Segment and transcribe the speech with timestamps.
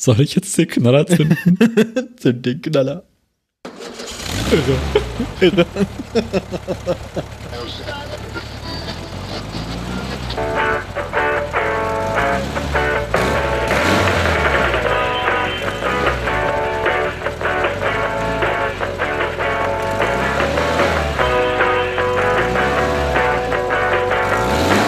[0.00, 1.36] Soll ich jetzt den Knaller zünden?
[2.16, 3.02] Zünd den Knaller.
[4.50, 4.78] Irre.
[5.42, 5.66] Irre.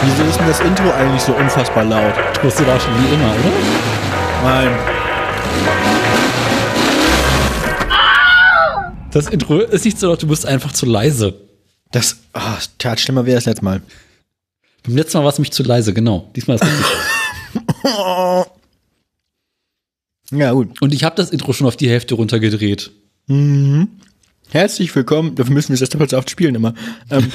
[0.05, 2.15] Wieso ist denn das Intro eigentlich so unfassbar laut?
[2.41, 3.53] Tust du da schon wie immer, oder?
[4.43, 4.92] Nein.
[9.13, 11.39] Das Intro ist nicht so laut, du bist einfach zu leise.
[11.91, 13.83] Das, ah, tat schlimmer wie das letzte Mal.
[14.85, 16.31] Beim letzten Mal war es mich zu leise, genau.
[16.35, 18.47] Diesmal ist es richtig.
[20.35, 20.81] Ja, gut.
[20.81, 22.91] Und ich habe das Intro schon auf die Hälfte runtergedreht.
[23.27, 23.89] Mhm.
[24.49, 26.73] Herzlich willkommen, dafür müssen wir das doppelt so oft spielen immer.
[27.11, 27.31] Ähm,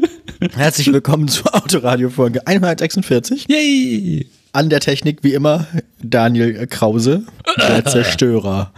[0.54, 3.46] herzlich willkommen zur Autoradio-Folge 146.
[3.48, 4.26] Yay!
[4.54, 5.66] An der Technik wie immer
[6.02, 7.24] Daniel Krause,
[7.58, 8.72] der Zerstörer.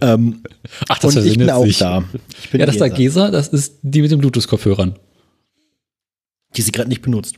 [0.00, 0.42] ähm,
[0.88, 1.78] Ach, das und ich bin auch sich.
[1.78, 2.02] da.
[2.42, 4.98] Ich bin Ja, das ist der Gesa, Gesa, das ist die mit den Bluetooth-Kopfhörern.
[6.56, 7.34] die sie gerade nicht benutzt.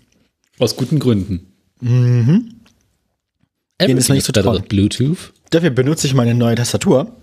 [0.61, 1.53] Aus guten Gründen.
[1.81, 2.55] Mhm.
[3.81, 4.57] Denen ist Everything nicht trauen.
[4.59, 5.33] than Bluetooth.
[5.51, 7.17] Dafür benutze ich meine neue Tastatur.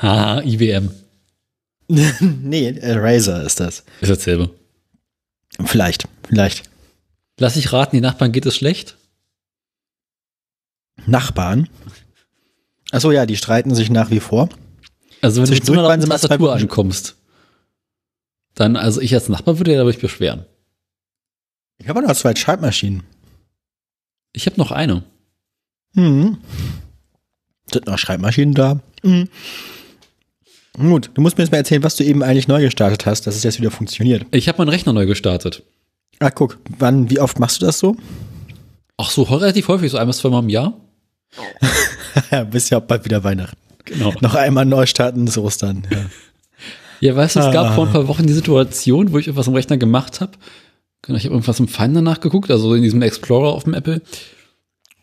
[0.00, 0.90] Haha, IBM.
[2.20, 3.84] nee, äh, Razer ist das.
[4.00, 4.50] Ist dasselbe.
[5.64, 6.62] Vielleicht, vielleicht.
[7.38, 8.96] Lass ich raten, die Nachbarn geht es schlecht?
[11.06, 11.68] Nachbarn.
[12.90, 14.48] Achso, ja, die streiten sich nach wie vor.
[15.20, 17.16] Also wenn du mit so einer Tastatur ankommst,
[18.54, 20.46] dann, also ich als Nachbar würde ja dadurch beschweren.
[21.78, 23.02] Ich habe noch zwei Schreibmaschinen.
[24.32, 25.04] Ich habe noch eine.
[25.92, 26.38] Mhm.
[27.70, 28.80] Sind noch Schreibmaschinen da?
[29.02, 29.28] Mhm.
[30.78, 33.34] Gut, du musst mir jetzt mal erzählen, was du eben eigentlich neu gestartet hast, dass
[33.34, 34.26] es jetzt wieder funktioniert.
[34.30, 35.62] Ich habe meinen Rechner neu gestartet.
[36.18, 37.96] Ah, guck, wann, wie oft machst du das so?
[38.96, 40.74] Ach so, relativ häufig, so einmal, zweimal im Jahr.
[42.30, 43.56] ja, bis ja bald wieder Weihnachten.
[43.84, 44.12] Genau.
[44.20, 45.86] Noch einmal neu starten ist Ostern.
[45.90, 45.98] Ja.
[46.98, 47.74] Ja, weißt du, es gab Ah.
[47.74, 50.32] vor ein paar Wochen die Situation, wo ich irgendwas am Rechner gemacht habe.
[51.02, 54.00] Genau, Ich habe irgendwas im Finder nachgeguckt, also in diesem Explorer auf dem Apple.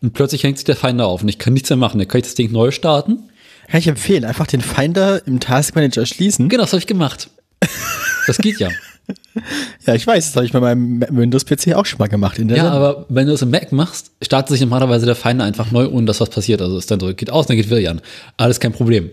[0.02, 2.00] Und plötzlich hängt sich der Finder auf und ich kann nichts mehr machen.
[2.00, 3.30] Dann kann ich das Ding neu starten.
[3.68, 6.48] Kann ich empfehlen, einfach den Finder im Taskmanager schließen.
[6.48, 7.30] Genau, das habe ich gemacht.
[8.26, 8.70] Das geht ja.
[9.86, 12.38] Ja, ich weiß, das habe ich bei meinem Windows-PC auch schon mal gemacht.
[12.38, 12.66] Ja, Sendung.
[12.66, 16.06] aber wenn du es im Mac machst, startet sich normalerweise der Finder einfach neu, ohne
[16.06, 16.62] dass was passiert.
[16.62, 18.00] Also ist dann so, geht aus, dann geht wieder an.
[18.36, 19.10] Alles kein Problem.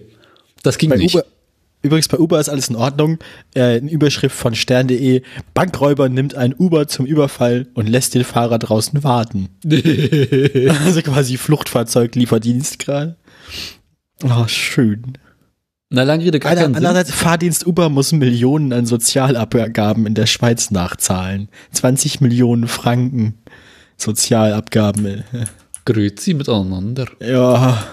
[0.64, 1.16] Das ging bei nicht.
[1.16, 1.26] Uber,
[1.82, 3.18] übrigens, bei Uber ist alles in Ordnung.
[3.54, 8.60] Äh, eine Überschrift von stern.de, Bankräuber nimmt ein Uber zum Überfall und lässt den Fahrer
[8.60, 9.50] draußen warten.
[9.66, 13.18] also quasi Fluchtfahrzeug-Lieferdienst gerade.
[14.24, 15.18] Oh, schön.
[15.94, 20.26] Na, lange Rede, gar Einer, keinen andererseits, Fahrdienst Uber muss Millionen an Sozialabgaben in der
[20.26, 21.50] Schweiz nachzahlen.
[21.74, 23.40] 20 Millionen Franken
[23.98, 25.26] Sozialabgaben.
[25.84, 27.08] Grüezi miteinander.
[27.20, 27.84] Ja.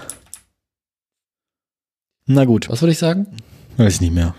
[2.26, 3.26] Na gut, Was wollte ich sagen?
[3.78, 4.32] weiß ich nicht mehr.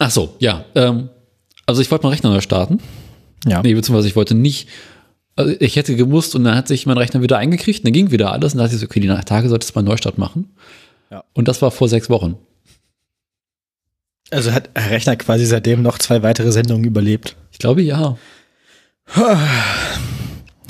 [0.00, 0.64] Ach so, ja.
[0.74, 1.10] Ähm,
[1.64, 2.80] also ich wollte meinen Rechner neu starten.
[3.46, 3.62] Ja.
[3.62, 4.68] Nee, beziehungsweise ich wollte nicht.
[5.36, 8.10] Also ich hätte gemusst und dann hat sich mein Rechner wieder eingekriegt, und dann ging
[8.10, 10.18] wieder alles und dann dachte ich so, okay, die Tage solltest du mal einen Neustart
[10.18, 10.56] machen.
[11.14, 11.22] Ja.
[11.32, 12.36] Und das war vor sechs Wochen.
[14.32, 17.36] Also hat Herr Rechner quasi seitdem noch zwei weitere Sendungen überlebt.
[17.52, 18.18] Ich glaube ja.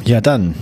[0.04, 0.54] Ja, dann.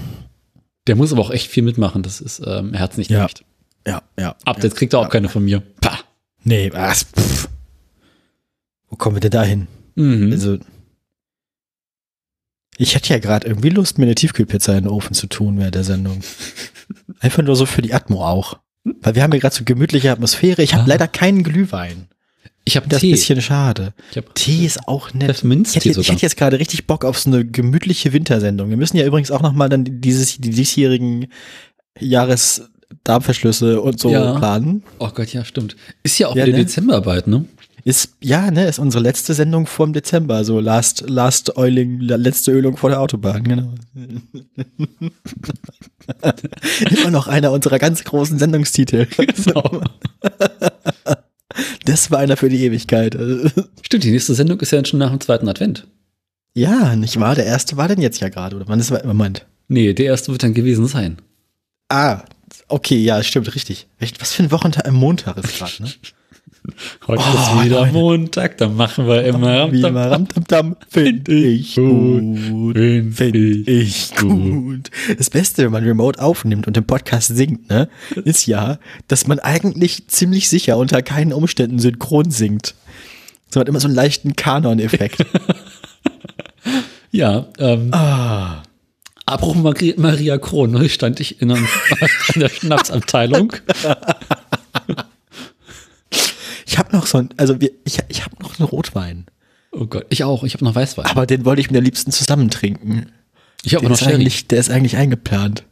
[0.87, 2.05] Der muss aber auch echt viel mitmachen.
[2.05, 3.23] Das ist, ähm, er hat's nicht Ja.
[3.23, 3.45] leicht.
[3.85, 4.37] Ja, ja.
[4.45, 5.65] Updates kriegt er auch keine von mir.
[5.81, 5.99] Pah.
[6.45, 7.03] Nee, was?
[7.03, 7.49] Pff.
[8.89, 9.67] Wo kommen wir denn da hin?
[9.97, 10.31] Mhm.
[10.31, 10.59] Also.
[12.77, 15.75] Ich hatte ja gerade irgendwie Lust, mir eine Tiefkühlpizza in den Ofen zu tun während
[15.75, 16.21] der Sendung.
[17.19, 18.61] Einfach nur so für die Atmo auch.
[18.85, 20.63] Weil wir haben ja gerade so gemütliche Atmosphäre.
[20.63, 20.89] Ich habe Ah.
[20.89, 22.09] leider keinen Glühwein.
[22.65, 23.09] ich habe Das ist Tee.
[23.09, 23.93] ein bisschen schade.
[24.13, 25.23] ich hab Tee ist auch nett.
[25.31, 26.15] Ich Pfefferminztee hätte, jetzt- ich sogar.
[26.17, 28.71] hätte jetzt gerade richtig Bock auf so eine gemütliche Wintersendung.
[28.71, 31.27] Wir müssen ja übrigens auch nochmal dann dieses, die diesjährigen
[31.99, 34.39] Jahresdarmverschlüsse und so Ja.
[34.39, 34.83] planen.
[34.99, 35.77] Oh Gott, ja, stimmt.
[36.03, 36.65] Ist ja auch Ja, wieder ne?
[36.65, 37.45] Dezemberarbeit, ne?
[37.85, 42.53] Ist, ja, ne, ist unsere letzte Sendung vor dem Dezember, so Last, Last Oiling, letzte
[42.53, 43.75] Ölung vor der Autobahn, genau.
[46.91, 49.07] Immer noch einer unserer ganz großen Sendungstitel.
[49.17, 49.83] Genau.
[51.85, 53.15] Das war einer für die Ewigkeit.
[53.83, 55.87] Stimmt, die nächste Sendung ist ja schon nach dem zweiten Advent.
[56.55, 57.35] Ja, nicht wahr?
[57.35, 58.91] Der erste war denn jetzt ja gerade, oder wann ist?
[59.05, 59.47] Moment.
[59.69, 61.19] Nee, der erste wird dann gewesen sein.
[61.89, 62.23] Ah,
[62.69, 63.87] okay, ja, stimmt, richtig.
[64.19, 65.93] Was für ein Wochentag, Montag ist gerade, ne?
[67.09, 67.93] Heute Oh, ist wieder Leute.
[67.93, 72.77] Montag, dann machen wir immer Ramtam- finde ich gut.
[72.77, 74.91] Find Finde ich gut.
[75.19, 77.89] Das Beste, wenn man remote aufnimmt und im Podcast singt, ne,
[78.25, 78.79] ist ja,
[79.09, 82.75] dass man eigentlich ziemlich sicher unter keinen Umständen synchron singt.
[83.51, 85.25] So hat immer so einen leichten Kanon-Effekt.
[87.15, 88.63] Ja, ähm, ah.
[89.27, 91.69] Apropos Maria, Maria Kron, ne, stand ich in, einem,
[92.35, 93.53] in der Schnapsabteilung.
[96.73, 99.27] Ich habe noch so ein, also wir, ich, ich habe noch einen Rotwein.
[99.73, 100.43] Oh Gott, ich auch.
[100.43, 101.05] Ich habe noch Weißwein.
[101.05, 103.13] Aber den wollte ich mir am liebsten zusammen trinken.
[103.63, 105.65] ich habe noch ist, eigentlich, der ist eigentlich eingeplant.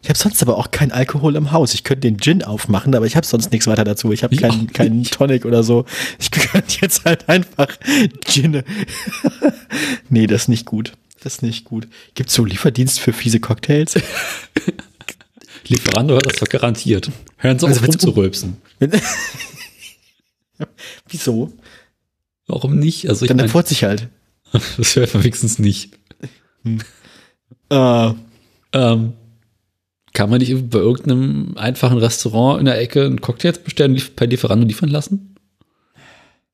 [0.00, 1.74] Ich habe sonst aber auch keinen Alkohol im Haus.
[1.74, 4.12] Ich könnte den Gin aufmachen, aber ich habe sonst nichts weiter dazu.
[4.12, 5.02] Ich habe keinen keinen.
[5.02, 5.86] Tonic oder so.
[6.20, 7.76] Ich könnte jetzt halt einfach
[8.24, 8.62] Gin.
[10.08, 10.92] nee, das ist nicht gut.
[11.24, 11.88] Das ist nicht gut.
[12.14, 13.94] Gibt's so Lieferdienst für fiese Cocktails?
[15.66, 17.10] Lieferando hat das doch garantiert.
[17.38, 18.58] Hören Sie auf, Also, rumzurülpsen.
[21.08, 21.52] Wieso?
[22.46, 23.08] Warum nicht?
[23.08, 24.08] Also ich Dann furzt sich halt.
[24.76, 25.98] das hört man wenigstens nicht.
[27.70, 28.10] Äh,
[28.72, 29.12] Ähm,
[30.12, 34.66] kann man nicht bei irgendeinem einfachen Restaurant in der Ecke einen Cocktail bestellen, per Lieferando
[34.66, 35.36] liefern lassen?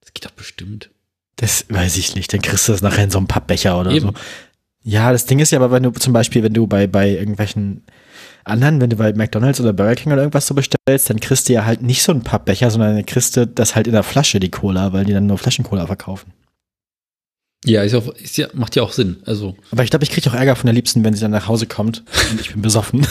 [0.01, 0.91] Das geht doch bestimmt.
[1.37, 2.33] das weiß ich nicht.
[2.33, 4.09] Dann kriegst du das nachher in so einem Pappbecher oder Eben.
[4.09, 4.15] so.
[4.83, 7.85] Ja, das Ding ist ja aber, wenn du zum Beispiel, wenn du bei, bei irgendwelchen
[8.45, 11.53] anderen, wenn du bei McDonalds oder Burger King oder irgendwas so bestellst, dann kriegst du
[11.53, 14.41] ja halt nicht so einen Pappbecher, sondern dann kriegst du das halt in der Flasche,
[14.41, 16.33] die Cola, weil die dann nur Flaschencola verkaufen.
[17.65, 19.19] Ja, ist auch, ist ja, macht ja auch Sinn.
[19.27, 21.47] Also, Aber ich glaube, ich kriege auch Ärger von der Liebsten, wenn sie dann nach
[21.47, 23.07] Hause kommt und ich bin besoffen.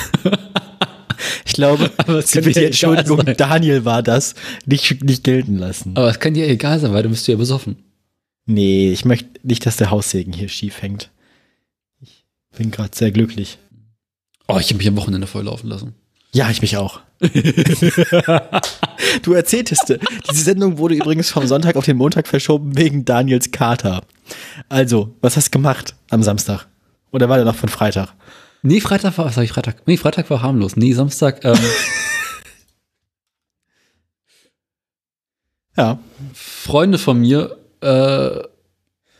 [1.45, 3.23] ich glaube, Aber sie will die Entschuldigung.
[3.37, 4.33] Daniel war das,
[4.65, 5.95] nicht, nicht gelten lassen.
[5.95, 7.77] aber es kann dir egal sein, weil du bist ja besoffen.
[8.47, 11.11] Nee, ich möchte nicht, dass der Haussegen hier schief hängt.
[12.01, 12.25] Ich
[12.57, 13.59] bin gerade sehr glücklich.
[14.51, 15.93] Oh, ich habe mich am Wochenende volllaufen lassen.
[16.33, 17.01] Ja, ich mich auch.
[19.21, 19.93] du erzähltest,
[20.31, 24.01] diese Sendung wurde übrigens vom Sonntag auf den Montag verschoben wegen Daniels Kater.
[24.67, 26.67] Also, was hast du gemacht am Samstag?
[27.11, 28.15] Oder war der noch von Freitag?
[28.63, 29.83] Nee, Freitag war, was sag ich Freitag?
[29.85, 30.75] Nee, Freitag war harmlos.
[30.75, 31.57] Nee, Samstag, ähm,
[35.77, 35.99] Ja.
[36.33, 38.31] Freunde von mir äh,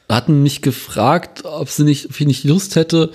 [0.10, 3.12] hatten mich gefragt, ob sie nicht, ob ich nicht Lust hätte,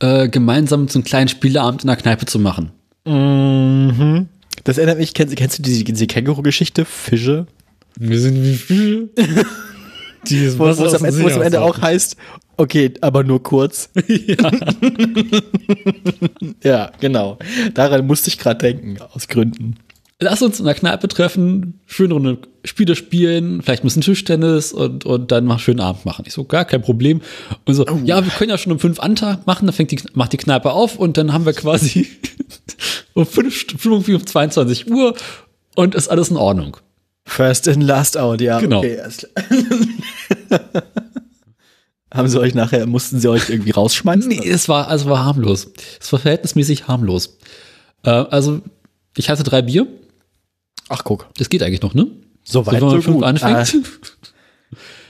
[0.00, 2.70] äh, gemeinsam so einen kleinen Spieleabend in der Kneipe zu machen.
[3.06, 4.28] Mhm.
[4.64, 6.84] Das erinnert mich, kennst, kennst du diese, diese Känguru-Geschichte?
[6.84, 7.46] Fische?
[7.96, 9.08] Wir sind wie Fische.
[10.26, 12.14] Die Wo wo es am, Ende- wo es am Ende auch heißt,
[12.58, 13.88] okay, aber nur kurz.
[14.06, 14.36] ja.
[16.62, 17.38] Ja, genau.
[17.74, 19.76] Daran musste ich gerade denken, aus Gründen.
[20.22, 25.06] Lass uns in der Kneipe treffen, schöne Runde Spiele spielen, vielleicht ein bisschen Tischtennis und,
[25.06, 26.24] und dann mal einen schönen Abend machen.
[26.26, 27.22] Ich so, gar kein Problem.
[27.64, 30.34] Und so, ja, wir können ja schon um fünf Antag machen, dann fängt die, macht
[30.34, 32.06] die Kneipe auf und dann haben wir quasi
[33.14, 35.14] um fünf, irgendwie um 22 Uhr
[35.74, 36.76] und ist alles in Ordnung.
[37.24, 38.60] First in, last out, ja.
[38.60, 38.78] Genau.
[38.78, 38.98] Okay.
[42.12, 44.28] Haben sie euch nachher, mussten sie euch irgendwie rausschmeißen?
[44.28, 45.70] Nee, es war, also war harmlos.
[46.00, 47.38] Es war verhältnismäßig harmlos.
[48.02, 48.62] Äh, also,
[49.16, 49.86] ich hatte drei Bier.
[50.90, 51.28] Ach, guck.
[51.38, 52.08] Das geht eigentlich noch, ne?
[52.42, 53.24] So weit, wenn man so fünf gut.
[53.24, 53.84] anfängt.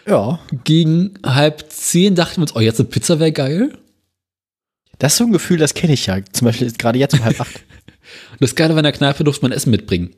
[0.06, 0.40] Ja.
[0.64, 3.78] Gegen halb zehn dachten wir uns, oh, jetzt eine Pizza wäre geil.
[4.98, 6.18] Das ist so ein Gefühl, das kenne ich ja.
[6.32, 7.54] Zum Beispiel ist gerade jetzt um halb acht.
[8.32, 10.16] Und das Geile war, in der Kneipe durfte man Essen mitbringen.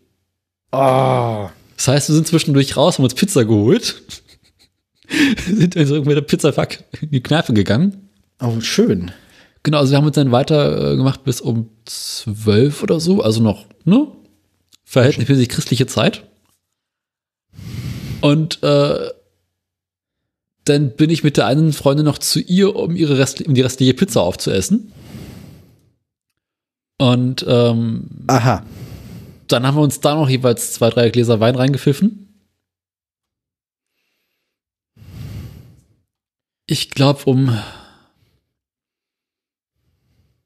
[0.70, 1.49] Oh.
[1.76, 4.03] Das heißt, wir sind zwischendurch raus, haben uns Pizza geholt.
[5.47, 8.09] sind also mit der Pizzapack in die Kneipe gegangen.
[8.41, 9.11] Oh, schön.
[9.62, 13.43] Genau, also wir haben uns dann weiter äh, gemacht bis um zwölf oder so, also
[13.43, 14.06] noch, ne?
[14.93, 16.23] Verhältnismäßig christliche Zeit.
[18.21, 19.09] Und äh,
[20.67, 23.62] dann bin ich mit der einen Freundin noch zu ihr, um ihre Rest, um die
[23.62, 24.93] restliche Pizza aufzuessen.
[26.99, 28.66] Und ähm, Aha.
[29.49, 32.28] dann haben wir uns da noch jeweils zwei, drei Gläser Wein reingepfiffen.
[36.66, 37.59] Ich glaube, um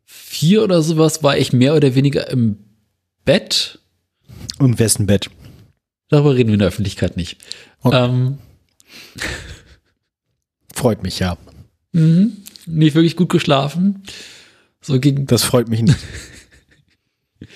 [0.04, 2.58] vier oder sowas war ich mehr oder weniger im
[3.24, 3.80] Bett.
[4.58, 5.30] Und wessen Bett?
[6.08, 7.38] Darüber reden wir in der Öffentlichkeit nicht.
[7.82, 8.04] Okay.
[8.04, 8.38] Ähm,
[10.72, 11.36] Freut mich ja.
[11.92, 12.36] mhm.
[12.66, 14.02] nicht wirklich gut geschlafen.
[14.80, 15.98] So gegen, Das freut mich nicht.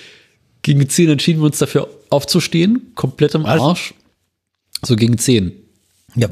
[0.62, 3.60] gegen zehn entschieden wir uns dafür aufzustehen, komplett im Was?
[3.60, 3.94] Arsch.
[4.82, 5.52] So gegen zehn
[6.16, 6.28] ja.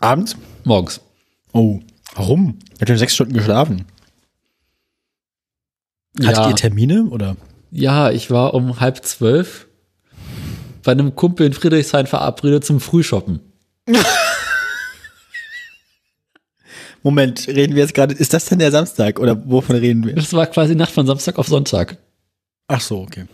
[0.00, 0.36] Abends?
[0.64, 1.00] morgens.
[1.52, 1.80] Oh.
[2.14, 2.58] Warum?
[2.80, 3.84] Habt ja sechs Stunden geschlafen.
[6.18, 6.48] Hattet Ja.
[6.48, 7.36] ihr Termine oder?
[7.70, 9.68] Ja, ich war um halb zwölf
[10.82, 13.40] bei einem Kumpel in Friedrichshain verabredet zum Frühshoppen.
[17.02, 20.14] Moment, reden wir jetzt gerade, ist das denn der Samstag oder wovon reden wir?
[20.14, 21.96] Das war quasi Nacht von Samstag auf Sonntag.
[22.68, 23.26] Ach so, okay.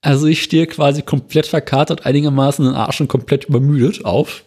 [0.00, 4.44] Also ich stehe quasi komplett verkatert, einigermaßen in den Arsch und komplett übermüdet auf.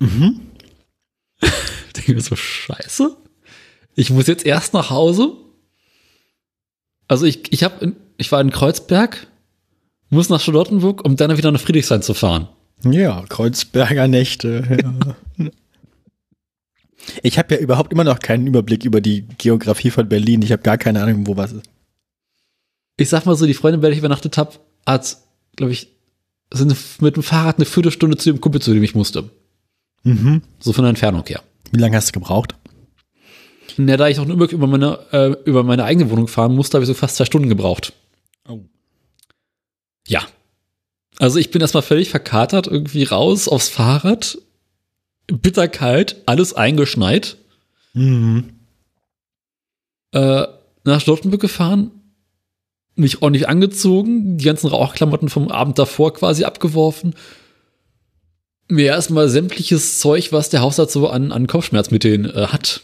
[0.00, 0.40] Mhm.
[1.96, 3.16] Denke mir so, scheiße.
[3.94, 5.36] Ich muss jetzt erst nach Hause.
[7.06, 9.28] Also ich, ich, hab in, ich war in Kreuzberg,
[10.10, 12.48] muss nach Charlottenburg, um dann wieder nach Friedrichshain zu fahren.
[12.84, 14.82] Ja, Kreuzberger Nächte.
[15.38, 15.50] Ja.
[17.22, 20.42] Ich habe ja überhaupt immer noch keinen Überblick über die Geografie von Berlin.
[20.42, 21.64] Ich habe gar keine Ahnung, wo was ist.
[22.98, 24.52] Ich sag mal so, die Freundin, bei der ich übernachtet habe,
[24.86, 25.16] hat,
[25.56, 25.88] glaube ich,
[26.52, 29.30] sind mit dem Fahrrad eine Viertelstunde zu dem Kumpel, zu dem ich musste.
[30.02, 30.42] Mhm.
[30.58, 31.42] So von der Entfernung her.
[31.72, 32.54] Wie lange hast du gebraucht?
[33.76, 36.84] Na, da ich auch nur über meine, äh, über meine eigene Wohnung fahren musste, habe
[36.84, 37.92] ich so fast zwei Stunden gebraucht.
[38.48, 38.60] Oh.
[40.10, 40.26] Ja.
[41.18, 44.38] Also ich bin erstmal völlig verkatert, irgendwie raus aufs Fahrrad,
[45.26, 47.36] bitterkalt, alles eingeschneit,
[47.92, 48.50] Mhm.
[50.12, 50.46] äh,
[50.84, 51.90] nach Charlottenburg gefahren,
[52.96, 57.14] mich ordentlich angezogen, die ganzen Rauchklamotten vom Abend davor quasi abgeworfen,
[58.68, 62.82] mir erstmal sämtliches Zeug, was der Hausarzt so an, an Kopfschmerzmitteln äh, hat,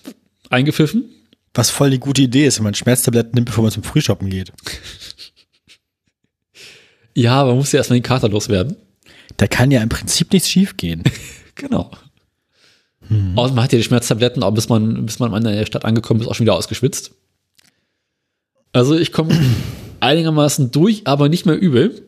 [0.50, 1.04] eingepfiffen.
[1.54, 4.52] Was voll die gute Idee ist, wenn man Schmerztabletten nimmt, bevor man zum Frühshoppen geht.
[7.16, 8.76] Ja, man muss ja erstmal den Kater loswerden.
[9.38, 11.02] Da kann ja im Prinzip nichts schief gehen.
[11.58, 11.90] Genau.
[13.34, 16.20] Außerdem man hat ja die Schmerztabletten, auch bis man, bis man in der Stadt angekommen
[16.20, 17.12] ist, auch schon wieder ausgeschwitzt.
[18.74, 19.34] Also ich komme
[20.00, 22.02] einigermaßen durch, aber nicht mehr übel.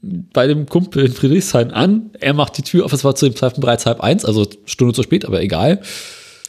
[0.00, 2.10] Bei dem Kumpel in Friedrichshain an.
[2.18, 4.92] Er macht die Tür auf, es war zu dem Zeitpunkt bereits halb eins, also Stunde
[4.92, 5.80] zu spät, aber egal.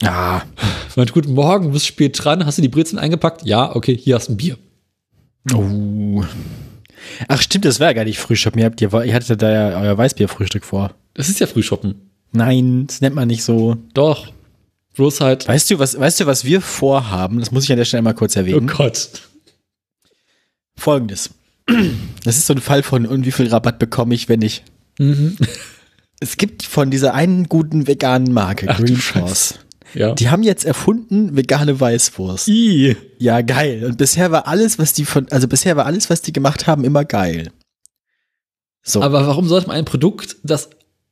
[0.01, 0.41] Ja.
[0.95, 3.45] Meint, guten Morgen, bist spät dran, hast du die Brezeln eingepackt?
[3.45, 4.57] Ja, okay, hier hast du ein Bier.
[5.53, 6.23] Oh.
[7.27, 8.59] Ach stimmt, das war gar nicht Frühshoppen.
[8.59, 10.93] Ihr, habt, ihr, ihr hattet da ja euer Weißbierfrühstück vor.
[11.13, 12.09] Das ist ja Frühshoppen.
[12.31, 13.77] Nein, das nennt man nicht so.
[13.93, 14.31] Doch.
[14.95, 15.47] Bloß halt.
[15.47, 17.39] Weißt du, was, weißt du, was wir vorhaben?
[17.39, 18.67] Das muss ich an der Stelle mal kurz Oh erwähnen.
[18.67, 19.09] Gott.
[20.75, 21.29] Folgendes.
[22.25, 24.63] Das ist so ein Fall von, und wie viel Rabatt bekomme ich, wenn ich.
[24.99, 25.37] Mhm.
[26.19, 28.95] Es gibt von dieser einen guten veganen Marke, Ach Green.
[28.95, 29.59] Force.
[29.93, 30.13] Ja.
[30.13, 32.47] Die haben jetzt erfunden vegane Weißwurst.
[32.47, 32.95] I.
[33.19, 33.85] Ja, geil.
[33.85, 36.83] Und bisher war alles, was die von, also bisher war alles, was die gemacht haben,
[36.83, 37.51] immer geil.
[38.81, 39.01] So.
[39.01, 40.69] Aber warum sollte man ein Produkt, das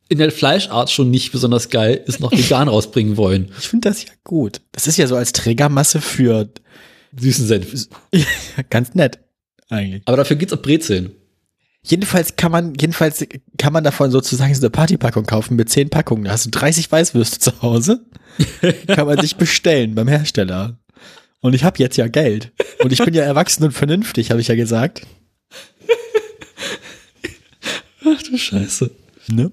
[0.10, 3.52] in der Fleischart schon nicht besonders geil ist, noch vegan rausbringen wollen?
[3.58, 4.62] ich finde das ja gut.
[4.72, 6.50] Das ist ja so als Trägermasse für
[7.18, 7.88] Süßen Senf.
[8.70, 9.20] ganz nett
[9.70, 10.04] eigentlich.
[10.06, 11.12] Aber dafür geht's auf Brezeln.
[11.84, 13.26] Jedenfalls kann man, jedenfalls
[13.58, 16.26] kann man davon sozusagen so eine Partypackung kaufen mit zehn Packungen.
[16.26, 18.06] Da hast du 30 Weißwürste zu Hause.
[18.88, 20.78] kann man sich bestellen beim Hersteller.
[21.42, 22.52] Und ich habe jetzt ja Geld.
[22.84, 25.08] Und ich bin ja erwachsen und vernünftig, habe ich ja gesagt.
[28.06, 28.92] Ach du Scheiße.
[29.30, 29.52] Ne?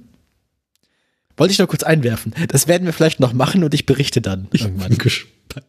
[1.37, 2.35] Wollte ich noch kurz einwerfen.
[2.49, 4.91] Das werden wir vielleicht noch machen und ich berichte dann irgendwann.
[4.91, 5.67] Bin gespannt.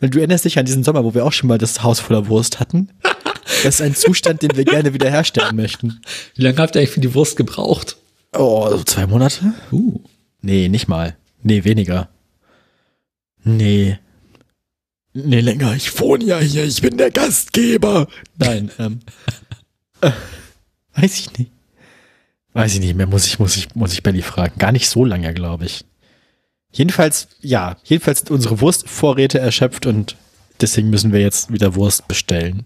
[0.00, 2.28] Weil du erinnerst dich an diesen Sommer, wo wir auch schon mal das Haus voller
[2.28, 2.88] Wurst hatten.
[3.62, 6.00] Das ist ein Zustand, den wir gerne wiederherstellen möchten.
[6.34, 7.96] Wie lange habt ihr eigentlich für die Wurst gebraucht?
[8.34, 9.54] Oh, so zwei Monate?
[9.70, 10.00] Uh.
[10.40, 11.16] Nee, nicht mal.
[11.42, 12.08] Nee, weniger.
[13.44, 13.98] Nee.
[15.14, 15.74] Nee, länger.
[15.76, 16.64] Ich wohne ja hier.
[16.64, 18.08] Ich bin der Gastgeber.
[18.38, 19.00] Nein, ähm.
[20.00, 20.10] äh,
[20.94, 21.50] weiß ich nicht.
[22.54, 23.06] Weiß ich nicht mehr.
[23.06, 24.58] Muss ich, muss ich, muss ich Belly fragen.
[24.58, 25.84] Gar nicht so lange, glaube ich.
[26.72, 27.76] Jedenfalls, ja.
[27.84, 30.16] Jedenfalls sind unsere Wurstvorräte erschöpft und
[30.60, 32.64] deswegen müssen wir jetzt wieder Wurst bestellen.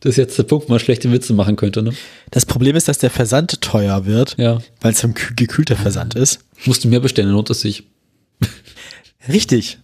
[0.00, 1.92] Das ist jetzt der Punkt, wo man schlechte Witze machen könnte, ne?
[2.30, 4.58] Das Problem ist, dass der Versand teuer wird, Ja.
[4.80, 6.40] weil es ein kü- gekühlter Versand ist.
[6.64, 7.84] Musst du mehr bestellen, lohnt es sich.
[9.28, 9.78] Richtig.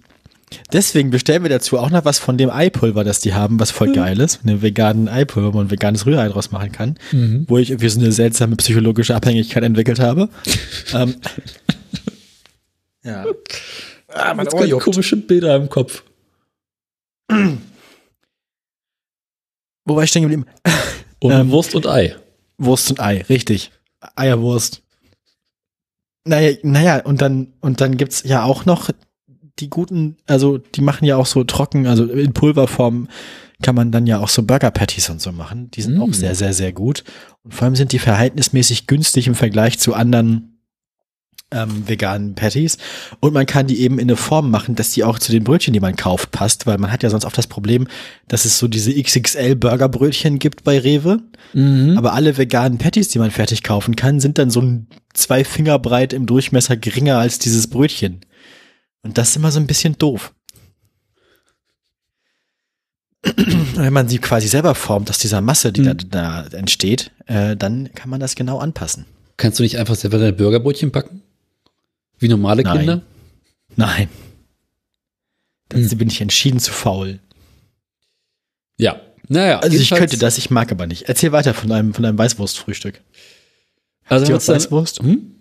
[0.73, 3.93] Deswegen bestellen wir dazu auch noch was von dem Eipulver, das die haben, was voll
[3.93, 4.41] geil ist.
[4.45, 6.97] Eine veganen Eipulver, wo man veganes Rührei draus machen kann.
[7.49, 10.29] Wo ich irgendwie so eine seltsame psychologische Abhängigkeit entwickelt habe.
[10.95, 11.17] ähm.
[13.05, 13.25] Ja.
[14.09, 14.85] Ah, ganz juckt.
[14.85, 16.05] komische Bilder im Kopf.
[19.87, 20.45] Wo war ich stehen geblieben?
[21.21, 21.51] Und Ähm.
[21.51, 22.15] Wurst und Ei.
[22.59, 23.71] Wurst und Ei, richtig.
[24.17, 24.83] Eierwurst.
[26.27, 28.91] Naja, naja, und dann, und dann gibt's ja auch noch
[29.59, 33.09] die guten, also die machen ja auch so trocken, also in Pulverform
[33.63, 35.71] kann man dann ja auch so Burger Patties und so machen.
[35.71, 36.03] Die sind Mm.
[36.03, 37.05] auch sehr, sehr, sehr gut.
[37.43, 40.56] Und vor allem sind die verhältnismäßig günstig im Vergleich zu anderen
[41.53, 42.77] ähm, veganen Patties.
[43.21, 45.73] Und man kann die eben in eine Form machen, dass die auch zu den Brötchen,
[45.73, 47.87] die man kauft, passt, weil man hat ja sonst oft das Problem,
[48.29, 51.21] dass es so diese XXL Burgerbrötchen gibt bei Rewe.
[51.53, 51.97] Mhm.
[51.97, 55.79] Aber alle veganen Patties, die man fertig kaufen kann, sind dann so ein zwei Finger
[55.79, 58.21] breit im Durchmesser geringer als dieses Brötchen.
[59.03, 60.33] Und das ist immer so ein bisschen doof.
[63.75, 65.99] Wenn man sie quasi selber formt aus dieser Masse, die Mhm.
[66.11, 69.05] da, da entsteht, äh, dann kann man das genau anpassen.
[69.37, 71.23] Kannst du nicht einfach selber deine Burgerbrötchen backen?
[72.19, 72.79] Wie normale Nein.
[72.79, 73.03] Kinder?
[73.77, 74.09] Nein.
[75.69, 75.99] Dazu Hm.
[75.99, 77.19] bin ich entschieden zu faul.
[78.79, 79.01] Ja.
[79.29, 79.59] Naja.
[79.59, 81.03] Also ich könnte das, ich mag aber nicht.
[81.09, 83.01] Erzähl weiter von deinem, von deinem Weißwurstfrühstück.
[84.09, 85.01] Also Habt ihr Weißwurst?
[85.01, 85.33] dann, hm?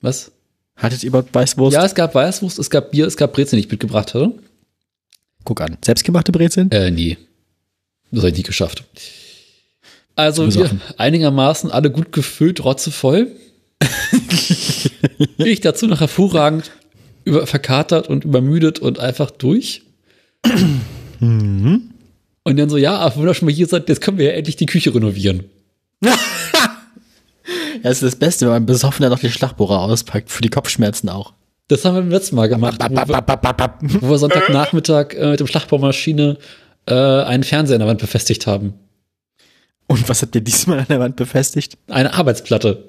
[0.00, 0.32] Was?
[0.76, 1.74] Hattet ihr überhaupt Weißwurst?
[1.74, 4.32] Ja, es gab Weißwurst, es gab Bier, es gab Brezel, die ich mitgebracht hatte.
[5.44, 5.76] Guck an.
[5.84, 6.70] Selbstgemachte Brezeln?
[6.70, 7.18] Äh, nee.
[8.10, 8.84] Das habe ich nie geschafft.
[10.14, 13.32] Also wir einigermaßen alle gut gefüllt, rotzevoll.
[15.38, 16.70] Ich dazu noch hervorragend
[17.24, 19.82] über, verkatert und übermüdet und einfach durch.
[21.20, 21.90] Mhm.
[22.44, 24.56] Und dann so, ja, wenn ihr schon mal hier seid, jetzt können wir ja endlich
[24.56, 25.44] die Küche renovieren.
[27.82, 31.08] Das ist das Beste, wenn man besoffen dann noch die Schlagbohrer auspackt, für die Kopfschmerzen
[31.08, 31.32] auch.
[31.68, 35.46] Das haben wir beim letzten Mal gemacht, wo wir, wo wir Sonntagnachmittag äh, mit dem
[35.46, 36.38] Schlagbohrmaschine
[36.86, 38.74] äh, einen Fernseher an der Wand befestigt haben.
[39.86, 41.78] Und was habt ihr diesmal an der Wand befestigt?
[41.88, 42.84] Eine Arbeitsplatte.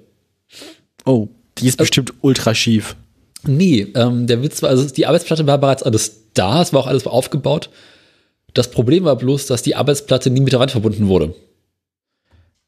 [1.06, 1.28] Oh,
[1.58, 2.96] die ist bestimmt ultra schief.
[3.44, 6.88] Nee, ähm, der Witz war, also die Arbeitsplatte war bereits alles da, es war auch
[6.88, 7.70] alles aufgebaut.
[8.54, 11.36] Das Problem war bloß, dass die Arbeitsplatte nie mit der Wand verbunden wurde.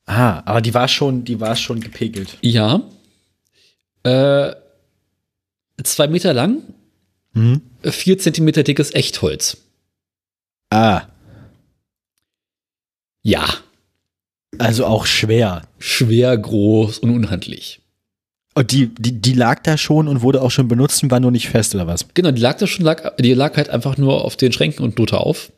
[0.06, 2.38] Ah, aber die war schon, die war schon gepegelt.
[2.42, 2.82] Ja.
[4.04, 4.56] Äh,
[5.84, 6.62] zwei Meter lang,
[7.34, 7.62] Mhm.
[7.84, 9.58] vier Zentimeter dickes Echtholz.
[10.70, 11.04] Ah,
[13.24, 13.46] Ja,
[14.58, 15.62] also auch schwer.
[15.80, 17.81] schwer, groß und unhandlich.
[18.54, 21.32] Und die, die, die lag da schon und wurde auch schon benutzt und war nur
[21.32, 22.06] nicht fest, oder was?
[22.14, 25.00] Genau, die lag da schon, lag, die lag halt einfach nur auf den Schränken und
[25.00, 25.52] drunter auf.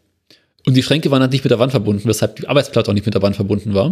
[0.66, 3.06] Und die Schränke waren halt nicht mit der Wand verbunden, weshalb die Arbeitsplatte auch nicht
[3.06, 3.92] mit der Wand verbunden war.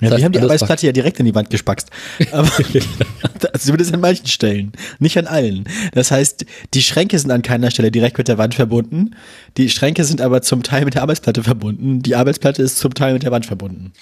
[0.00, 1.90] Ja, Das heißt, wir haben die Arbeitsplatte ja direkt in die Wand gespackst.
[2.32, 2.50] Aber
[3.58, 5.64] zumindest an manchen Stellen, nicht an allen.
[5.92, 9.14] Das heißt, die Schränke sind an keiner Stelle direkt mit der Wand verbunden.
[9.56, 12.02] Die Schränke sind aber zum Teil mit der Arbeitsplatte verbunden.
[12.02, 13.92] Die Arbeitsplatte ist zum Teil mit der Wand verbunden.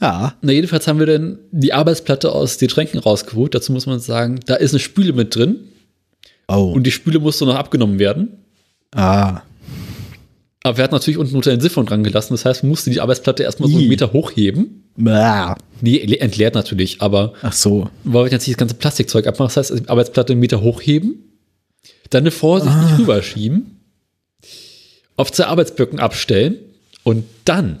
[0.00, 3.54] Ja, Na, jedenfalls haben wir dann die Arbeitsplatte aus den Schränken rausgeholt.
[3.54, 5.56] Dazu muss man sagen, da ist eine Spüle mit drin
[6.48, 8.28] oh, und die Spüle musste noch abgenommen werden.
[8.94, 9.40] ah,
[10.64, 12.34] Aber wir hatten natürlich unten unter den Siphon dran gelassen.
[12.34, 14.82] Das heißt, man musste die Arbeitsplatte erstmal so einen Meter hochheben.
[14.96, 15.54] Bäh.
[15.80, 17.88] Nee, entleert natürlich, aber ach so.
[18.04, 19.52] weil wir jetzt nicht das ganze Plastikzeug abmachen.
[19.54, 21.16] Das heißt, die Arbeitsplatte einen Meter hochheben,
[22.10, 22.96] dann eine vorsichtig Ah.
[22.98, 23.80] rüberschieben,
[25.16, 26.56] auf zwei Arbeitsböcken abstellen
[27.04, 27.78] und dann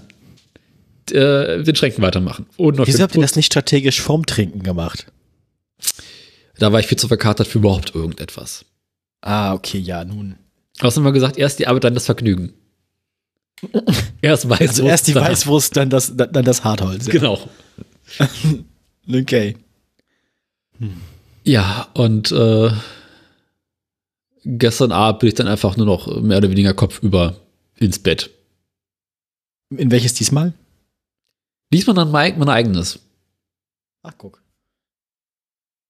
[1.12, 2.46] äh, den Schränken weitermachen.
[2.56, 5.06] Und noch Wieso habt ihr das nicht strategisch vorm Trinken gemacht?
[6.58, 8.64] Da war ich viel zu verkatert für überhaupt irgendetwas.
[9.20, 10.36] Ah, okay, ja, nun.
[10.80, 12.52] Außerdem haben wir gesagt, erst die Arbeit, dann das Vergnügen.
[14.20, 14.68] Erst Weißwurst.
[14.70, 17.06] Also erst die Weißwurst, dann das, dann das Hartholz.
[17.06, 17.12] Ja.
[17.12, 17.38] Genau.
[19.06, 19.54] Okay.
[21.44, 22.70] Ja, und äh,
[24.46, 27.36] gestern Abend bin ich dann einfach nur noch mehr oder weniger kopfüber
[27.76, 28.30] ins Bett.
[29.70, 30.54] In welches diesmal?
[31.74, 33.00] Diesmal dann mein, mein eigenes.
[34.02, 34.42] Ach, guck.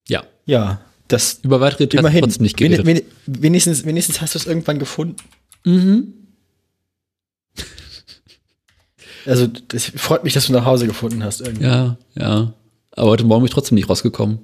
[0.07, 0.23] Ja.
[0.45, 2.21] Ja, das Über weitere Details immerhin.
[2.21, 2.85] trotzdem nicht Wen- geredet.
[3.25, 5.15] wen- wenigstens, wenigstens hast du es irgendwann gefunden.
[5.63, 6.13] Mhm.
[9.25, 11.41] Also, das freut mich, dass du nach Hause gefunden hast.
[11.41, 11.63] Irgendwie.
[11.65, 12.53] Ja, ja.
[12.91, 14.37] Aber heute Morgen bin ich trotzdem nicht rausgekommen.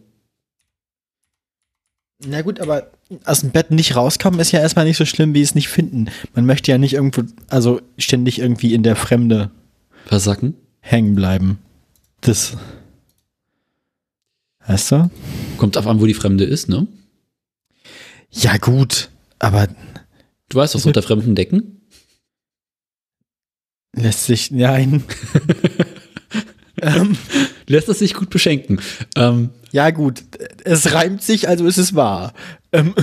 [2.25, 2.91] Na gut, aber
[3.25, 6.09] aus dem Bett nicht rauskommen ist ja erstmal nicht so schlimm, wie es nicht finden.
[6.33, 9.51] Man möchte ja nicht irgendwo, also ständig irgendwie in der Fremde
[10.05, 10.55] Versacken?
[10.81, 11.59] Hängen bleiben.
[12.21, 12.57] Das.
[14.67, 15.09] Weißt du?
[15.57, 16.87] Kommt auf an, wo die Fremde ist, ne?
[18.29, 19.67] Ja, gut, aber
[20.51, 21.81] Du weißt doch, unter fremden Decken.
[23.95, 25.01] lässt sich, nein.
[26.81, 27.17] ähm,
[27.67, 28.81] Lässt es sich gut beschenken.
[29.15, 30.23] Ähm, ja, gut,
[30.65, 32.33] es reimt sich, also ist es wahr.
[32.73, 32.93] Ähm,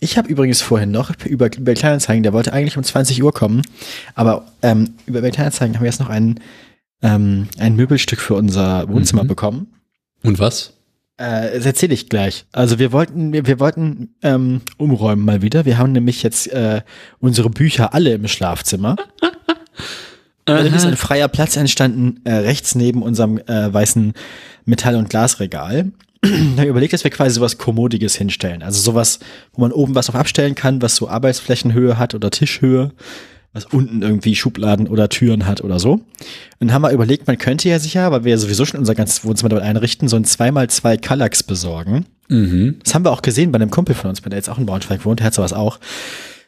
[0.00, 3.62] ich habe übrigens vorhin noch über, über Kleinanzeigen, der wollte eigentlich um 20 Uhr kommen,
[4.14, 6.40] aber ähm, über Kleinanzeigen haben wir jetzt noch ein,
[7.02, 9.28] ähm, ein Möbelstück für unser Wohnzimmer Mhm.
[9.28, 9.66] bekommen.
[10.22, 10.72] und was?
[11.16, 12.44] Äh, das erzähle ich gleich.
[12.52, 15.64] Also wir wollten, wir, wir wollten ähm, umräumen mal wieder.
[15.64, 16.82] Wir haben nämlich jetzt äh,
[17.18, 18.94] unsere Bücher alle im Schlafzimmer.
[20.44, 24.14] Dadurch ist ein freier Platz entstanden, äh, rechts neben unserem äh, weißen
[24.64, 25.92] Metall- und Glasregal.
[26.56, 28.62] Da überlegt, dass wir quasi sowas Kommodiges hinstellen.
[28.62, 29.20] Also sowas,
[29.52, 32.92] wo man oben was drauf abstellen kann, was so Arbeitsflächenhöhe hat oder Tischhöhe,
[33.52, 35.92] was unten irgendwie Schubladen oder Türen hat oder so.
[35.92, 36.04] Und
[36.58, 39.24] dann haben wir überlegt, man könnte ja sicher, weil wir ja sowieso schon unser ganzes
[39.24, 42.06] Wohnzimmer damit einrichten, so ein 2x2 Kallax besorgen.
[42.28, 42.76] Mhm.
[42.82, 45.04] Das haben wir auch gesehen bei einem Kumpel von uns, der jetzt auch in Braunschweig
[45.04, 45.78] wohnt, der hat sowas auch.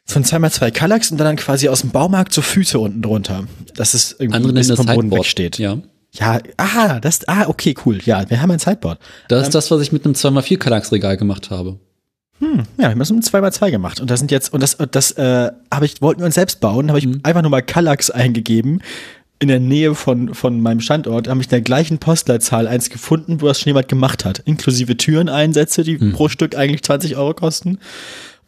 [0.05, 3.45] So ein 2x2 Kallax und dann quasi aus dem Baumarkt so Füße unten drunter.
[3.77, 5.59] Das ist irgendwie Andere das vom Boden wegsteht.
[5.59, 5.79] Ja.
[6.13, 7.99] Ja, ah, das, ah, okay, cool.
[8.05, 8.99] Ja, wir haben ein Sideboard.
[9.29, 11.79] Das ist das, was ich mit einem 2x4 Kallax-Regal gemacht habe.
[12.41, 14.01] Ja, wir haben das um 2x2 gemacht.
[14.01, 16.89] Und das sind jetzt, und das, das äh, habe ich, wollten wir uns selbst bauen,
[16.89, 18.83] habe ich einfach nur mal Kallax eingegeben.
[19.39, 23.41] In der Nähe von, von meinem Standort habe ich in der gleichen Postleitzahl eins gefunden,
[23.41, 24.41] wo das schon jemand gemacht hat.
[24.41, 27.79] Inklusive Türeneinsätze, die pro Stück eigentlich 20 Euro kosten.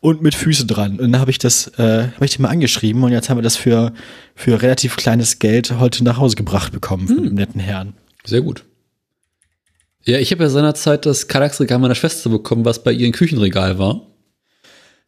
[0.02, 0.98] Und mit Füße dran.
[0.98, 3.42] Und dann habe ich das, äh, habe ich die mal angeschrieben und jetzt haben wir
[3.42, 3.94] das für,
[4.34, 7.94] für relativ kleines Geld heute nach Hause gebracht bekommen von dem netten Herrn.
[8.24, 8.64] Sehr gut.
[10.04, 13.78] Ja, ich habe ja seinerzeit das Kallax-Regal meiner Schwester bekommen, was bei ihr ein Küchenregal
[13.78, 14.08] war.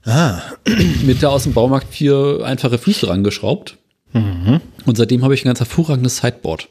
[0.04, 0.40] Ah.
[1.02, 3.76] Mit der aus dem Baumarkt vier einfache Füße rangeschraubt.
[4.86, 6.68] Und seitdem habe ich ein ganz hervorragendes Sideboard.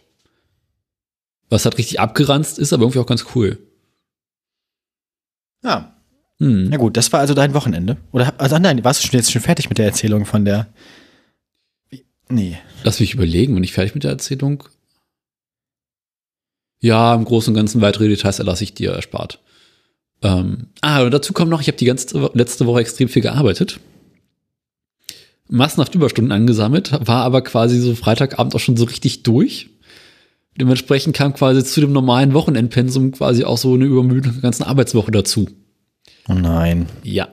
[1.49, 3.59] Was halt richtig abgeranzt ist, aber irgendwie auch ganz cool.
[5.61, 5.92] Ja.
[6.43, 6.67] Hm.
[6.69, 7.95] Na gut, das war also dein Wochenende.
[8.11, 10.67] Oder also nein, warst du schon jetzt schon fertig mit der Erzählung von der.
[12.27, 12.57] Nee.
[12.83, 14.65] Lass mich überlegen, bin ich fertig mit der Erzählung?
[16.81, 19.39] Ja, im Großen und Ganzen weitere Details erlasse ich dir erspart.
[20.21, 23.79] Ähm, ah, und dazu kommt noch, ich habe die ganze letzte Woche extrem viel gearbeitet.
[25.47, 29.69] Massenhaft Überstunden angesammelt, war aber quasi so Freitagabend auch schon so richtig durch.
[30.59, 35.11] Dementsprechend kam quasi zu dem normalen Wochenendpensum quasi auch so eine Übermüdung der ganzen Arbeitswoche
[35.11, 35.47] dazu.
[36.27, 36.87] Oh nein.
[37.03, 37.29] Ja.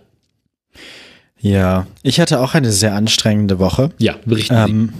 [1.39, 1.87] Ja.
[2.03, 3.91] Ich hatte auch eine sehr anstrengende Woche.
[3.99, 4.93] Ja, berichten Ähm,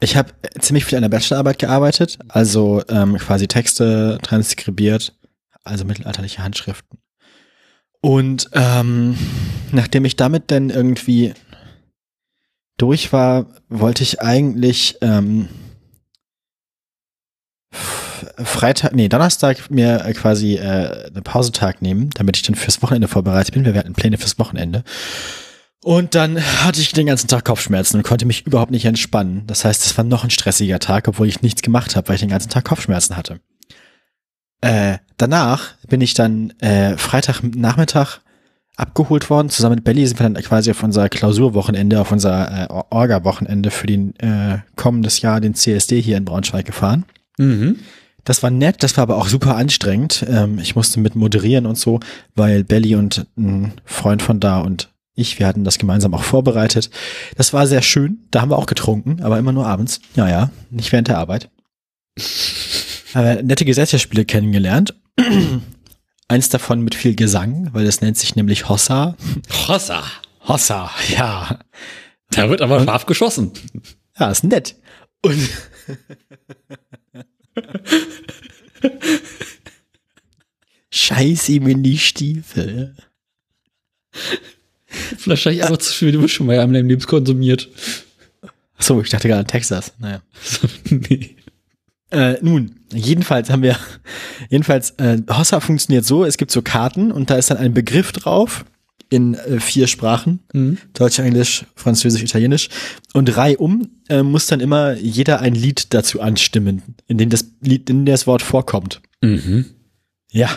[0.00, 5.16] ich habe ziemlich viel an der Bachelorarbeit gearbeitet, also ähm, quasi Texte transkribiert,
[5.64, 6.98] also mittelalterliche Handschriften.
[8.00, 9.18] Und ähm,
[9.72, 11.34] nachdem ich damit dann irgendwie
[12.76, 15.48] durch war, wollte ich eigentlich ähm,
[18.44, 23.08] Freitag, nee, Donnerstag mir äh, quasi äh, einen Pausentag nehmen, damit ich dann fürs Wochenende
[23.08, 23.64] vorbereitet bin.
[23.64, 24.84] Wir hatten Pläne fürs Wochenende.
[25.84, 29.44] Und dann hatte ich den ganzen Tag Kopfschmerzen und konnte mich überhaupt nicht entspannen.
[29.46, 32.20] Das heißt, es war noch ein stressiger Tag, obwohl ich nichts gemacht habe, weil ich
[32.20, 33.40] den ganzen Tag Kopfschmerzen hatte.
[34.60, 38.18] Äh, danach bin ich dann äh, Freitagnachmittag
[38.76, 39.50] abgeholt worden.
[39.50, 43.86] Zusammen mit Belly sind wir dann quasi auf unser Klausurwochenende, auf unser äh, Orga-Wochenende für
[43.86, 47.04] den äh, kommendes Jahr, den CSD hier in Braunschweig gefahren.
[47.38, 47.76] Mhm.
[48.28, 50.22] Das war nett, das war aber auch super anstrengend.
[50.28, 51.98] Ähm, ich musste mit moderieren und so,
[52.34, 56.90] weil Belly und ein Freund von da und ich, wir hatten das gemeinsam auch vorbereitet.
[57.38, 58.26] Das war sehr schön.
[58.30, 60.02] Da haben wir auch getrunken, aber immer nur abends.
[60.14, 61.48] Ja, ja, nicht während der Arbeit.
[63.14, 64.94] Aber nette Gesellschaftsspiele kennengelernt.
[66.28, 69.16] Eins davon mit viel Gesang, weil das nennt sich nämlich Hossa.
[69.68, 70.02] Hossa.
[70.46, 71.60] Hossa, ja.
[72.30, 73.52] Da wird aber scharf geschossen.
[74.18, 74.76] Ja, ist nett.
[75.22, 75.48] Und
[80.90, 82.94] Scheiß ihm in die Stiefel.
[85.18, 87.68] Vielleicht habe ich einfach zu viel Wischmeier in meinem Leben konsumiert.
[88.76, 89.92] Achso, ich dachte gerade Texas.
[89.98, 90.22] Naja.
[90.90, 91.36] nee.
[92.10, 93.76] Äh, nun, jedenfalls haben wir,
[94.48, 98.12] jedenfalls, äh, Hossa funktioniert so, es gibt so Karten und da ist dann ein Begriff
[98.12, 98.64] drauf
[99.10, 100.40] in äh, vier Sprachen.
[100.52, 100.78] Mhm.
[100.92, 102.68] Deutsch, Englisch, Französisch, Italienisch.
[103.14, 107.88] Und reihum äh, muss dann immer jeder ein Lied dazu anstimmen, in dem das Lied,
[107.88, 109.00] in dem das Wort vorkommt.
[109.22, 109.66] Mhm.
[110.30, 110.50] Ja.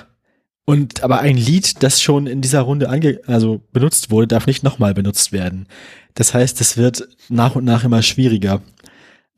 [0.65, 4.63] Und aber ein Lied, das schon in dieser Runde ange also benutzt wurde, darf nicht
[4.63, 5.67] nochmal benutzt werden.
[6.13, 8.61] Das heißt, es wird nach und nach immer schwieriger.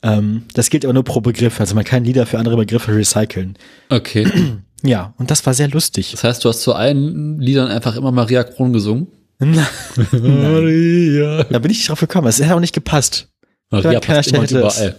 [0.02, 3.58] Ähm, das gilt aber nur pro Begriff, also man kann Lieder für andere Begriffe recyceln.
[3.90, 4.28] Okay.
[4.86, 6.12] Ja, und das war sehr lustig.
[6.12, 9.08] Das heißt, du hast zu allen Liedern einfach immer Maria Kron gesungen?
[9.40, 11.44] Maria.
[11.44, 12.28] Da bin ich nicht drauf gekommen.
[12.28, 13.30] Es hätte auch nicht gepasst.
[13.70, 14.96] Maria passt immer überall.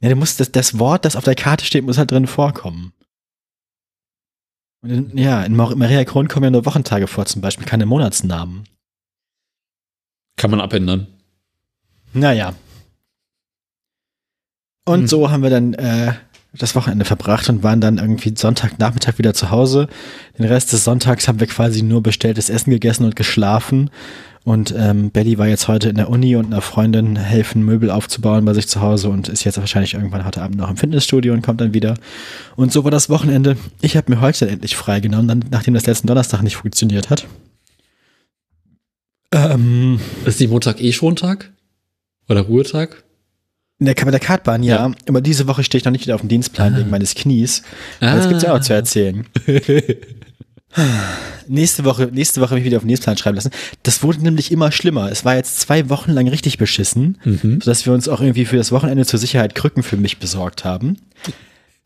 [0.00, 2.92] Ja, du musst das, das Wort, das auf der Karte steht, muss halt drin vorkommen.
[4.82, 7.84] Und in, ja, in Mar- Maria Kron kommen ja nur Wochentage vor, zum Beispiel keine
[7.86, 8.64] Monatsnamen.
[10.36, 11.06] Kann man abändern.
[12.14, 12.54] Naja.
[14.86, 15.08] Und Hm.
[15.08, 16.14] so haben wir dann äh,
[16.52, 19.88] das Wochenende verbracht und waren dann irgendwie Sonntagnachmittag wieder zu Hause.
[20.36, 23.90] Den Rest des Sonntags haben wir quasi nur bestelltes Essen gegessen und geschlafen.
[24.42, 28.44] Und ähm, Belly war jetzt heute in der Uni und einer Freundin helfen, Möbel aufzubauen
[28.44, 31.42] bei sich zu Hause und ist jetzt wahrscheinlich irgendwann heute Abend noch im Fitnessstudio und
[31.42, 31.94] kommt dann wieder.
[32.56, 33.56] Und so war das Wochenende.
[33.82, 37.26] Ich habe mir heute dann endlich freigenommen, dann, nachdem das letzten Donnerstag nicht funktioniert hat.
[39.32, 41.52] Ähm, Ist die Montag eh Schontag?
[42.28, 43.04] Oder Ruhetag?
[43.80, 44.86] In der, bei der Kartbahn, ja.
[44.88, 44.92] Ja.
[45.08, 47.62] Aber diese Woche stehe ich noch nicht wieder auf dem Dienstplan wegen meines Knies.
[48.00, 49.26] Aber Das gibt's ja auch zu erzählen.
[51.48, 53.50] nächste Woche, nächste Woche mich wieder auf den Dienstplan schreiben lassen.
[53.82, 55.10] Das wurde nämlich immer schlimmer.
[55.10, 57.60] Es war jetzt zwei Wochen lang richtig beschissen, Mhm.
[57.60, 60.98] sodass wir uns auch irgendwie für das Wochenende zur Sicherheit Krücken für mich besorgt haben.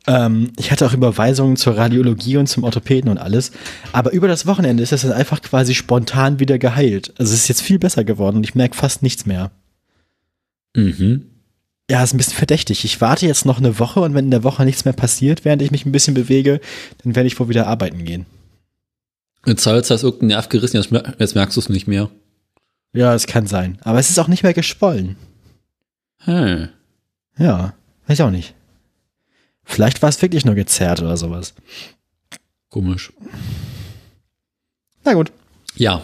[0.06, 3.52] Ähm, ich hatte auch Überweisungen zur Radiologie und zum Orthopäden und alles.
[3.92, 7.14] Aber über das Wochenende ist das dann einfach quasi spontan wieder geheilt.
[7.16, 9.50] Also es ist jetzt viel besser geworden und ich merke fast nichts mehr.
[10.76, 11.22] Mhm.
[11.90, 12.84] Ja, ist ein bisschen verdächtig.
[12.84, 15.60] Ich warte jetzt noch eine Woche und wenn in der Woche nichts mehr passiert, während
[15.60, 16.60] ich mich ein bisschen bewege,
[17.02, 18.24] dann werde ich wohl wieder arbeiten gehen.
[19.46, 22.10] Jetzt hast du irgendeinen Nerv gerissen, jetzt, mer- jetzt merkst du es nicht mehr.
[22.94, 23.78] Ja, es kann sein.
[23.82, 25.16] Aber es ist auch nicht mehr geschwollen.
[26.20, 26.70] Hm.
[27.36, 27.74] Ja,
[28.06, 28.54] weiß ich auch nicht.
[29.64, 31.52] Vielleicht war es wirklich nur gezerrt oder sowas.
[32.70, 33.12] Komisch.
[35.04, 35.32] Na gut.
[35.76, 36.02] Ja.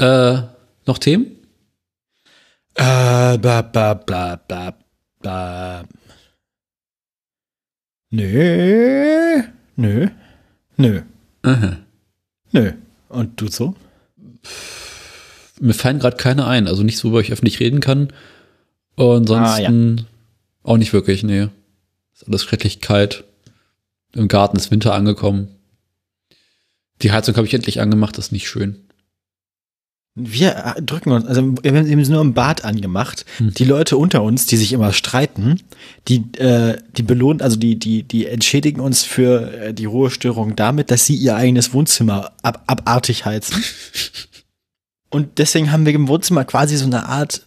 [0.00, 0.42] Äh,
[0.86, 1.36] noch Themen?
[2.74, 4.74] Äh, bla, bla, bla, bla,
[5.20, 5.84] bla.
[8.10, 9.42] Nö.
[9.76, 10.08] Nö.
[10.76, 11.02] Nö.
[11.42, 11.78] Aha.
[12.52, 12.72] Nö.
[13.08, 13.74] Und du so?
[15.60, 18.12] Mir fallen gerade keine ein, also nicht so, worüber ich öffentlich reden kann.
[18.96, 20.06] Und ansonsten
[20.62, 21.48] auch nicht wirklich, nee.
[22.14, 23.24] Ist alles schrecklich kalt.
[24.14, 25.48] Im Garten ist Winter angekommen.
[27.02, 28.89] Die Heizung habe ich endlich angemacht, das ist nicht schön.
[30.14, 33.24] Wir äh, drücken uns, also wir haben es nur im Bad angemacht.
[33.38, 33.54] Hm.
[33.54, 35.60] Die Leute unter uns, die sich immer streiten,
[36.08, 40.90] die, äh, die belohnen, also die, die, die entschädigen uns für äh, die Ruhestörung damit,
[40.90, 43.62] dass sie ihr eigenes Wohnzimmer ab, abartig heizen.
[45.10, 47.46] Und deswegen haben wir im Wohnzimmer quasi so eine Art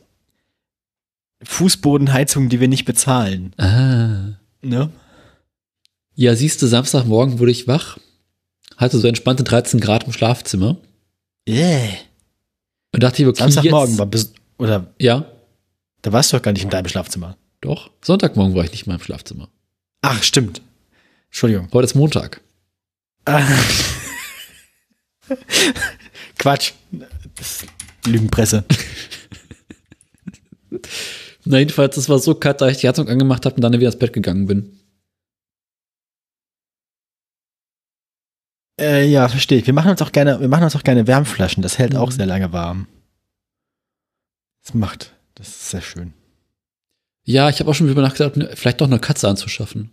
[1.44, 3.54] Fußbodenheizung, die wir nicht bezahlen.
[3.58, 4.38] Ah.
[4.62, 4.90] Ne?
[6.16, 7.98] Ja, siehst du, Samstagmorgen wurde ich wach,
[8.78, 10.78] hatte so entspannte 13 Grad im Schlafzimmer
[11.48, 11.98] Yeah.
[12.94, 15.26] Und dachte ich, okay, Samstagmorgen war bis, oder Ja,
[16.02, 17.38] da warst du doch gar nicht in deinem Schlafzimmer.
[17.62, 17.90] doch.
[18.02, 19.50] Sonntagmorgen war ich nicht in meinem Schlafzimmer.
[20.02, 20.62] Ach, stimmt.
[21.30, 21.68] Entschuldigung.
[21.74, 22.42] Heute ist Montag.
[26.38, 26.74] Quatsch.
[27.36, 27.66] Das
[28.06, 28.64] Lügenpresse.
[31.46, 33.88] Na, jedenfalls, es war so kalt, da ich die Heizung angemacht habe und dann wieder
[33.88, 34.80] ins Bett gegangen bin.
[38.80, 39.68] Äh, ja, verstehe ich.
[39.68, 41.62] Wir machen uns auch gerne, wir machen uns auch gerne Wärmflaschen.
[41.64, 42.14] Das hält auch Mhm.
[42.16, 42.88] sehr lange warm.
[44.64, 46.14] Das macht, das ist sehr schön.
[47.26, 49.92] Ja, ich habe auch schon drüber nachgedacht, ne, vielleicht doch eine Katze anzuschaffen.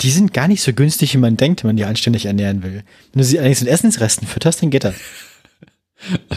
[0.00, 2.84] Die sind gar nicht so günstig, wie man denkt, wenn man die anständig ernähren will.
[3.12, 4.94] Wenn du sie allerdings mit Essensresten fütterst, dann geht das.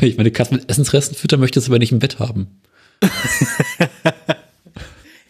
[0.01, 2.61] Ich meine Katze mit Essensresten füttern möchte, es aber nicht im Bett haben.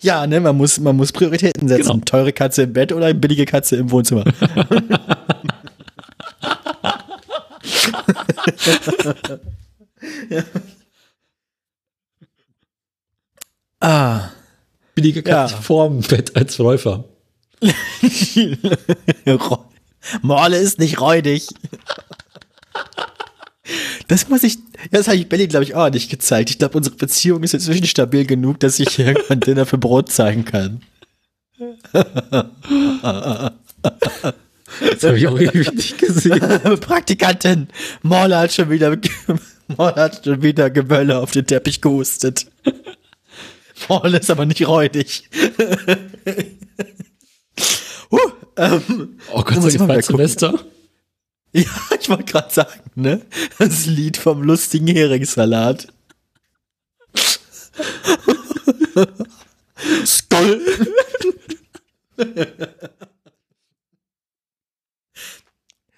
[0.02, 1.88] Ja, ne, man muss, man muss Prioritäten setzen.
[1.92, 2.04] Genau.
[2.06, 4.24] Teure Katze im Bett oder eine billige Katze im Wohnzimmer.
[10.30, 10.44] ja.
[13.80, 14.30] Ah.
[14.96, 15.48] Billige Ja.
[15.48, 17.06] Katze vorm Bett als Läufer.
[19.28, 19.66] Ro-
[20.22, 21.48] Morle ist nicht räudig.
[24.08, 24.58] Das muss ich,
[24.92, 26.50] das habe ich Belly, glaube ich, auch nicht gezeigt.
[26.50, 30.46] Ich glaube, unsere Beziehung ist inzwischen stabil genug, dass ich irgendwann Dinner für Brot zeigen
[30.46, 30.82] kann.
[34.80, 36.40] Das habe ich auch ewig nicht gesehen.
[36.80, 37.68] Praktikantin,
[38.02, 38.98] Morle hat schon wieder,
[39.78, 42.48] Morle hat schon wieder Gebölle auf den Teppich gehustet.
[43.90, 45.30] Morle ist aber nicht räudig.
[48.12, 50.60] huh, ähm, Oh Gott, sei Dank, gucken.
[51.54, 51.66] Ja,
[52.00, 53.22] ich wollte gerade sagen, ne?
[53.60, 55.88] Das Lied vom lustigen Heringssalat.
[60.06, 60.62] Skoll.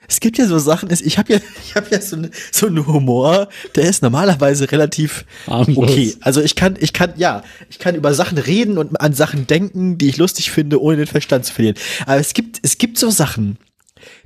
[0.07, 2.85] Es gibt ja so Sachen, ich habe ja, ich habe ja so, ne, so einen
[2.85, 5.89] Humor, der ist normalerweise relativ Harmlos.
[5.89, 6.15] okay.
[6.21, 9.97] Also ich kann, ich kann, ja, ich kann über Sachen reden und an Sachen denken,
[9.97, 11.77] die ich lustig finde, ohne den Verstand zu verlieren.
[12.05, 13.57] Aber es gibt, es gibt so Sachen,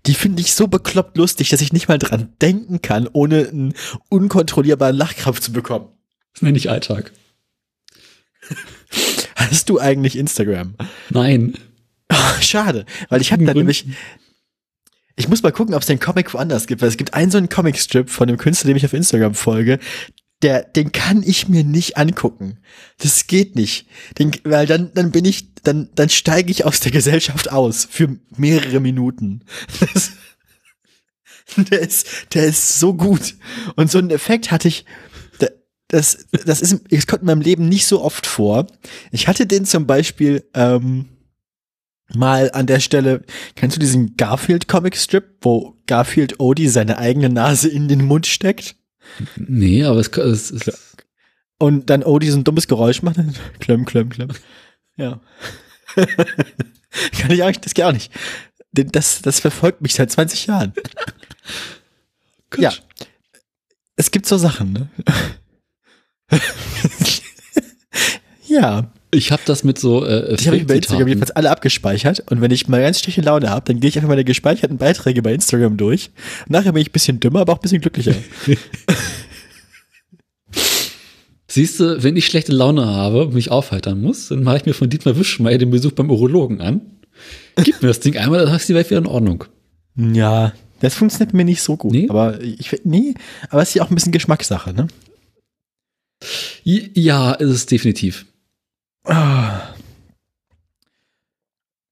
[0.06, 3.74] die finde ich so bekloppt lustig, dass ich nicht mal dran denken kann, ohne einen
[4.10, 5.90] unkontrollierbaren Lachkraft zu bekommen.
[6.34, 7.12] Das nenne ich Alltag.
[9.36, 10.76] Hast du eigentlich Instagram?
[11.10, 11.58] Nein.
[12.42, 13.86] Schade, weil ich habe da nämlich.
[15.16, 17.40] Ich muss mal gucken, ob es den Comic woanders gibt, weil es gibt einen so
[17.40, 19.80] einen Comicstrip von dem Künstler, dem ich auf Instagram folge.
[20.44, 22.60] Der, den kann ich mir nicht angucken.
[23.00, 23.88] Das geht nicht.
[24.20, 28.18] Den, weil dann, dann bin ich, dann, dann steige ich aus der Gesellschaft aus für
[28.36, 29.42] mehrere Minuten.
[29.80, 30.12] Das,
[31.58, 33.36] der ist, der ist so gut.
[33.76, 34.86] Und so einen Effekt hatte ich,
[35.40, 35.48] da-
[35.88, 38.68] das, das ist, es kommt in meinem Leben nicht so oft vor.
[39.12, 41.10] Ich hatte den zum Beispiel, ähm,
[42.16, 43.24] mal an der Stelle,
[43.56, 48.28] kennst du diesen Garfield Comic Strip, wo Garfield Odie seine eigene Nase in den Mund
[48.28, 48.77] steckt
[49.36, 50.98] Nee, aber es, es ist.
[51.60, 53.18] und dann Odie so ein dummes Geräusch macht?
[53.60, 54.30] Klemm, klemm, klemm.
[54.96, 55.20] Ja.
[55.96, 58.12] Kann ich auch nicht, das geht auch nicht.
[58.72, 60.74] Denn Das, das verfolgt mich seit 20 Jahren.
[62.50, 62.60] Gut.
[62.60, 62.74] Ja.
[63.96, 64.90] Es gibt so Sachen, ne?
[68.48, 68.92] ja.
[69.12, 70.06] Ich habe das mit so.
[70.06, 73.22] Äh, Ich habe mich bei Instagram jedenfalls alle abgespeichert und wenn ich mal ganz schlechte
[73.22, 76.12] Laune habe, dann gehe ich einfach meine gespeicherten Beiträge bei Instagram durch.
[76.48, 78.14] Nachher bin ich ein bisschen dümmer, aber auch ein bisschen glücklicher.
[81.50, 84.74] Siehst du, wenn ich schlechte Laune habe und mich aufheitern muss, dann mache ich mir
[84.74, 86.82] von Dietmar Wischmeier den Besuch beim Urologen an.
[87.64, 89.46] Gib mir das Ding einmal, dann ist die Welt wieder in Ordnung.
[89.96, 91.92] ja, das funktioniert mir nicht so gut.
[91.92, 92.08] Nee?
[92.10, 93.16] Aber ich nee,
[93.50, 94.88] aber es ist ja auch ein bisschen Geschmackssache, ne?
[96.64, 98.28] Ja, ist es definitiv.
[99.08, 99.62] Ah.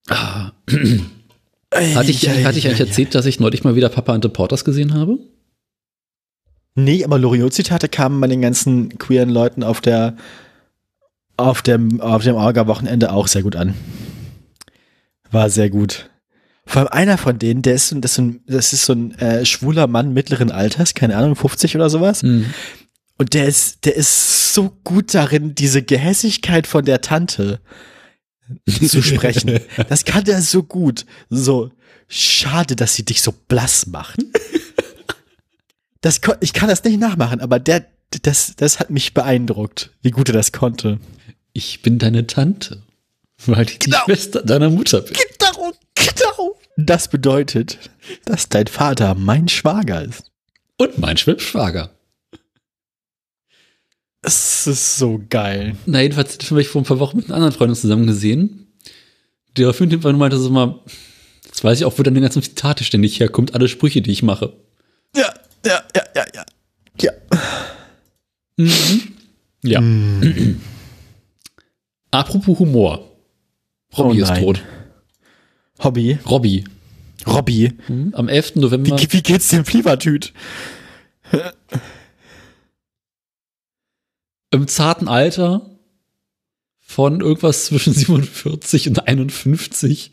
[0.08, 0.52] Ah.
[1.72, 4.64] Hatte ich, hatte ich eigentlich erzählt, dass ich neulich mal wieder Papa and the Porters
[4.64, 5.18] gesehen habe?
[6.74, 10.16] Nee, aber Loriot-Zitate kamen bei den ganzen queeren Leuten auf der
[11.38, 13.74] auf dem auf dem Orga-Wochenende auch sehr gut an.
[15.30, 16.08] War sehr gut.
[16.64, 18.92] Vor allem einer von denen, der ist, so- das ist so ein, das ist so
[18.92, 22.22] ein äh, schwuler Mann mittleren Alters, keine Ahnung, 50 oder sowas.
[22.22, 22.46] Hm.
[23.18, 27.60] Und der ist, der ist so gut darin, diese Gehässigkeit von der Tante
[28.88, 29.60] zu sprechen.
[29.88, 31.06] Das kann er so gut.
[31.30, 31.70] So,
[32.08, 34.18] schade, dass sie dich so blass macht.
[36.02, 37.86] Das, ich kann das nicht nachmachen, aber der,
[38.22, 41.00] das, das hat mich beeindruckt, wie gut er das konnte.
[41.52, 42.82] Ich bin deine Tante,
[43.46, 43.98] weil ich Genau.
[44.06, 45.14] die Schwester deiner Mutter bin.
[45.14, 46.58] Genau, genau.
[46.76, 47.78] Das bedeutet,
[48.26, 50.30] dass dein Vater mein Schwager ist.
[50.76, 51.90] Und mein Schwibschwager.
[54.26, 55.76] Es ist so geil.
[55.86, 58.66] Na, jedenfalls habe ich vor ein paar Wochen mit einer anderen Freundin zusammen gesehen.
[59.56, 60.80] Der Film meinte so mal,
[61.44, 64.24] jetzt weiß ich auch, wo dann die ganzen Zitate ständig herkommt, alle Sprüche, die ich
[64.24, 64.52] mache.
[65.14, 65.32] Ja,
[65.64, 66.44] ja, ja, ja, ja.
[67.00, 67.12] Ja.
[69.62, 69.80] Ja.
[72.10, 73.08] Apropos Humor.
[73.96, 74.42] Robby Oh ist nein.
[74.42, 74.62] tot.
[75.78, 76.18] Hobby.
[76.28, 76.64] Robby.
[77.26, 77.72] Robby.
[77.86, 78.12] Hm?
[78.16, 78.56] Am 11.
[78.56, 78.98] November.
[78.98, 80.32] Wie, wie geht's dem Flievertüt?
[84.56, 85.70] Im zarten Alter
[86.80, 90.12] von irgendwas zwischen 47 und 51.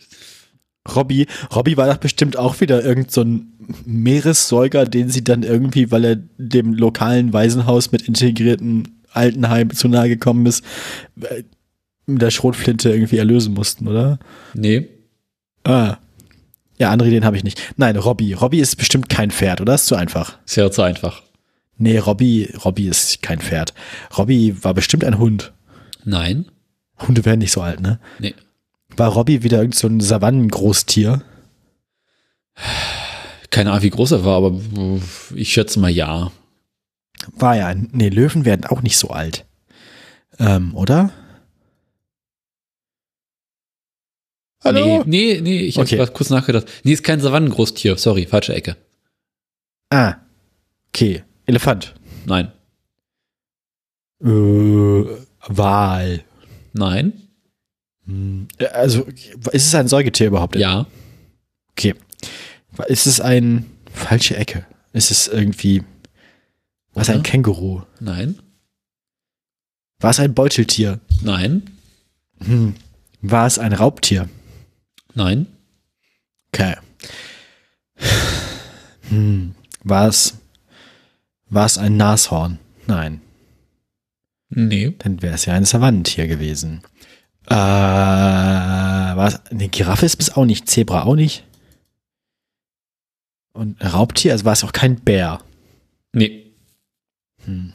[0.95, 3.53] Robby, Robby war doch bestimmt auch wieder irgend so ein
[3.85, 10.09] Meeressäuger, den sie dann irgendwie, weil er dem lokalen Waisenhaus mit integrierten Altenheim zu nahe
[10.09, 10.63] gekommen ist,
[11.21, 11.43] äh,
[12.05, 14.19] mit der Schrotflinte irgendwie erlösen mussten, oder?
[14.53, 14.89] Nee.
[15.63, 15.97] Ah.
[16.77, 17.61] Ja, André, den habe ich nicht.
[17.77, 18.33] Nein, Robby.
[18.33, 19.75] Robby ist bestimmt kein Pferd, oder?
[19.75, 20.37] Ist zu einfach.
[20.45, 21.23] Ist ja zu einfach.
[21.77, 23.73] Nee, Robby, Robby ist kein Pferd.
[24.17, 25.53] Robby war bestimmt ein Hund.
[26.05, 26.45] Nein.
[26.99, 27.99] Hunde werden nicht so alt, ne?
[28.19, 28.35] Nee.
[28.95, 31.23] War Robby wieder irgend so ein Savannengroßtier?
[33.49, 34.59] Keine Ahnung, wie groß er war, aber
[35.35, 36.31] ich schätze mal ja.
[37.31, 37.67] War ja.
[37.67, 39.45] ein- Nee, Löwen werden auch nicht so alt.
[40.39, 41.11] Ähm, oder?
[44.65, 45.97] Nee, nee, nee, ich habe Okay.
[45.97, 46.67] gerade kurz nachgedacht.
[46.83, 47.97] Nee, ist kein Savannengroßtier.
[47.97, 48.77] Sorry, falsche Ecke.
[49.89, 50.15] Ah.
[50.89, 51.23] Okay.
[51.45, 51.93] Elefant.
[52.25, 52.51] Nein.
[54.23, 54.27] Äh,
[55.47, 56.23] Wal.
[56.73, 57.13] Nein.
[58.05, 58.47] Hm.
[58.57, 60.55] Äh, Also, ist es ein Säugetier überhaupt?
[60.55, 60.85] Ja.
[61.71, 61.95] Okay.
[62.87, 64.65] Ist es ein falsche Ecke?
[64.93, 65.83] Ist es irgendwie
[66.93, 67.23] was ein Oder?
[67.23, 67.81] Känguru?
[67.99, 68.39] Nein.
[69.99, 70.99] War es ein Beuteltier?
[71.21, 71.63] Nein.
[72.43, 72.75] Hm.
[73.21, 74.29] War es ein Raubtier?
[75.15, 75.47] Nein.
[76.53, 76.75] Okay.
[79.09, 79.55] Hm.
[79.83, 80.35] War es
[81.53, 82.59] war es ein Nashorn?
[82.87, 83.21] Nein,
[84.49, 84.93] Nee.
[84.99, 86.81] dann wäre es ja ein Savannentier gewesen.
[87.47, 91.43] Äh, war es eine Giraffe ist es auch nicht, Zebra auch nicht.
[93.53, 95.39] Und ein Raubtier, also war es auch kein Bär.
[96.13, 96.51] Nee.
[97.45, 97.73] Hm.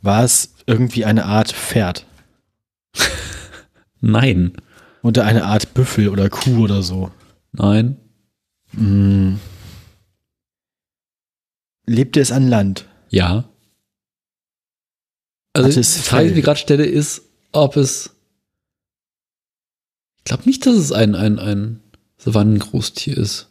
[0.00, 2.06] War es irgendwie eine Art Pferd?
[4.00, 4.52] Nein.
[5.02, 7.10] Oder eine Art Büffel oder Kuh oder so?
[7.52, 7.96] Nein.
[8.74, 9.38] Hm.
[11.86, 12.86] Lebte es an Land?
[13.10, 13.48] Ja.
[15.54, 18.16] Also die Frage, die ich gerade stelle, ist, ob es.
[20.18, 21.80] Ich glaube nicht, dass es ein, ein, ein
[22.16, 23.48] Savannengroßtier ist.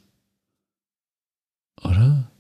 [1.84, 2.32] Oder?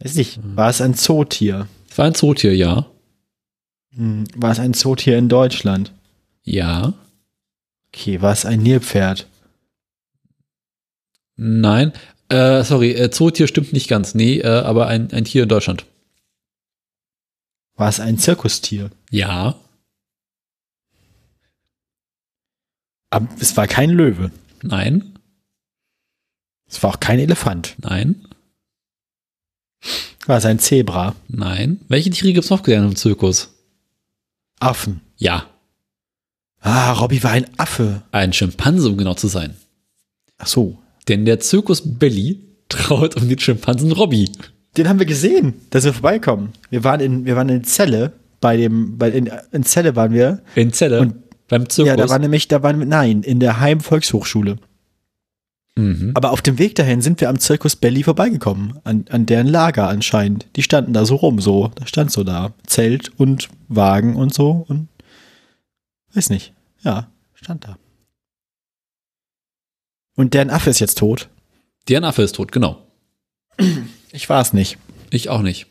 [0.00, 0.40] Weiß nicht.
[0.56, 1.68] War es ein Zootier?
[1.90, 2.90] Es war ein Zootier, ja.
[3.94, 4.24] Hm.
[4.34, 5.92] War es ein Zootier in Deutschland?
[6.42, 6.94] Ja.
[7.88, 9.28] Okay, war es ein Nilpferd?
[11.36, 11.92] Nein.
[12.28, 14.14] Äh, sorry, äh, Zootier stimmt nicht ganz.
[14.14, 15.86] Nee, äh, aber ein, ein Tier in Deutschland.
[17.76, 18.90] War es ein Zirkustier?
[19.10, 19.56] Ja.
[23.10, 24.30] Aber es war kein Löwe.
[24.62, 25.18] Nein.
[26.66, 27.74] Es war auch kein Elefant.
[27.78, 28.26] Nein.
[30.26, 31.14] War es ein Zebra?
[31.28, 31.80] Nein.
[31.88, 33.52] Welche Tiere gibt es noch gerne im Zirkus?
[34.58, 35.00] Affen.
[35.16, 35.46] Ja.
[36.60, 38.02] Ah, Robby war ein Affe.
[38.10, 39.54] Ein Schimpanse, um genau zu sein.
[40.38, 40.78] Ach so.
[41.08, 44.30] Denn der Zirkus Belly traut um den Schimpansen Robby.
[44.76, 46.50] Den haben wir gesehen, dass wir vorbeikommen.
[46.70, 50.42] Wir waren in, wir waren in Celle bei dem, bei, in, in Celle waren wir.
[50.54, 51.00] In Celle.
[51.00, 51.14] Und-
[51.46, 51.88] beim Zirkus.
[51.88, 54.56] Ja, da war nämlich, da waren wir, nein, in der Heim Volkshochschule.
[55.76, 56.12] mhm.
[56.14, 59.86] Aber auf dem Weg dahin sind wir am Zirkus Belly vorbeigekommen, an, an deren Lager
[59.88, 60.46] anscheinend.
[60.56, 62.54] Die standen da so rum, so, da stand so da.
[62.66, 64.88] Zelt und Wagen und so und
[66.14, 66.54] weiß nicht.
[66.82, 67.76] Ja, stand da.
[70.16, 71.28] Und deren Affe ist jetzt tot.
[71.88, 72.80] Deren Affe ist tot, genau.
[74.12, 74.78] Ich war es nicht.
[75.10, 75.66] Ich auch nicht.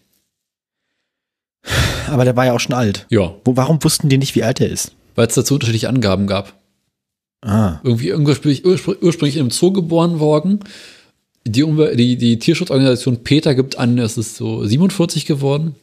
[2.08, 3.06] Aber der war ja auch schon alt.
[3.10, 4.92] Ja, Wo, warum wussten die nicht, wie alt er ist?
[5.16, 6.60] weil es dazu unterschiedliche Angaben gab.
[7.42, 7.80] Ah.
[7.84, 10.60] Irgendwie ursprünglich, urspr- ursprünglich im Zoo geboren worden.
[11.46, 11.62] Die,
[11.96, 15.76] die, die Tierschutzorganisation PETA gibt an, es ist so 47 geworden.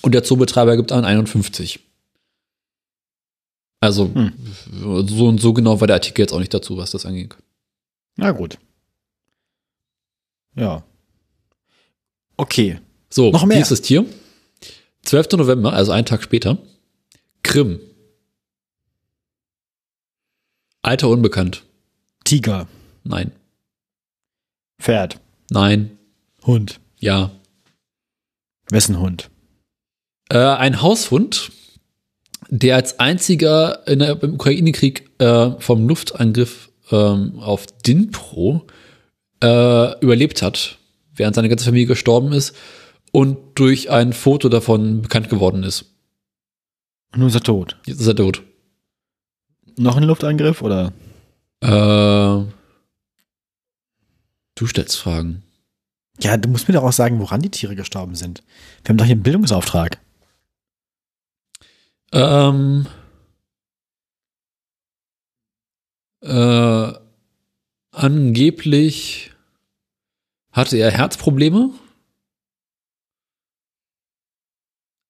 [0.00, 1.80] Und der Zoobetreiber gibt an 51.
[3.80, 4.32] Also, Hm.
[5.06, 7.34] so und so genau war der Artikel jetzt auch nicht dazu, was das anging.
[8.16, 8.58] Na gut.
[10.54, 10.82] Ja.
[12.36, 12.80] Okay.
[13.10, 13.58] So, Noch mehr.
[13.58, 14.04] nächstes Tier.
[15.02, 15.32] 12.
[15.32, 16.58] November, also einen Tag später,
[17.42, 17.78] Grimm.
[20.82, 21.64] Alter unbekannt.
[22.24, 22.68] Tiger.
[23.04, 23.32] Nein.
[24.80, 25.20] Pferd.
[25.50, 25.96] Nein.
[26.44, 26.80] Hund.
[26.98, 27.30] Ja.
[28.70, 29.30] Wessen Hund?
[30.28, 31.52] Äh, ein Haushund,
[32.48, 38.66] der als einziger in der, im Ukraine-Krieg äh, vom Luftangriff ähm, auf Dnipro
[39.42, 40.78] äh, überlebt hat,
[41.14, 42.56] während seine ganze Familie gestorben ist
[43.12, 45.86] und durch ein Foto davon bekannt geworden ist.
[47.14, 47.76] Nun ist er tot.
[47.86, 48.42] Jetzt ist er tot.
[49.78, 50.92] Noch ein Luftangriff oder?
[51.60, 52.44] Äh,
[54.54, 55.42] du stellst Fragen.
[56.20, 58.42] Ja, du musst mir doch auch sagen, woran die Tiere gestorben sind.
[58.82, 59.98] Wir haben doch hier einen Bildungsauftrag.
[62.12, 62.86] Ähm,
[66.26, 66.92] äh,
[67.92, 69.32] angeblich
[70.52, 71.70] hatte er Herzprobleme.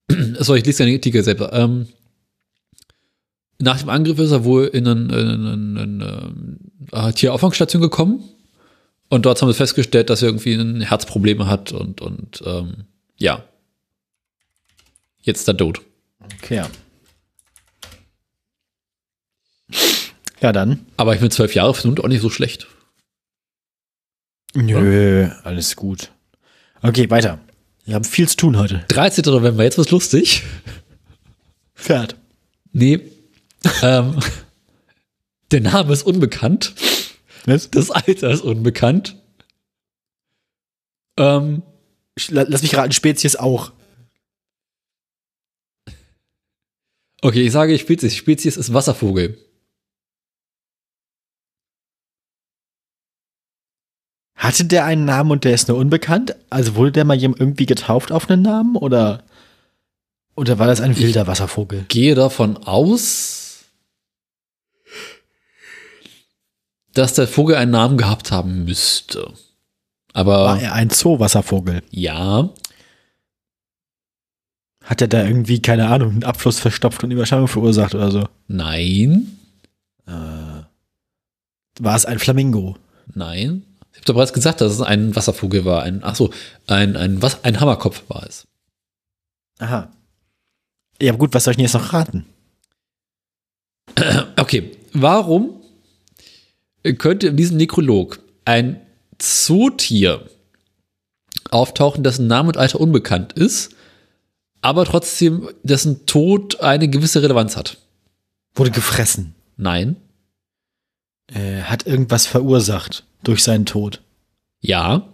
[0.40, 1.52] Sorry, ich lese den Artikel selber.
[1.52, 1.88] Ähm,
[3.58, 6.60] nach dem Angriff ist er wohl in eine, in eine, in
[6.92, 8.22] eine Tierauffangstation gekommen.
[9.08, 12.84] Und dort haben sie festgestellt, dass er irgendwie ein Herzprobleme hat und, und ähm,
[13.16, 13.44] ja.
[15.22, 15.80] Jetzt ist er tot.
[16.42, 16.62] Okay,
[20.46, 20.50] ja.
[20.50, 20.86] Ja, dann.
[20.96, 22.68] Aber ich bin zwölf Jahre Hund auch nicht so schlecht.
[24.54, 26.12] Nö, alles gut.
[26.82, 27.40] Okay, weiter.
[27.84, 28.84] Wir haben viel zu tun heute.
[28.88, 29.24] 13.
[29.26, 30.42] November, jetzt wird's lustig.
[31.74, 32.16] Pferd.
[32.72, 33.00] Nee.
[33.82, 34.20] ähm,
[35.50, 36.74] der Name ist unbekannt.
[37.44, 37.70] Was?
[37.70, 39.16] Das Alter ist unbekannt.
[41.16, 41.62] Ähm,
[42.28, 43.72] Lass mich raten, Spezies auch.
[47.20, 48.16] okay, ich sage Spezies.
[48.16, 49.38] Spezies ist Wasservogel.
[54.36, 56.36] Hatte der einen Namen und der ist nur unbekannt?
[56.50, 59.22] Also wurde der mal irgendwie getauft auf einen Namen oder,
[60.34, 61.86] oder war das ein wilder Wasservogel?
[61.88, 63.64] Gehe davon aus,
[66.92, 69.32] dass der Vogel einen Namen gehabt haben müsste.
[70.12, 71.82] Aber War er ein Zoowasservogel?
[71.90, 72.48] ja,
[74.84, 78.28] Hat er da irgendwie, keine Ahnung, einen Abfluss verstopft und Überschwemmung verursacht oder so?
[78.48, 79.38] nein,
[80.06, 80.66] War
[81.96, 82.76] es ein Flamingo?
[83.14, 83.62] nein.
[83.96, 85.82] Ich habe doch bereits gesagt, dass es ein Wasservogel war.
[85.82, 86.30] Ein, ach so,
[86.66, 88.46] ein, ein, was, ein Hammerkopf war es.
[89.58, 89.90] Aha.
[91.00, 92.26] Ja, gut, was soll ich denn jetzt noch raten?
[94.38, 95.62] Okay, warum
[96.98, 98.82] könnte in diesem Nekrolog ein
[99.18, 100.28] Zootier
[101.50, 103.74] auftauchen, dessen Name und Alter unbekannt ist,
[104.60, 107.78] aber trotzdem dessen Tod eine gewisse Relevanz hat?
[108.54, 109.34] Wurde gefressen.
[109.56, 109.96] Nein.
[111.28, 114.02] Äh, hat irgendwas verursacht durch seinen Tod.
[114.60, 115.12] Ja.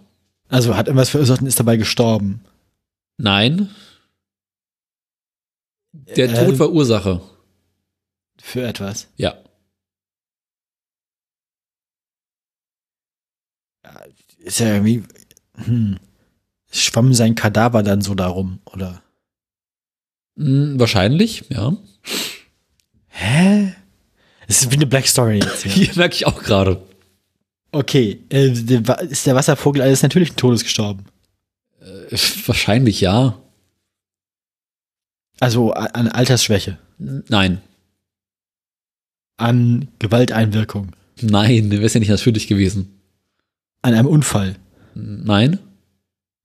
[0.49, 2.43] Also hat irgendwas verursacht und ist dabei gestorben.
[3.17, 3.69] Nein.
[5.91, 7.21] Der Äh, Tod war Ursache.
[8.41, 9.07] Für etwas.
[9.15, 9.37] Ja.
[14.39, 15.03] Ist ja irgendwie.
[15.55, 15.99] Hm.
[16.71, 19.03] Schwamm sein Kadaver dann so darum, oder?
[20.35, 21.77] Hm, wahrscheinlich, ja.
[23.07, 23.75] Hä?
[24.47, 25.63] Das ist wie eine Black Story jetzt.
[25.63, 26.81] Hier merke ich auch gerade.
[27.73, 31.05] Okay, äh, ist der Wasservogel eines natürlichen Todes gestorben?
[31.81, 32.15] Äh,
[32.45, 33.39] Wahrscheinlich ja.
[35.39, 37.61] Also an Altersschwäche, Nein.
[39.37, 43.01] an Gewalteinwirkung, Nein, wäre es ja nicht natürlich gewesen.
[43.81, 44.55] an einem Unfall,
[44.93, 45.57] Nein.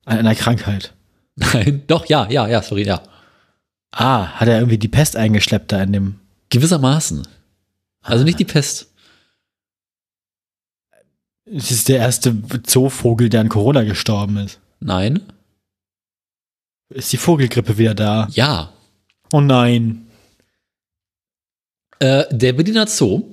[0.07, 0.95] an einer Krankheit.
[1.37, 1.83] Nein.
[1.87, 3.03] Doch, ja, ja, ja, sorry, ja.
[3.93, 6.15] Ah, hat er irgendwie die Pest eingeschleppt da in dem.
[6.51, 7.29] Gewissermaßen.
[8.01, 8.88] Also nicht die Pest.
[11.55, 14.61] Es ist der erste Zoovogel, der an Corona gestorben ist.
[14.81, 15.21] Nein.
[16.95, 18.29] Ist die Vogelgrippe wieder da?
[18.33, 18.73] Ja.
[19.33, 20.07] Oh nein.
[22.01, 23.25] Äh, der Berliner Zoo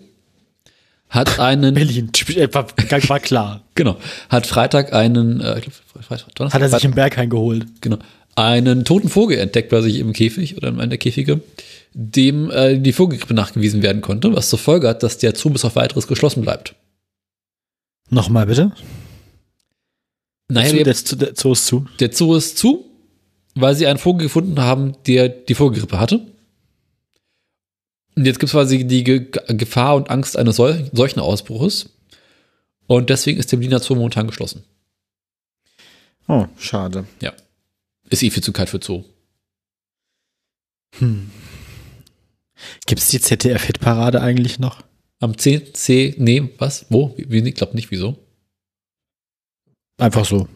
[1.09, 2.67] hat einen, Berlin, äh, war,
[3.07, 3.63] war klar.
[3.75, 3.97] genau,
[4.29, 7.65] hat Freitag einen, äh, ich glaub, Freitag, Donnerstag, Hat er sich Freitag, im Berg eingeholt.
[7.81, 7.97] genau,
[8.35, 11.41] einen toten Vogel entdeckt bei sich im Käfig oder in einem der Käfige,
[11.93, 15.63] dem äh, die Vogelgrippe nachgewiesen werden konnte, was zur Folge hat, dass der Zoo bis
[15.63, 16.75] auf weiteres geschlossen bleibt.
[18.09, 18.71] Nochmal bitte.
[20.47, 21.87] Naja, der, der, Zoo- der Zoo ist zu.
[21.99, 22.85] der Zoo ist zu,
[23.55, 26.25] weil sie einen Vogel gefunden haben, der die Vogelgrippe hatte.
[28.15, 31.89] Und jetzt gibt es quasi die Ge Gefahr und Angst eines sol solchen Ausbruches.
[32.87, 34.63] Und deswegen ist der Berliner Zoo momentan geschlossen.
[36.27, 37.05] Oh, schade.
[37.21, 37.33] Ja.
[38.09, 39.03] Ist eh viel zu kalt für Zoo.
[40.99, 41.29] Hm.
[42.85, 44.81] Gibt es die ZDF-Hitparade eigentlich noch?
[45.19, 45.73] Am 10.
[45.73, 46.85] C, nee, was?
[46.89, 47.15] Wo?
[47.17, 48.17] Wie, ich glaube nicht, wieso?
[49.97, 50.47] Einfach so.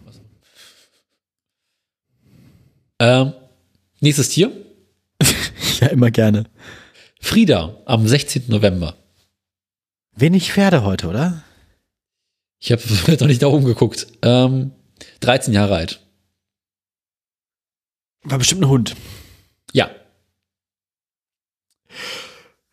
[2.99, 3.33] Ähm,
[3.99, 4.51] nächstes Tier.
[5.79, 6.43] Ja, immer gerne.
[7.21, 8.49] Frieda am 16.
[8.49, 8.97] November.
[10.13, 11.41] Wenig Pferde heute, oder?
[12.59, 12.81] Ich habe
[13.19, 14.07] noch nicht da oben geguckt.
[14.21, 14.71] Ähm,
[15.21, 16.05] 13 Jahre alt.
[18.23, 18.95] War bestimmt ein Hund.
[19.71, 19.89] Ja.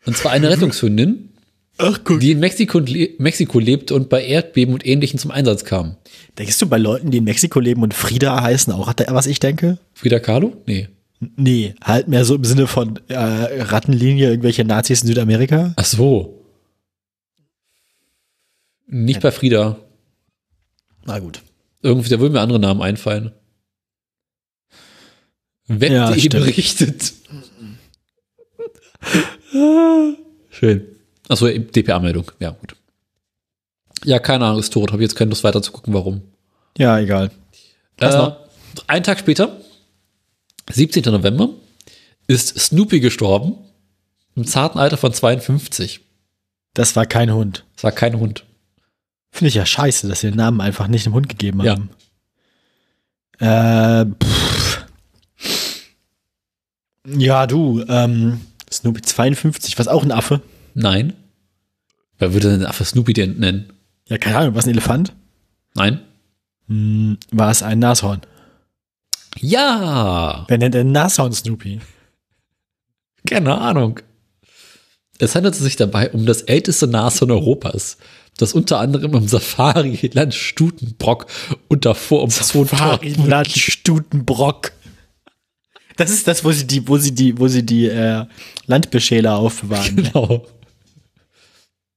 [0.04, 1.35] Und zwar eine Rettungshündin,
[1.78, 2.20] Ach guck.
[2.20, 2.80] die in Mexiko,
[3.18, 5.96] Mexiko lebt und bei Erdbeben und Ähnlichem zum Einsatz kam.
[6.38, 9.26] Denkst du bei Leuten, die in Mexiko leben und Frieda heißen, auch hat er, was
[9.26, 9.78] ich denke?
[9.92, 10.54] Frida Kahlo?
[10.66, 10.88] Nee.
[11.36, 15.72] Nee, halt mehr so im Sinne von äh, Rattenlinie, irgendwelche Nazis in Südamerika.
[15.76, 16.44] Ach so.
[18.86, 19.78] Nicht bei Frieda.
[21.04, 21.42] Na gut.
[21.82, 23.32] Irgendwie, da würden mir andere Namen einfallen.
[25.68, 27.12] Web.de Ja, berichtet.
[30.50, 30.95] Schön.
[31.28, 32.30] Achso, DPA-Meldung.
[32.38, 32.76] Ja, gut.
[34.04, 34.92] Ja, keine Ahnung, ist tot.
[34.92, 36.22] Habe jetzt keine Lust weiter zu gucken, warum.
[36.78, 37.30] Ja, egal.
[37.98, 38.30] Äh,
[38.86, 39.56] einen Tag später,
[40.70, 41.02] 17.
[41.04, 41.48] November,
[42.26, 43.54] ist Snoopy gestorben.
[44.34, 46.00] Im zarten Alter von 52.
[46.74, 47.64] Das war kein Hund.
[47.74, 48.44] Das war kein Hund.
[49.30, 51.72] Finde ich ja scheiße, dass sie den Namen einfach nicht dem Hund gegeben Ja.
[51.72, 51.90] haben.
[53.38, 54.86] Äh, pff.
[57.08, 60.40] Ja, du, ähm, Snoopy 52, was auch ein Affe?
[60.78, 61.14] Nein.
[62.18, 63.72] Wer würde denn den Affe Snoopy denn nennen?
[64.08, 65.14] Ja, keine Ahnung, was ein Elefant?
[65.74, 66.00] Nein.
[66.68, 68.20] Hm, war es ein Nashorn?
[69.38, 71.80] Ja, Wer nennt denn Nashorn Snoopy?
[73.26, 74.00] keine Ahnung.
[75.18, 77.96] Es handelt sich dabei um das älteste Nashorn Europas,
[78.36, 81.26] das unter anderem im Safari-Land Stutenbrock
[81.68, 84.72] und davor um Fariland Stutenbrock.
[85.96, 88.26] Das ist das, wo sie die, wo sie die, wo sie die äh,
[88.66, 89.96] Landbeschäler aufbewahren.
[89.96, 90.46] Genau.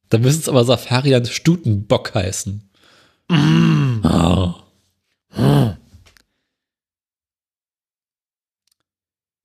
[0.10, 2.70] Da müsste es aber Safariland Stutenbock heißen.
[3.30, 4.56] Ah.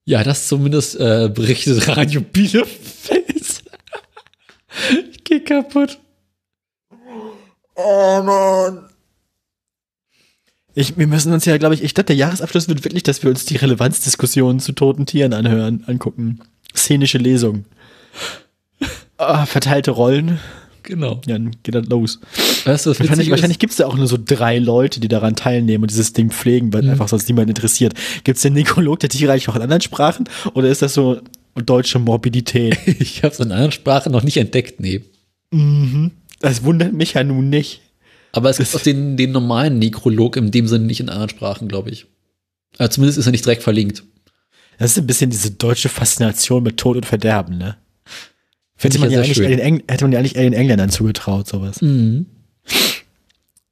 [0.06, 3.24] Ja, das zumindest äh, berichtet Radio Bielefeld.
[5.10, 5.98] ich geh kaputt.
[7.74, 8.88] Oh Mann.
[10.74, 13.30] Ich, wir müssen uns ja, glaube ich, ich glaube, der Jahresabschluss wird wirklich, dass wir
[13.30, 16.40] uns die Relevanzdiskussionen zu toten Tieren anhören, angucken.
[16.76, 17.64] Szenische Lesung.
[19.18, 20.38] Ah, verteilte Rollen.
[20.82, 21.22] Genau.
[21.26, 22.20] Ja, dann geht das los.
[22.64, 25.34] Weißt du, was Wahrscheinlich, wahrscheinlich gibt es da auch nur so drei Leute, die daran
[25.34, 27.94] teilnehmen und dieses Ding pflegen, weil einfach sonst niemand interessiert.
[28.22, 30.28] Gibt es den Nekrolog der Tiere eigentlich auch in anderen Sprachen?
[30.52, 31.20] Oder ist das so
[31.54, 32.76] deutsche Morbidität?
[33.00, 35.00] Ich habe es in anderen Sprachen noch nicht entdeckt, nee.
[36.40, 37.80] Das wundert mich ja nun nicht.
[38.32, 41.68] Aber es gibt auch den, den normalen Nekrolog in dem Sinne nicht in anderen Sprachen,
[41.68, 42.06] glaube ich.
[42.78, 44.02] Aber zumindest ist er nicht direkt verlinkt.
[44.78, 47.76] Das ist ein bisschen diese deutsche Faszination mit Tod und Verderben, ne?
[48.76, 51.80] Finde Hätte ich man, ja Engl hätte man ja eigentlich eher den Engländern zugetraut, sowas.
[51.80, 52.26] Mhm.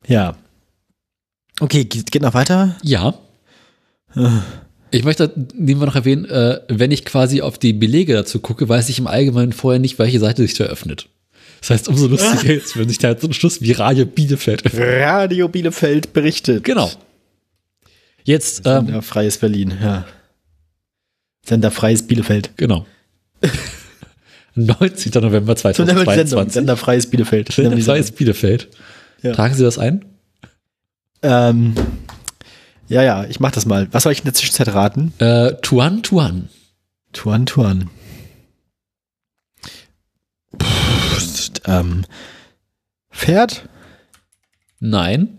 [0.06, 0.36] Ja.
[1.60, 2.76] Okay, geht, geht noch weiter?
[2.82, 3.14] Ja.
[4.90, 8.88] Ich möchte nebenbei noch erwähnen, äh, wenn ich quasi auf die Belege dazu gucke, weiß
[8.88, 11.08] ich im Allgemeinen vorher nicht, welche Seite sich da öffnet.
[11.60, 14.66] Das heißt, umso lustiger ist, wenn sich da jetzt so ein Schluss wie Radio Bielefeld
[14.66, 14.82] öffnet.
[14.82, 16.64] Radio Bielefeld berichtet.
[16.64, 16.90] Genau.
[18.24, 20.04] Jetzt, ähm, Sender Freies Berlin, ja.
[21.44, 22.50] Sender Freies Bielefeld.
[22.56, 22.86] genau.
[24.54, 25.12] 19.
[25.22, 26.50] November So nennen wir die Sendung.
[26.50, 26.52] 2022.
[26.52, 27.48] Sender Freies Bielefeld.
[27.48, 28.18] Nennen wir Sender die Freies Sendung.
[28.18, 28.68] Bielefeld.
[29.22, 29.32] Ja.
[29.32, 30.04] Tragen Sie das ein?
[31.22, 31.74] Ähm,
[32.88, 33.88] ja, ja, ich mach das mal.
[33.92, 35.12] Was soll ich in der Zwischenzeit raten?
[35.18, 36.48] Äh, Tuan Tuan.
[37.12, 37.90] Tuan Tuan.
[40.60, 42.04] Pff, ähm,
[43.10, 43.68] Pferd?
[44.80, 45.38] Nein.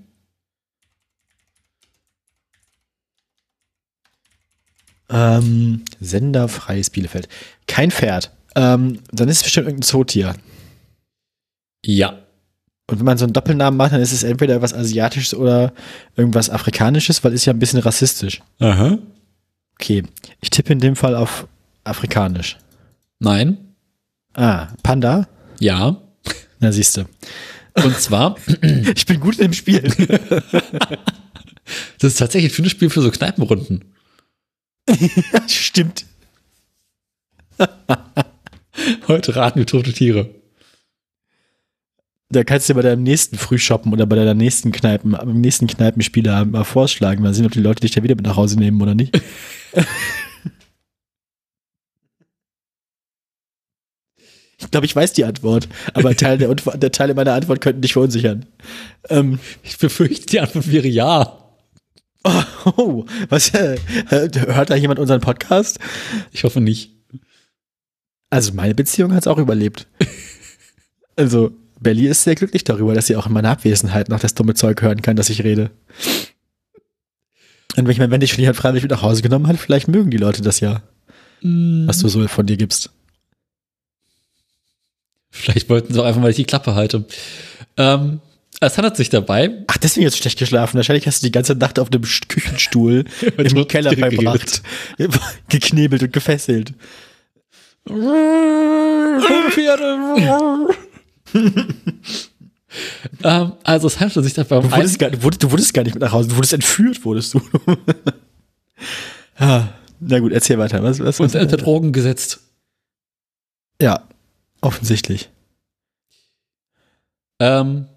[5.10, 7.28] Ähm, Sender Freies Bielefeld.
[7.68, 8.32] Kein Pferd.
[8.56, 10.36] Ähm, dann ist es bestimmt irgendein Zootier.
[11.86, 12.20] Ja.
[12.88, 15.74] Und wenn man so einen Doppelnamen macht, dann ist es entweder was Asiatisches oder
[16.16, 18.42] irgendwas Afrikanisches, weil ist ja ein bisschen rassistisch.
[18.60, 18.98] Aha.
[19.80, 20.04] Okay,
[20.42, 21.48] ich tippe in dem Fall auf
[21.84, 22.58] Afrikanisch.
[23.20, 23.76] Nein.
[24.34, 25.28] Ah, Panda?
[25.60, 25.98] Ja.
[26.60, 27.06] Na, siehst du.
[27.76, 28.36] Und zwar,
[28.96, 29.82] Ich bin gut im Spiel.
[32.00, 33.86] das ist tatsächlich ein schönes Spiel für so Kneipenrunden.
[35.48, 36.06] Stimmt.
[39.08, 40.30] Heute raten wir tote Tiere.
[42.30, 46.46] Da kannst du bei deinem nächsten Frühshoppen oder bei deiner nächsten Kneipen, beim nächsten Kneipenspieler
[46.46, 47.22] mal vorschlagen.
[47.22, 49.22] Mal sehen, ob die Leute dich da wieder mit nach Hause nehmen oder nicht.
[54.60, 57.94] Ich glaube, ich weiß die Antwort, aber Teil der, der Teile meiner Antwort könnten dich
[57.94, 58.46] verunsichern.
[59.10, 61.38] Ähm, Ich befürchte, die Antwort wäre ja.
[62.78, 63.78] oh, was, äh,
[64.10, 65.80] hört da jemand unseren Podcast?
[66.32, 66.93] Ich hoffe nicht.
[68.34, 69.88] Also meine Beziehung hat es auch überlebt.
[71.16, 74.56] Also Belly ist sehr glücklich darüber, dass sie auch in meiner Abwesenheit noch das dumme
[74.56, 75.70] Zeug hören kann, dass ich rede.
[77.78, 79.88] Und wenn ich meine, wenn dich schon jemand freiwillig mit nach Hause genommen hat, vielleicht
[79.88, 80.82] mögen die Leute das ja.
[81.44, 82.90] was du so von dir gibst.
[85.30, 87.06] Vielleicht wollten sie auch einfach mal, die Klappe halte.
[87.78, 88.22] Ähm,
[88.60, 89.64] es handelt sich dabei.
[89.68, 90.78] Ach, deswegen du schlecht geschlafen.
[90.78, 93.06] Wahrscheinlich hast du die ganze Nacht auf einem Küchenstuhl
[93.38, 94.64] im Keller verbracht.
[95.48, 96.74] Geknebelt und gefesselt.
[103.24, 105.84] ähm, also es handelt sich dabei um du wurdest, gar, du, wurdest, du wurdest gar
[105.84, 107.42] nicht mit nach Hause, du wurdest entführt, wurdest du.
[109.38, 109.68] ah,
[110.00, 110.82] na gut, erzähl weiter.
[110.82, 112.40] Was, was, und unter Drogen gesetzt.
[113.82, 114.08] Ja,
[114.62, 115.30] offensichtlich.
[117.40, 117.88] Ähm,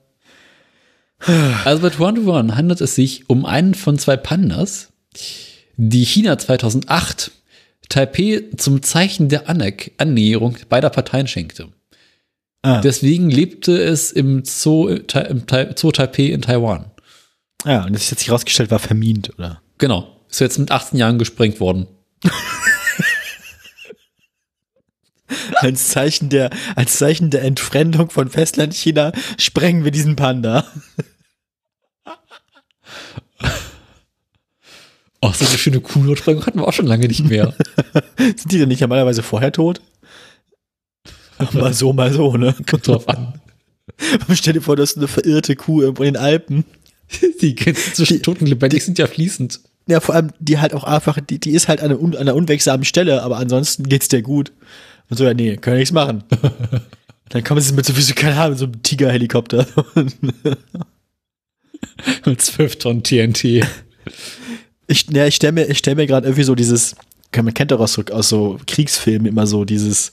[1.64, 4.92] also bei One to One handelt es sich um einen von zwei Pandas,
[5.76, 7.32] die China 2008
[7.88, 11.68] Taipei zum Zeichen der Annäherung beider Parteien schenkte.
[12.62, 12.80] Ah.
[12.80, 15.44] Deswegen lebte es im Zoo, im
[15.76, 16.90] Zoo Taipei in Taiwan.
[17.64, 19.62] Ja, und das ist jetzt herausgestellt, war vermint, oder?
[19.78, 20.20] Genau.
[20.28, 21.86] Ist jetzt mit 18 Jahren gesprengt worden.
[25.54, 30.64] als Zeichen der, als Zeichen der Entfremdung von Festlandchina sprengen wir diesen Panda.
[35.28, 37.52] Ach, so eine schöne Kuhsprengung hatten wir auch schon lange nicht mehr.
[38.18, 39.80] Sind die denn nicht normalerweise vorher tot?
[41.52, 42.54] mal so, mal so, ne?
[42.68, 43.40] Kommt drauf an.
[44.32, 46.64] Stell dir vor, du hast eine verirrte Kuh irgendwo in den Alpen.
[47.40, 49.60] Die Grenzen zwischen Toten und lebendig sind ja fließend.
[49.88, 52.34] Ja, vor allem, die halt auch einfach, die, die ist halt an einer, an einer
[52.34, 54.50] unwegsamen Stelle, aber ansonsten geht's dir gut.
[55.08, 56.24] Und so, ja, nee, können nichts machen.
[57.28, 59.64] Dann kommen sie mit so, sie keine Ahnung, mit so einem Tigerhelikopter.
[62.24, 63.64] mit 12 Tonnen TNT.
[64.86, 66.94] Ich, ja, ich stelle mir, ich stell mir gerade irgendwie so dieses,
[67.34, 70.12] man kennt doch aus so, aus so Kriegsfilmen immer so dieses,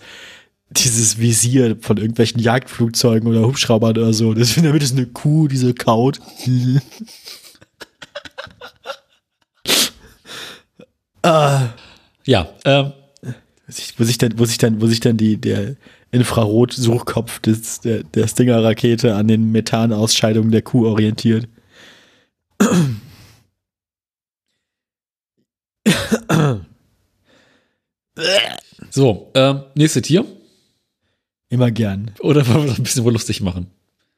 [0.69, 4.33] dieses Visier von irgendwelchen Jagdflugzeugen oder Hubschraubern oder so.
[4.33, 6.19] Das Mitte ist eine Kuh, die so kaut.
[11.21, 11.69] ah.
[12.25, 12.93] Ja, ähm.
[13.97, 15.77] Wo sich dann, wo sich dann, wo sich dann die, der
[16.11, 21.47] Infrarot-Suchkopf des, der, der Stinger-Rakete an den Methanausscheidungen der Kuh orientiert.
[28.89, 30.25] So, ähm, nächste Tier.
[31.49, 32.11] Immer gern.
[32.19, 33.67] Oder wollen wir ein bisschen wohl lustig machen?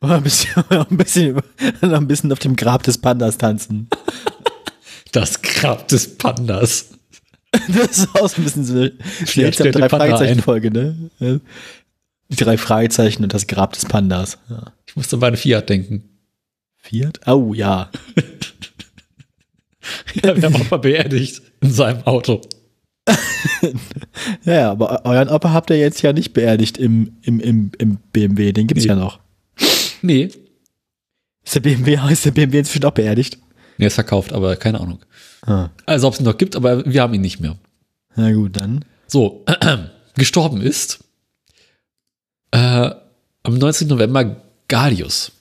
[0.01, 1.41] Oder ein bisschen, ein bisschen,
[1.81, 3.89] ein bisschen auf dem Grab des Pandas tanzen.
[5.11, 6.89] Das Grab des Pandas.
[7.51, 8.89] Das ist auch ein bisschen so
[9.25, 11.09] seltsam drei Fragezeichen-Folge, ne?
[12.27, 14.37] Die drei Fragezeichen und das Grab des Pandas.
[14.49, 14.73] Ja.
[14.87, 16.03] Ich musste bei einem Fiat denken.
[16.77, 17.21] Fiat?
[17.27, 17.89] Oh, ja.
[20.23, 22.41] ja, wir haben auch mal beerdigt in seinem Auto.
[24.45, 28.51] ja, aber euren Opa habt ihr jetzt ja nicht beerdigt im, im, im, im BMW,
[28.51, 28.89] den gibt's nee.
[28.89, 29.19] ja noch.
[30.01, 30.29] Nee.
[31.43, 33.37] Ist der BMW, ist der BMW inzwischen auch beerdigt?
[33.77, 34.99] Nee, ist verkauft, aber keine Ahnung.
[35.41, 35.69] Ah.
[35.85, 37.57] Also ob es ihn noch gibt, aber wir haben ihn nicht mehr.
[38.15, 38.85] Na gut, dann.
[39.07, 39.77] So, äh,
[40.15, 41.03] gestorben ist
[42.51, 42.91] äh,
[43.43, 43.87] am 19.
[43.87, 45.31] November Galius.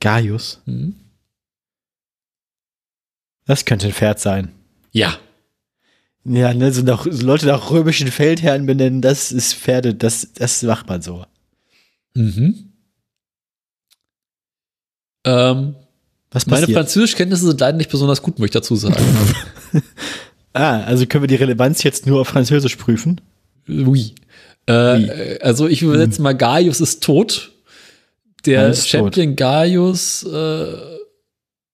[0.00, 0.60] Gaius?
[0.66, 0.94] Mhm.
[3.44, 4.52] Das könnte ein Pferd sein.
[4.92, 5.18] Ja.
[6.28, 10.62] Ja, ne, so, nach, so Leute nach römischen Feldherren benennen, das ist Pferde, das, das
[10.62, 11.24] macht man so.
[12.14, 12.72] Mhm.
[15.24, 15.74] Ähm,
[16.30, 18.96] Was meine Französischkenntnisse sind leider nicht besonders gut, möchte ich dazu sagen.
[20.52, 23.20] ah, also können wir die Relevanz jetzt nur auf Französisch prüfen?
[23.68, 24.14] Oui.
[24.66, 25.38] Äh, oui.
[25.40, 26.24] Also ich übersetze hm.
[26.24, 27.52] mal, Gaius ist tot.
[28.46, 29.36] Der Champion tot.
[29.36, 30.96] Gaius äh,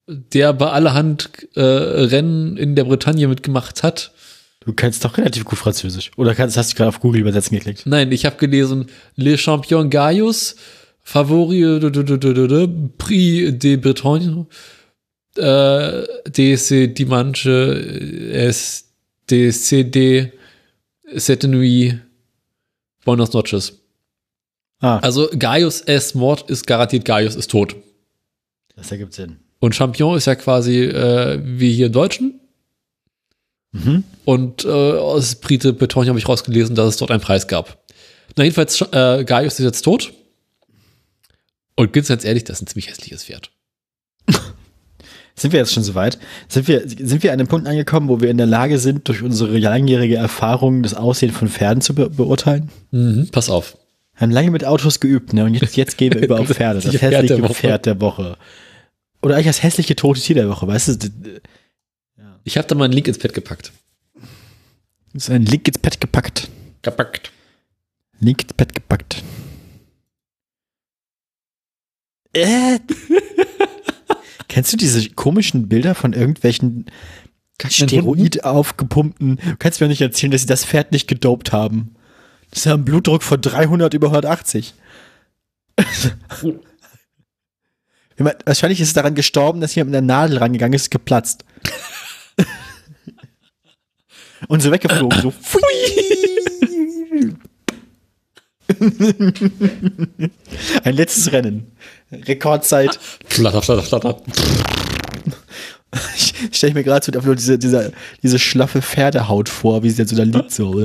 [0.06, 4.12] der bei allerhand äh, Rennen in der Bretagne mitgemacht hat.
[4.64, 6.10] Du kennst doch relativ gut Französisch.
[6.16, 7.84] Oder kannst, hast du gerade auf Google übersetzen geklickt?
[7.84, 8.86] Nein, ich habe gelesen,
[9.16, 10.56] Le Champion Gaius,
[11.02, 11.80] Favori
[12.98, 14.46] Prix de Bretagne,
[15.36, 17.50] äh, DC Dimanche,
[18.32, 18.92] es
[19.30, 20.32] DCD,
[21.16, 21.98] Cette Nuit,
[23.04, 23.80] Buenos Noches.
[24.80, 24.98] Ah.
[24.98, 26.14] Also Gaius S.
[26.14, 27.76] Mord ist garantiert Gaius ist tot.
[28.76, 29.38] Das ergibt Sinn.
[29.60, 32.40] Und Champion ist ja quasi äh, wie hier im Deutschen.
[33.72, 34.04] Mhm.
[34.24, 37.78] Und äh, aus Brite Beton habe ich rausgelesen, dass es dort einen Preis gab.
[38.36, 40.12] Na, jedenfalls, äh, Gaius ist jetzt tot.
[41.74, 43.50] Und ganz ehrlich, das ist ein ziemlich hässliches Pferd.
[45.34, 46.18] Sind wir jetzt schon soweit?
[46.48, 49.22] Sind wir, sind wir an dem Punkt angekommen, wo wir in der Lage sind, durch
[49.22, 52.68] unsere langjährige Erfahrung das Aussehen von Pferden zu be beurteilen?
[52.90, 53.78] Mhm, pass auf.
[54.14, 55.44] Wir haben lange mit Autos geübt, ne?
[55.44, 56.80] Und jetzt, jetzt gehen wir über auf Pferde.
[56.80, 58.36] Das hässliche Pferd der Woche.
[59.22, 61.40] Oder eigentlich das hässliche tote Tier der Woche, weißt du?
[62.44, 63.72] Ich habe da mal einen Link ins Pad gepackt.
[65.12, 66.48] Ist ein Link ins Pad gepackt.
[66.82, 67.32] Gepackt.
[68.18, 69.22] Link ins Pad gepackt.
[72.32, 72.78] Äh.
[74.48, 76.86] Kennst du diese komischen Bilder von irgendwelchen
[77.68, 79.36] Steroid aufgepumpten.
[79.36, 81.94] Du kannst mir nicht erzählen, dass sie das Pferd nicht gedopt haben.
[82.50, 84.74] Das ist ja ein Blutdruck von 300 über 180.
[88.14, 91.46] Ich meine, Wahrscheinlich ist es daran gestorben, dass jemand mit einer Nadel rangegangen ist, geplatzt.
[94.48, 95.20] Und so weggeflogen.
[95.20, 95.32] So.
[100.84, 101.72] Ein letztes Rennen.
[102.10, 102.98] Rekordzeit.
[103.26, 104.22] Flatter, flatter, flatter.
[106.16, 110.16] Ich stelle mir gerade so diese, diese, diese schlaffe Pferdehaut vor, wie sie jetzt so
[110.16, 110.50] da liegt.
[110.50, 110.78] So.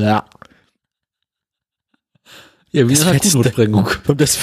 [2.78, 2.88] Ja.
[2.88, 3.90] Wie Das Akkusprengung.
[4.08, 4.38] Und das,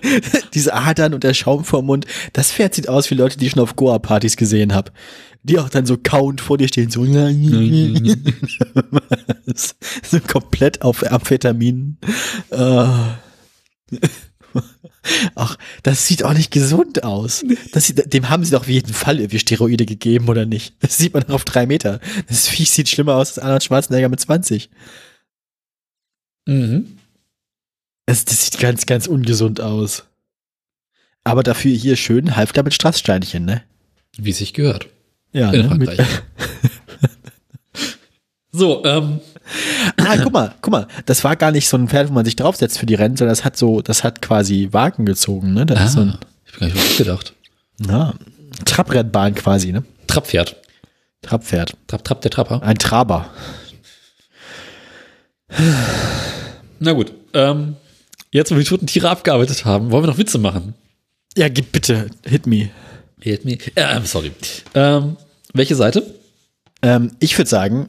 [0.54, 3.52] diese Adern und der Schaum vorm Mund, das Pferd sieht aus wie Leute, die ich
[3.52, 4.90] schon auf Goa-Partys gesehen habe.
[5.42, 7.04] Die auch dann so kauend vor dir stehen, so,
[10.02, 11.98] so komplett auf Amphetamin.
[12.48, 12.86] Äh.
[15.34, 17.44] Ach, das sieht auch nicht gesund aus.
[17.74, 20.76] Sieht, dem haben sie doch auf jeden Fall irgendwie Steroide gegeben, oder nicht?
[20.80, 22.00] Das sieht man auf drei Meter.
[22.28, 24.70] Das Viech sieht schlimmer aus als Arnold Schwarzenegger mit 20.
[26.46, 26.86] Mhm.
[28.06, 30.04] Das, das sieht ganz, ganz ungesund aus.
[31.24, 33.62] Aber dafür hier schön Halfter mit Strasssteinchen, ne?
[34.18, 34.88] Wie es sich gehört.
[35.32, 35.68] Ja, In ne?
[35.68, 35.98] Frankreich.
[38.56, 39.18] So, ähm,
[39.96, 42.36] ah, guck mal, guck mal, das war gar nicht so ein Pferd, wo man sich
[42.36, 45.66] draufsetzt für die Rennen, sondern das hat so, das hat quasi Wagen gezogen, ne?
[45.66, 47.34] Das ah, ist so ein ich bin gar nicht auf gedacht.
[47.78, 48.14] na,
[48.64, 49.82] Trabrennbahn quasi, ne?
[50.06, 50.54] Trapppferd.
[51.22, 51.76] Trabpferd.
[51.88, 52.62] Trapp, Trapp, der Trapper.
[52.62, 53.28] Ein Traber.
[56.78, 57.74] Na gut, ähm,
[58.34, 60.74] jetzt, wo wir die toten Tiere abgearbeitet haben, wollen wir noch Witze machen?
[61.36, 62.70] Ja, gib bitte, hit me.
[63.20, 63.58] Hit me.
[63.74, 64.32] Äh, sorry.
[64.74, 65.16] Ähm,
[65.52, 66.14] welche Seite?
[66.82, 67.88] Ähm, ich würde sagen,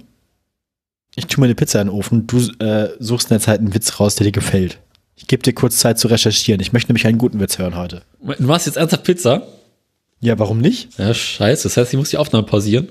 [1.15, 3.73] ich tue mir eine Pizza in den Ofen, du äh, suchst in der Zeit einen
[3.73, 4.79] Witz raus, der dir gefällt.
[5.15, 6.61] Ich gebe dir kurz Zeit zu recherchieren.
[6.61, 8.03] Ich möchte nämlich einen guten Witz hören heute.
[8.21, 9.47] Du machst jetzt ernsthaft Pizza?
[10.19, 10.97] Ja, warum nicht?
[10.97, 11.63] Ja, scheiße.
[11.63, 12.89] Das heißt, ich muss die Aufnahme pausieren.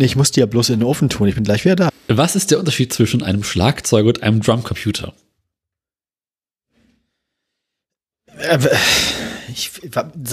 [0.00, 1.28] Ich muss die ja bloß in den Ofen tun.
[1.28, 1.88] Ich bin gleich wieder da.
[2.08, 5.14] Was ist der Unterschied zwischen einem Schlagzeuger und einem Drumcomputer?
[8.26, 8.27] Äh,
[9.48, 9.70] Ich,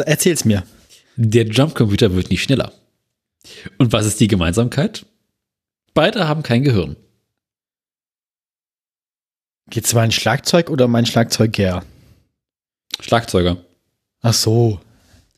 [0.06, 0.64] erzähl's mir.
[1.16, 2.74] Der Drumcomputer wird nie schneller.
[3.78, 5.06] Und was ist die Gemeinsamkeit?
[5.94, 6.96] Beide haben kein Gehirn.
[9.70, 11.84] Geht's um ein Schlagzeug oder um ein Schlagzeuger?
[13.00, 13.58] Schlagzeuger.
[14.22, 14.80] Ach so.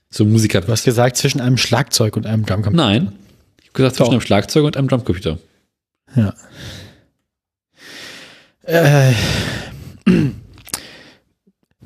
[0.09, 0.61] So Musiker.
[0.61, 2.83] Du hast gesagt, zwischen einem Schlagzeug und einem Drumcomputer.
[2.83, 3.13] Nein.
[3.61, 4.11] Ich habe gesagt, zwischen Doch.
[4.13, 5.37] einem Schlagzeuger und einem Drumcomputer.
[6.15, 6.33] Ja.
[8.63, 9.13] Äh,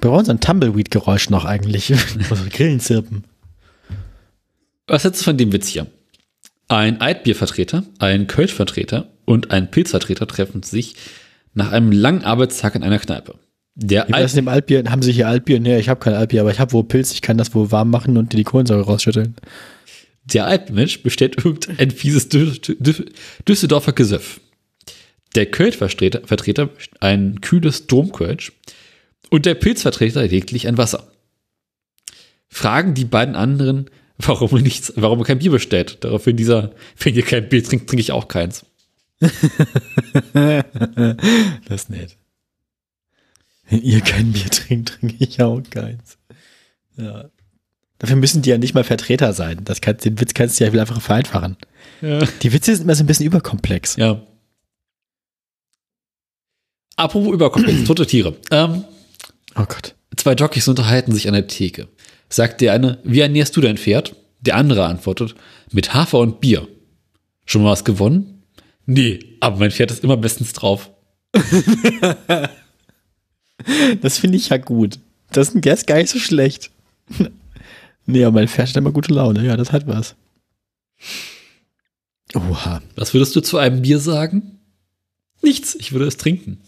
[0.01, 1.85] wir brauchen so ein Tumbleweed-Geräusch noch eigentlich.
[2.29, 3.23] so Grillenzirpen.
[4.87, 5.87] Was hältst du von dem Witz hier?
[6.67, 10.95] Ein Altbiervertreter, ein Kölschvertreter und ein Pilzvertreter treffen sich
[11.53, 13.35] nach einem langen Arbeitstag in einer Kneipe.
[13.75, 14.83] Der Wie das Alt dem Altbier?
[14.89, 15.59] Haben Sie hier Altbier?
[15.59, 17.13] Nee, ich habe kein Altbier, aber ich habe wohl Pilz.
[17.13, 19.35] Ich kann das wohl warm machen und dir die Kohlensäure rausschütteln.
[20.25, 23.05] Der Altmensch bestellt irgendein fieses Dü Dü
[23.47, 24.39] Düsseldorfer Gesöff.
[25.35, 28.51] Der Kölsch-Vertreter Vertreter ein kühles Domkölsch
[29.31, 31.07] und der Pilzvertreter lediglich ein Wasser.
[32.49, 36.03] Fragen die beiden anderen, warum er nichts, warum er kein Bier bestellt.
[36.03, 38.65] Daraufhin dieser, wenn ihr kein Bier trinkt, trinke ich auch keins.
[40.33, 42.17] Das ist nett.
[43.69, 46.17] Wenn ihr kein Bier trinkt, trinke ich auch keins.
[46.97, 47.29] Ja.
[47.99, 49.61] Dafür müssen die ja nicht mal Vertreter sein.
[49.63, 51.55] Das kann, den Witz kannst du ja viel einfacher vereinfachen.
[52.01, 52.19] Ja.
[52.41, 53.95] Die Witze sind immer so ein bisschen überkomplex.
[53.95, 54.21] ja.
[56.97, 58.35] Apropos Überkomplex, tote Tiere.
[58.51, 58.83] Ähm,
[59.55, 59.95] Oh Gott.
[60.15, 61.87] Zwei Jockeys unterhalten sich an der Theke.
[62.29, 64.15] Sagt der eine, wie ernährst du dein Pferd?
[64.41, 65.35] Der andere antwortet,
[65.71, 66.67] mit Hafer und Bier.
[67.45, 68.43] Schon mal was gewonnen?
[68.85, 70.89] Nee, aber mein Pferd ist immer bestens drauf.
[74.01, 74.99] Das finde ich ja gut.
[75.31, 76.71] Das ist ein Guess gar nicht so schlecht.
[78.05, 79.45] nee, aber mein Pferd hat immer gute Laune.
[79.45, 80.15] Ja, das hat was.
[82.33, 82.81] Oha.
[82.95, 84.59] Was würdest du zu einem Bier sagen?
[85.41, 86.61] Nichts, ich würde es trinken.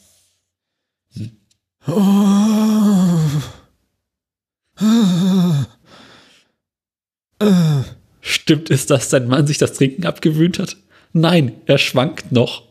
[8.22, 10.78] Stimmt es, dass dein Mann sich das Trinken abgewöhnt hat?
[11.12, 12.64] Nein, er schwankt noch.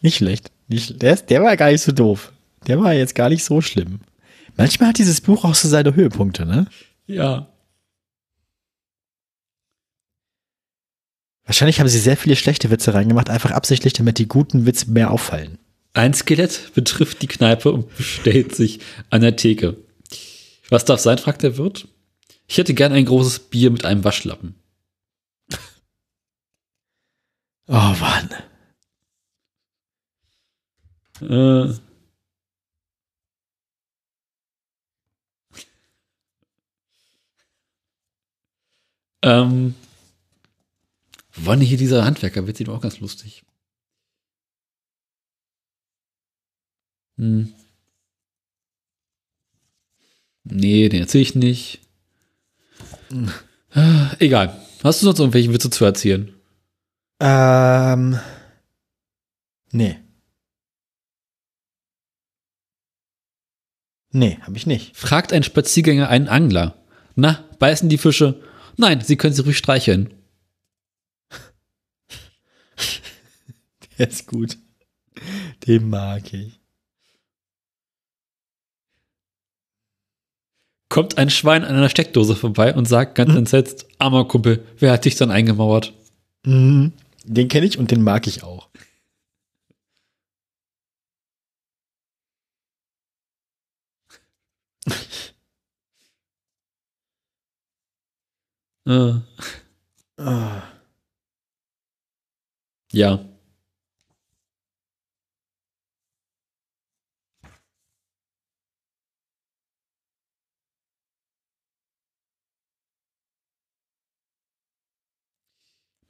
[0.00, 0.52] Nicht schlecht.
[0.68, 2.32] Nicht, der, der war gar nicht so doof.
[2.66, 4.00] Der war jetzt gar nicht so schlimm.
[4.56, 6.66] Manchmal hat dieses Buch auch so seine Höhepunkte, ne?
[7.06, 7.48] Ja.
[11.44, 15.10] Wahrscheinlich haben sie sehr viele schlechte Witze reingemacht, einfach absichtlich, damit die guten Witze mehr
[15.10, 15.58] auffallen.
[15.98, 18.78] Ein Skelett betrifft die Kneipe und bestellt sich
[19.10, 19.78] an der Theke.
[20.68, 21.88] Was darf sein, fragt der Wirt.
[22.46, 24.54] Ich hätte gern ein großes Bier mit einem Waschlappen.
[27.66, 28.30] Oh Mann.
[31.20, 31.74] Äh.
[39.22, 39.74] Ähm,
[41.34, 43.44] wann hier dieser Handwerker wird sieht auch ganz lustig.
[47.18, 47.52] Hm.
[50.44, 51.80] Nee, den erzähle ich nicht.
[53.10, 53.30] Hm.
[53.72, 54.48] Ah, Egal.
[54.82, 56.32] Hast du sonst irgendwelche Witze zu erzählen?
[57.20, 58.18] Ähm.
[59.72, 59.98] Nee.
[64.10, 64.96] Nee, habe ich nicht.
[64.96, 66.82] Fragt ein Spaziergänger einen Angler.
[67.14, 68.42] Na, beißen die Fische?
[68.76, 70.14] Nein, sie können sie ruhig streicheln.
[73.98, 74.56] Der ist gut.
[75.66, 76.57] Den mag ich.
[80.88, 83.38] Kommt ein Schwein an einer Steckdose vorbei und sagt ganz Hm.
[83.38, 85.92] entsetzt, armer Kumpel, wer hat dich dann eingemauert?
[86.44, 86.92] Mhm.
[87.24, 88.68] Den kenne ich und den mag ich auch.
[98.86, 99.12] Äh,
[100.20, 100.62] Ah.
[102.92, 103.27] ja.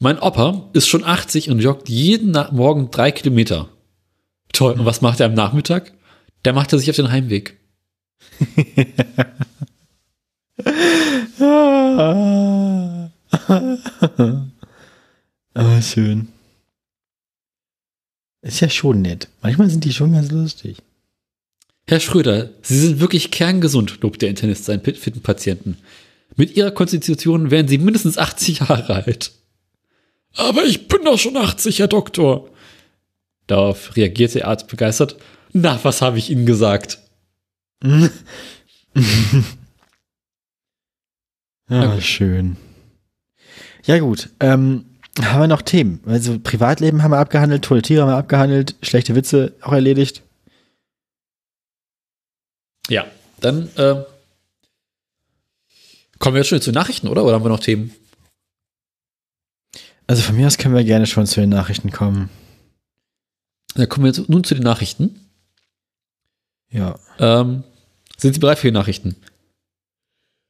[0.01, 3.69] Mein Opa ist schon 80 und joggt jeden Morgen drei Kilometer.
[4.53, 4.75] Toll.
[4.75, 5.93] Und was macht er am Nachmittag?
[6.45, 7.57] Der macht er sich auf den Heimweg.
[11.41, 13.11] Ah.
[15.55, 16.29] Aber schön.
[18.43, 19.29] Ist ja schon nett.
[19.43, 20.79] Manchmal sind die schon ganz lustig.
[21.87, 25.79] Herr Schröder, Sie sind wirklich kerngesund, lobt der Internist seinen fitten Patienten.
[26.37, 29.33] Mit Ihrer Konstitution wären Sie mindestens 80 Jahre alt.
[30.39, 32.49] Aber ich bin doch schon 80, Herr Doktor.
[33.49, 35.17] Darauf reagierte der Arzt begeistert.
[35.53, 36.99] Na, was habe ich Ihnen gesagt?
[41.71, 42.01] Ja, Okay.
[42.01, 42.57] schön.
[43.85, 44.31] Ja, gut.
[44.41, 44.87] Ähm,
[45.21, 46.01] haben wir noch Themen?
[46.07, 50.23] Also Privatleben haben wir abgehandelt, tolle Tiere haben wir abgehandelt, schlechte Witze auch erledigt.
[52.89, 53.07] Ja,
[53.41, 54.03] dann äh,
[56.19, 57.23] kommen wir jetzt schon zu Nachrichten, oder?
[57.25, 57.95] Oder haben wir noch Themen?
[60.09, 62.31] Also von mir aus können wir gerne schon zu den Nachrichten kommen.
[63.75, 65.21] Dann kommen wir jetzt nun zu den Nachrichten.
[66.71, 66.99] Ja.
[67.19, 67.63] Ähm,
[68.17, 69.17] sind Sie bereit für die Nachrichten?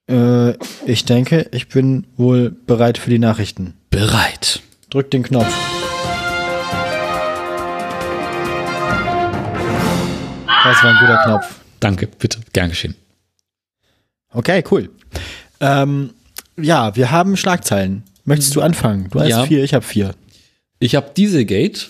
[0.09, 0.52] Äh,
[0.86, 3.74] ich denke, ich bin wohl bereit für die Nachrichten.
[3.90, 4.62] Bereit.
[4.90, 5.52] Drück den Knopf.
[10.46, 11.61] Das war ein guter Knopf.
[11.80, 12.94] Danke, bitte, gern geschehen.
[14.30, 14.88] Okay, cool.
[15.61, 16.14] Ähm,
[16.56, 18.04] ja, wir haben Schlagzeilen.
[18.28, 19.08] Möchtest du anfangen?
[19.10, 19.46] Du hast Ja.
[19.46, 20.14] vier, ich habe vier.
[20.80, 21.86] Ich habe Dieselgate,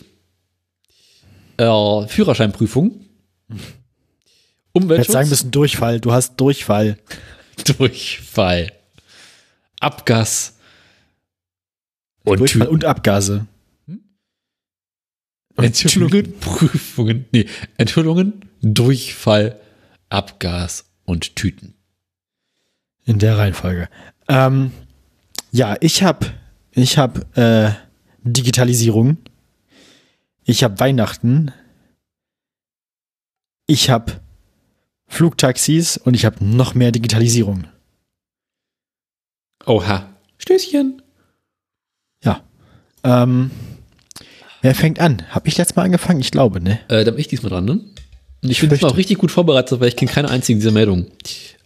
[1.57, 3.05] äh, Führerscheinprüfung,
[3.51, 3.57] Ich
[4.73, 6.01] Umweltschutz, sagen müssen Durchfall.
[6.01, 6.97] Du hast Durchfall.
[7.79, 8.73] Durchfall,
[9.81, 10.57] Abgas
[12.25, 13.47] und Durchfall und Abgase.
[15.57, 17.47] Enthüllungen, Prüfungen, nee,
[17.79, 19.59] Enthüllungen, Durchfall,
[20.09, 21.75] Abgas und Tüten.
[23.05, 23.89] In der Reihenfolge.
[24.29, 24.71] Ähm,
[25.53, 26.27] ja, ich habe
[26.73, 27.73] ich hab, äh,
[28.23, 29.17] Digitalisierung.
[30.45, 31.53] Ich habe Weihnachten.
[33.67, 34.21] Ich habe
[35.07, 37.67] Flugtaxis und ich habe noch mehr Digitalisierung.
[39.67, 40.09] Oha.
[40.39, 41.03] Stößchen.
[42.25, 42.43] Ja.
[43.05, 43.51] Ähm,
[44.63, 45.23] wer fängt an?
[45.31, 46.21] Habe ich letztes Mal angefangen?
[46.21, 46.81] Ich glaube, ne?
[46.89, 47.73] Äh, da bin ich diesmal dran, ne?
[47.73, 51.07] Und ich Ich bin auch richtig gut vorbereitet, weil ich kenne keine einzige dieser Meldungen.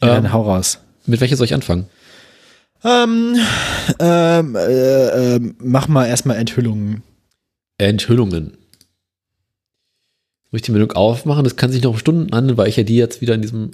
[0.00, 0.78] Ja, Ähm, dann hau raus.
[1.06, 1.86] mit welcher soll ich anfangen?
[2.84, 3.36] Ähm,
[3.98, 7.02] ähm, äh, ähm, mach mal erstmal Enthüllungen.
[7.78, 8.58] Enthüllungen.
[10.50, 11.44] Muss ich die Meldung aufmachen?
[11.44, 13.70] Das kann sich noch Stunden handeln, weil ich ja die jetzt wieder in diesem.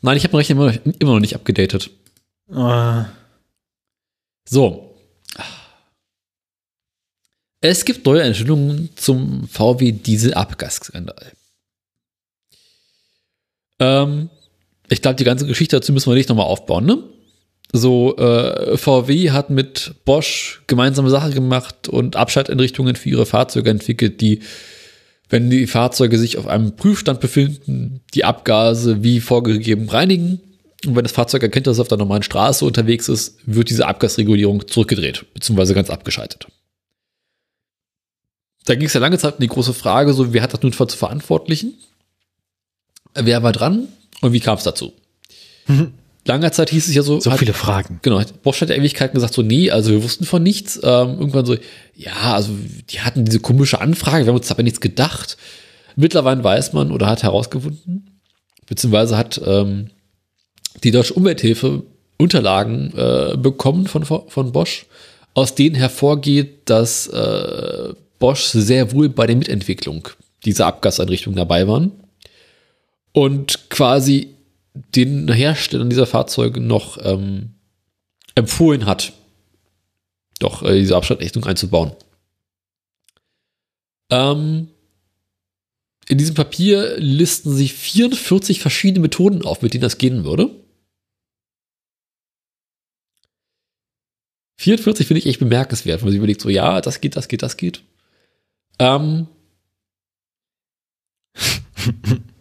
[0.00, 1.90] Nein, ich habe meinen Rechner immer noch, immer noch nicht abgedatet.
[2.50, 3.04] Äh,
[4.44, 4.88] So.
[7.64, 11.32] Es gibt neue Enthüllungen zum VW Diesel-Abgasskandal.
[13.78, 14.30] Ähm,
[14.88, 16.98] ich glaube, die ganze Geschichte dazu müssen wir nicht nochmal aufbauen, ne?
[17.72, 24.20] So, äh, VW hat mit Bosch gemeinsame Sache gemacht und Abschalteinrichtungen für ihre Fahrzeuge entwickelt,
[24.20, 24.40] die,
[25.30, 30.40] wenn die Fahrzeuge sich auf einem Prüfstand befinden, die Abgase wie vorgegeben reinigen.
[30.84, 33.86] Und wenn das Fahrzeug erkennt, dass es auf der normalen Straße unterwegs ist, wird diese
[33.86, 36.48] Abgasregulierung zurückgedreht, beziehungsweise ganz abgeschaltet.
[38.66, 40.72] Da ging es ja lange Zeit um die große Frage, so wer hat das nun
[40.72, 41.74] zu verantwortlichen?
[43.14, 43.88] Wer war dran
[44.20, 44.92] und wie kam es dazu?
[46.24, 47.98] Lange Zeit hieß es ja so, so hat- viele Fragen.
[48.02, 50.76] Genau, hat Bosch hat ja Ewigkeiten gesagt, so, nee, also wir wussten von nichts.
[50.82, 51.56] Ähm, irgendwann so,
[51.96, 52.52] ja, also
[52.90, 55.36] die hatten diese komische Anfrage, wir haben uns aber nichts gedacht.
[55.96, 58.20] Mittlerweile weiß man oder hat herausgefunden,
[58.66, 59.90] beziehungsweise hat ähm,
[60.84, 61.82] die Deutsche Umwelthilfe
[62.18, 64.86] Unterlagen äh, bekommen von, von Bosch,
[65.34, 70.06] aus denen hervorgeht, dass äh, Bosch sehr wohl bei der Mitentwicklung
[70.44, 71.90] dieser Abgaseinrichtung dabei waren
[73.12, 74.31] und quasi
[74.74, 77.54] den Herstellern dieser Fahrzeuge noch ähm,
[78.34, 79.12] empfohlen hat,
[80.38, 81.92] doch äh, diese Abstandrichtung einzubauen.
[84.10, 84.68] Ähm,
[86.08, 90.50] in diesem Papier listen sie 44 verschiedene Methoden auf, mit denen das gehen würde.
[94.58, 97.42] 44 finde ich echt bemerkenswert, wenn man sich überlegt, so ja, das geht, das geht,
[97.42, 97.82] das geht.
[98.78, 99.26] Ähm,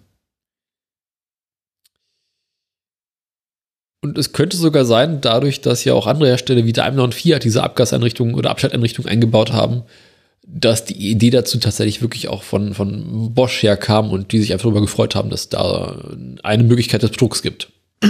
[4.01, 7.43] Und es könnte sogar sein, dadurch, dass ja auch andere Hersteller wie Daimler und Fiat
[7.43, 9.83] diese Abgaseinrichtungen oder Abschalteinrichtungen eingebaut haben,
[10.43, 14.63] dass die Idee dazu tatsächlich wirklich auch von, von Bosch herkam und die sich einfach
[14.63, 16.03] darüber gefreut haben, dass da
[16.41, 17.71] eine Möglichkeit des Betrugs gibt.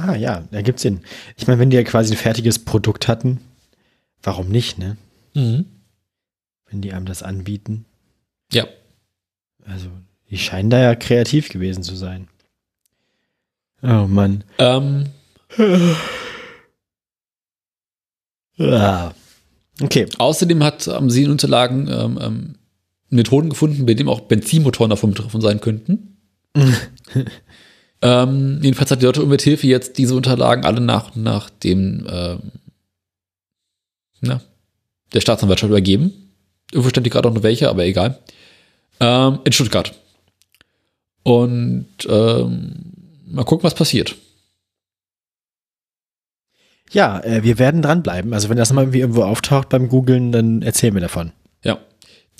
[0.00, 1.00] Ah ja, da gibt's Sinn.
[1.36, 3.40] Ich meine, wenn die ja quasi ein fertiges Produkt hatten,
[4.22, 4.96] warum nicht, ne?
[5.34, 5.64] Mhm.
[6.70, 7.84] Wenn die einem das anbieten.
[8.52, 8.68] Ja.
[9.66, 9.88] Also,
[10.30, 12.28] die scheinen da ja kreativ gewesen zu sein.
[13.82, 14.44] Oh Mann.
[14.58, 15.06] Ähm.
[19.80, 20.06] Okay.
[20.18, 22.54] Außerdem hat, haben sie in Unterlagen ähm, ähm,
[23.10, 26.16] Methoden gefunden, bei denen auch Benzinmotoren davon betroffen sein könnten.
[28.02, 32.40] ähm, jedenfalls hat die Deutsche Umwelthilfe jetzt diese Unterlagen alle nach und nach dem ähm,
[34.20, 34.40] na,
[35.12, 36.12] der Staatsanwaltschaft übergeben.
[36.72, 38.18] Irgendwo stand die gerade auch noch welche, aber egal.
[39.00, 39.94] Ähm, in Stuttgart.
[41.22, 42.74] Und ähm,
[43.26, 44.16] mal gucken, was passiert.
[46.92, 48.32] Ja, äh, wir werden dranbleiben.
[48.32, 51.32] Also wenn das mal irgendwie irgendwo auftaucht beim Googlen, dann erzählen wir davon.
[51.62, 51.78] Ja.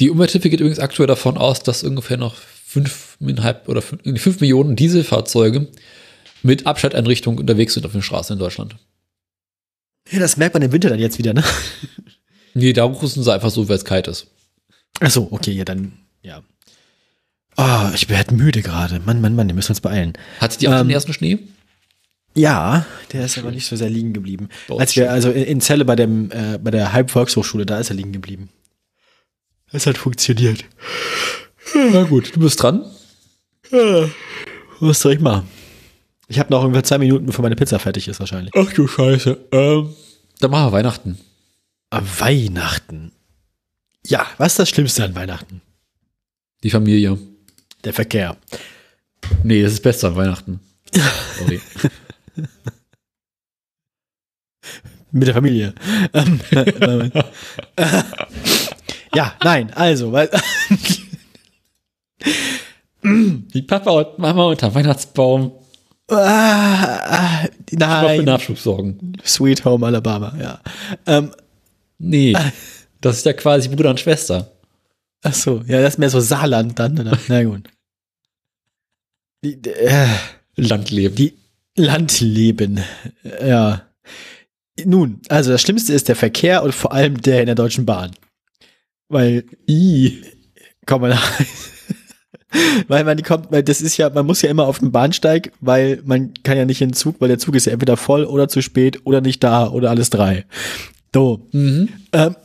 [0.01, 4.77] Die Umwelthilfe geht übrigens aktuell davon aus, dass ungefähr noch fünfeinhalb oder fünf, fünf Millionen
[4.77, 5.69] Dieselfahrzeuge
[6.43, 8.77] mit Abschalteinrichtungen unterwegs sind auf den Straßen in Deutschland.
[10.11, 11.45] Ja, das merkt man im Winter dann jetzt wieder, ne?
[12.55, 14.27] Nee, da rüsten sie einfach so, weil es kalt ist.
[15.01, 15.93] Ach so, okay, ja, dann,
[16.23, 16.43] ja.
[17.57, 19.01] Oh, ich werde müde gerade.
[19.05, 20.15] Mann, Mann, Mann, wir müssen uns beeilen.
[20.41, 21.39] Hat die auch ähm, den ersten Schnee?
[22.39, 24.49] Ja, der ist aber nicht so sehr liegen geblieben.
[24.69, 28.13] Als wir, also in, Celle bei dem, äh, bei der Halbvolkshochschule, da ist er liegen
[28.13, 28.49] geblieben.
[29.73, 30.65] Es hat funktioniert.
[31.75, 32.85] Na gut, du bist dran.
[34.81, 35.49] Was soll ich machen?
[36.29, 38.53] Ich habe noch ungefähr zwei Minuten, bevor meine Pizza fertig ist, wahrscheinlich.
[38.57, 39.37] Ach du Scheiße.
[39.51, 39.95] Ähm,
[40.39, 41.19] dann machen wir Weihnachten.
[41.91, 43.13] Weihnachten.
[44.07, 45.61] Ja, was ist das Schlimmste an Weihnachten?
[46.63, 47.19] Die Familie.
[47.85, 48.37] Der Verkehr.
[49.43, 50.61] Nee, das ist besser an Weihnachten.
[51.39, 51.61] Sorry.
[55.11, 55.75] Mit der Familie.
[56.13, 56.41] Ähm,
[59.15, 60.29] ja, nein, also, weil.
[63.03, 65.53] Die Papa und Mama unter Weihnachtsbaum.
[66.11, 68.21] Ah, nein.
[68.21, 69.17] Ich Nachschubsorgen.
[69.25, 70.61] Sweet Home Alabama, ja.
[71.07, 71.31] Ähm,
[71.99, 72.37] nee,
[73.01, 74.51] das ist ja quasi Bruder und Schwester.
[75.23, 77.19] Ach so, ja, das ist mehr so Saarland dann, oder?
[77.29, 77.69] Na gut.
[79.45, 80.07] Die, äh,
[80.57, 81.15] Landleben.
[81.15, 81.35] Die
[81.79, 82.81] Landleben,
[83.45, 83.83] ja.
[84.85, 88.13] Nun, also das Schlimmste ist der Verkehr und vor allem der in der Deutschen Bahn.
[89.09, 90.23] Weil, i,
[90.87, 91.41] komm mal nach.
[92.89, 96.01] weil man kommt, weil das ist ja, man muss ja immer auf den Bahnsteig, weil
[96.05, 98.49] man kann ja nicht in den Zug, weil der Zug ist ja entweder voll oder
[98.49, 100.45] zu spät oder nicht da oder alles drei.
[101.15, 101.47] So.
[101.53, 101.89] Mhm.
[102.13, 102.37] Ähm.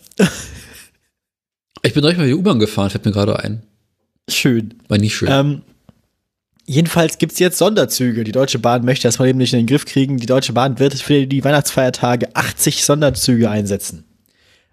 [1.81, 3.63] Ich bin euch mal die U-Bahn gefahren, fällt mir gerade ein.
[4.29, 4.75] Schön.
[4.87, 5.29] War nicht schön.
[5.29, 5.61] Ähm,
[6.65, 8.23] Jedenfalls gibt es jetzt Sonderzüge.
[8.23, 10.17] Die Deutsche Bahn möchte das Problem nicht in den Griff kriegen.
[10.17, 14.05] Die Deutsche Bahn wird für die Weihnachtsfeiertage 80 Sonderzüge einsetzen.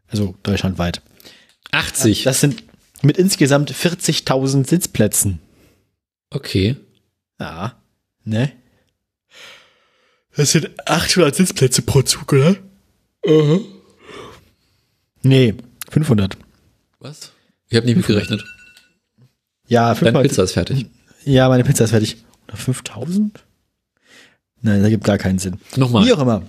[0.06, 1.02] Also deutschlandweit.
[1.72, 2.22] 80?
[2.24, 2.62] Das sind
[3.02, 5.40] mit insgesamt 40.000 Sitzplätzen.
[6.30, 6.76] Okay.
[7.40, 7.80] Ja.
[8.24, 8.52] Ne?
[10.36, 12.56] Das sind 800 Sitzplätze pro Zug, oder?
[13.26, 13.64] Uh -huh.
[15.22, 15.54] Nee,
[15.90, 16.36] 500.
[17.00, 17.32] Was?
[17.68, 18.44] Ich habe nicht mitgerechnet.
[19.66, 20.14] Ja, 500.
[20.14, 20.86] Deine Pizza ist fertig.
[21.30, 22.16] Ja, meine Pizza ist fertig.
[22.48, 23.44] Oder 5000?
[24.62, 25.58] Nein, das gibt gar keinen Sinn.
[25.76, 26.04] Nochmal.
[26.04, 26.42] Wie auch immer.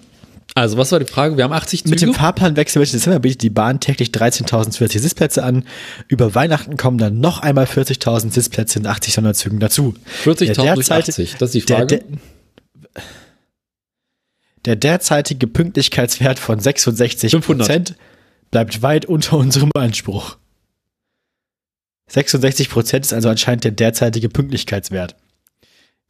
[0.55, 1.37] Also, was war die Frage?
[1.37, 1.91] Wir haben 80 Züge.
[1.91, 5.63] Mit dem Fahrplanwechsel welches Dezember bietet die Bahn täglich 13.040 Sitzplätze an.
[6.07, 9.93] Über Weihnachten kommen dann noch einmal 40.000 Sitzplätze in 80 Sonderzügen dazu.
[10.25, 11.87] 40.000 durch 80, das ist die Frage.
[11.87, 13.03] Der, der,
[14.65, 17.95] der derzeitige Pünktlichkeitswert von 66 Prozent
[18.49, 20.37] bleibt weit unter unserem Anspruch.
[22.11, 25.15] 66 Prozent ist also anscheinend der derzeitige Pünktlichkeitswert.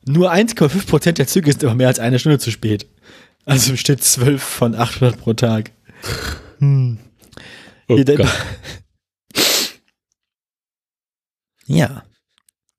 [0.03, 2.87] Nur 1,5 Prozent der Züge sind immer mehr als eine Stunde zu spät.
[3.45, 5.71] Also steht 12 von 800 pro Tag.
[6.59, 6.97] Hm.
[7.87, 7.97] Oh.
[11.67, 12.03] Ja.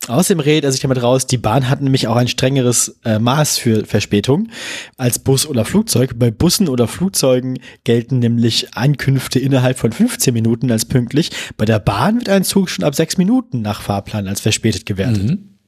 [0.09, 3.59] Außerdem redet er sich damit raus, die Bahn hat nämlich auch ein strengeres äh, Maß
[3.59, 4.49] für Verspätung
[4.97, 6.19] als Bus oder Flugzeug.
[6.19, 11.31] Bei Bussen oder Flugzeugen gelten nämlich Einkünfte innerhalb von 15 Minuten als pünktlich.
[11.57, 15.23] Bei der Bahn wird ein Zug schon ab sechs Minuten nach Fahrplan als verspätet gewertet.
[15.23, 15.59] Mhm.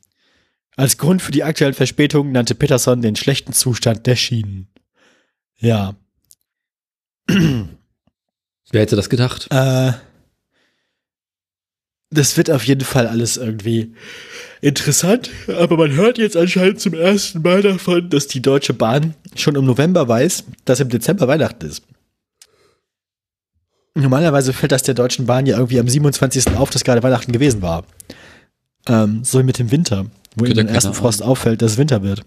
[0.77, 4.69] Als Grund für die aktuellen Verspätungen nannte Peterson den schlechten Zustand der Schienen.
[5.59, 5.95] Ja.
[7.29, 7.69] Wer
[8.73, 9.47] hätte das gedacht?
[9.51, 9.93] Äh,
[12.15, 13.93] das wird auf jeden Fall alles irgendwie
[14.61, 19.57] interessant, aber man hört jetzt anscheinend zum ersten Mal davon, dass die Deutsche Bahn schon
[19.57, 21.83] im November weiß, dass im Dezember Weihnachten ist.
[23.95, 26.57] Normalerweise fällt das der Deutschen Bahn ja irgendwie am 27.
[26.57, 27.85] auf, dass gerade Weihnachten gewesen war.
[28.87, 31.79] Ähm, so wie mit dem Winter, wo ihnen Könnte beim ersten Frost auffällt, dass es
[31.79, 32.25] Winter wird.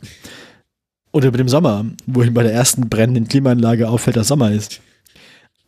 [1.12, 4.80] Oder mit dem Sommer, wo ihnen bei der ersten brennenden Klimaanlage auffällt, dass Sommer ist.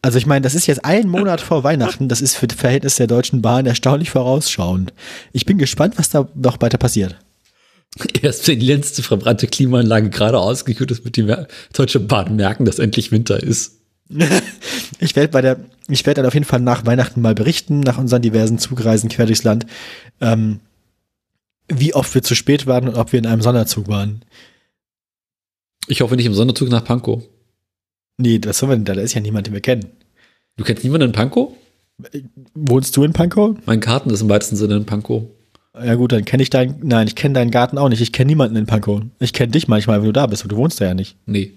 [0.02, 2.08] Also ich meine, das ist jetzt ein Monat vor Weihnachten.
[2.08, 4.94] Das ist für das Verhältnis der Deutschen Bahn erstaunlich vorausschauend.
[5.34, 7.18] Ich bin gespannt, was da noch weiter passiert.
[8.22, 11.34] Erst wenn die letzte verbrannte Klimaanlage gerade ausgekühlt ist, wird die
[11.74, 13.80] Deutsche Bahn merken, dass endlich Winter ist.
[15.02, 17.98] Ich werde bei der, ich werde dann auf jeden Fall nach Weihnachten mal berichten, nach
[17.98, 19.66] unseren diversen Zugreisen quer durchs Land,
[20.20, 20.60] ähm,
[21.70, 24.26] wie oft wir zu spät waren und ob wir in einem Sonderzug waren.
[25.88, 27.24] Ich hoffe nicht im Sonderzug nach Pankow.
[28.22, 28.96] Nee, was sollen wir denn da?
[28.96, 29.86] Da ist ja niemand, den wir kennen.
[30.58, 31.54] Du kennst niemanden in Pankow?
[32.54, 33.56] Wohnst du in Pankow?
[33.66, 35.24] Mein Garten ist im weitesten Sinne in Pankow.
[35.74, 38.02] Ja gut, dann kenne ich deinen, nein, ich kenne deinen Garten auch nicht.
[38.02, 39.04] Ich kenne niemanden in Pankow.
[39.20, 41.16] Ich kenne dich manchmal, wenn du da bist, aber du wohnst da ja nicht.
[41.26, 41.54] Nee.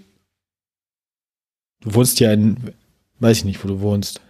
[1.80, 2.56] Du wohnst ja in,
[3.18, 4.20] weiß ich nicht, wo du wohnst.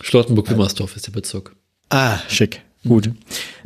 [0.00, 1.54] Schlottenburg-Wimmersdorf ist der Bezirk.
[1.90, 2.62] Ah, schick.
[2.82, 3.12] Gut.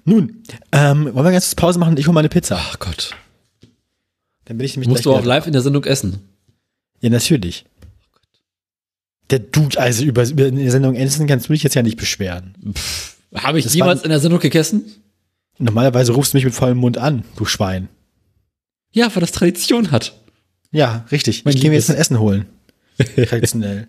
[0.05, 0.43] Nun,
[0.73, 1.97] ähm, wollen wir ganz kurz Pause machen?
[1.97, 2.59] Ich hole mal eine Pizza.
[2.61, 3.15] Ach Gott.
[4.45, 6.28] Dann bin ich nämlich Musst du auch live in der Sendung essen.
[7.01, 7.65] Ja, natürlich.
[9.31, 12.55] Der Dude, also über, über eine Sendung Essen kannst du dich jetzt ja nicht beschweren.
[13.35, 14.85] Habe ich Das jemals war- in der Sendung gegessen?
[15.59, 17.89] Normalerweise rufst du mich mit vollem Mund an, du Schwein.
[18.93, 20.19] Ja, weil das Tradition hat.
[20.71, 21.45] Ja, richtig.
[21.45, 22.47] Mein ich gehe mir jetzt ein Essen holen.
[23.29, 23.87] Traditionell.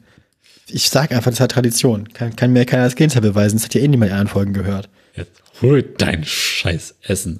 [0.68, 2.10] Ich sag einfach, das hat Tradition.
[2.14, 3.56] Kann, kann mir keiner das Gegenteil beweisen.
[3.58, 4.90] Das hat ja eh niemand in anderen Folgen gehört.
[5.16, 5.32] Jetzt
[5.62, 7.40] hol dein scheiß Essen.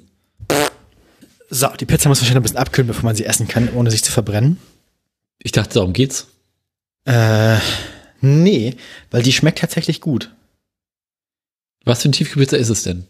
[1.50, 4.02] So, die Pizza muss wahrscheinlich ein bisschen abkühlen, bevor man sie essen kann, ohne sich
[4.04, 4.58] zu verbrennen.
[5.42, 6.28] Ich dachte, darum geht's.
[7.06, 7.58] Äh,
[8.20, 8.76] nee,
[9.10, 10.34] weil die schmeckt tatsächlich gut.
[11.84, 13.06] Was für ein Tiefkühlpizza ist es denn?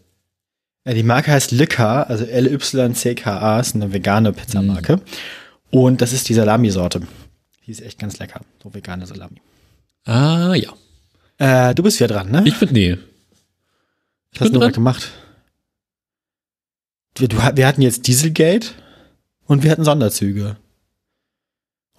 [0.85, 4.97] Ja, die Marke heißt Lycka, also L-Y-C-K-A, ist eine vegane Pizzamarke.
[4.97, 5.01] Mhm.
[5.71, 7.01] Und das ist die Salami-Sorte.
[7.65, 8.41] Die ist echt ganz lecker.
[8.63, 9.41] So vegane Salami.
[10.05, 10.73] Ah, ja.
[11.37, 12.43] Äh, du bist wieder dran, ne?
[12.45, 12.97] Ich bin, nee.
[14.31, 15.11] Was hast bin du noch gemacht?
[17.17, 18.69] Wir, du, wir hatten jetzt Dieselgate
[19.45, 20.57] und wir hatten Sonderzüge.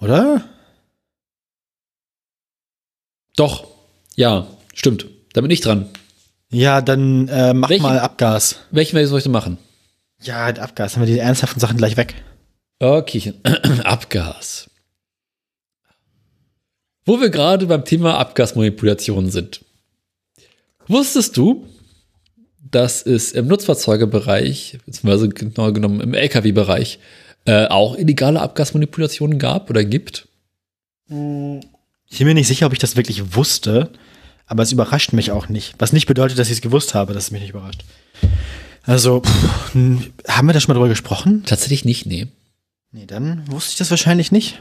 [0.03, 0.42] Oder?
[3.36, 3.68] Doch.
[4.16, 5.07] Ja, stimmt.
[5.32, 5.88] Da bin ich dran.
[6.50, 7.84] Ja, dann äh, mach Welchen?
[7.84, 8.57] mal Abgas.
[8.72, 9.59] Welchen Welche soll ich denn machen?
[10.20, 10.96] Ja, halt Abgas.
[10.96, 12.14] Haben wir die ernsthaften Sachen gleich weg.
[12.80, 13.32] Okay,
[13.84, 14.68] Abgas.
[17.05, 19.64] Wo wir gerade beim Thema Abgasmanipulation sind.
[20.88, 21.66] Wusstest du,
[22.59, 26.98] dass es im Nutzfahrzeugebereich, beziehungsweise genau genommen im Lkw-Bereich,
[27.45, 30.28] äh, auch illegale Abgasmanipulationen gab oder gibt?
[31.09, 33.90] Ich bin mir nicht sicher, ob ich das wirklich wusste,
[34.47, 35.74] aber es überrascht mich auch nicht.
[35.78, 37.84] Was nicht bedeutet, dass ich es gewusst habe, dass es mich nicht überrascht.
[38.84, 39.74] Also, pff,
[40.28, 41.45] haben wir da schon mal drüber gesprochen?
[41.47, 42.28] Tatsächlich nicht, nee.
[42.90, 44.61] Nee, dann wusste ich das wahrscheinlich nicht.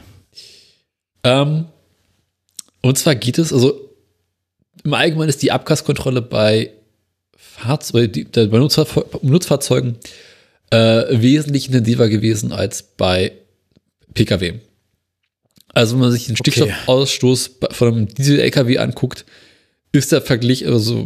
[1.24, 1.66] Ähm,
[2.80, 3.78] und zwar geht es, also
[4.84, 6.72] im Allgemeinen ist die Abgaskontrolle bei,
[7.36, 8.86] Fahrzeug, die, bei Nutzfahr
[9.22, 9.96] Nutzfahrzeugen
[10.72, 13.32] äh, wesentlich intensiver gewesen als bei
[14.14, 14.54] Pkw.
[15.74, 16.50] Also wenn man sich den Okay.
[16.50, 19.24] Stickstoffausstoß bei- von einem Diesel-LKW anguckt,
[19.92, 21.04] ist der Vergleich, also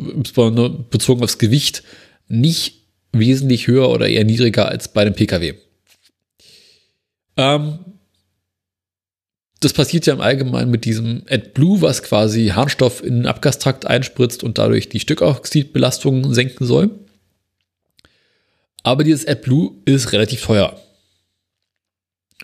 [0.91, 1.83] bezogen aufs Gewicht,
[2.29, 2.83] nicht
[3.13, 5.55] wesentlich höher oder eher niedriger als bei einem Pkw.
[7.37, 7.79] Ähm,
[9.61, 14.45] das passiert ja im Allgemeinen mit diesem AdBlue, was quasi Harnstoff in den Abgastrakt einspritzt
[14.45, 16.91] und dadurch die Stickoxidbelastung senken soll.
[18.87, 20.81] Aber dieses AdBlue ist relativ teuer.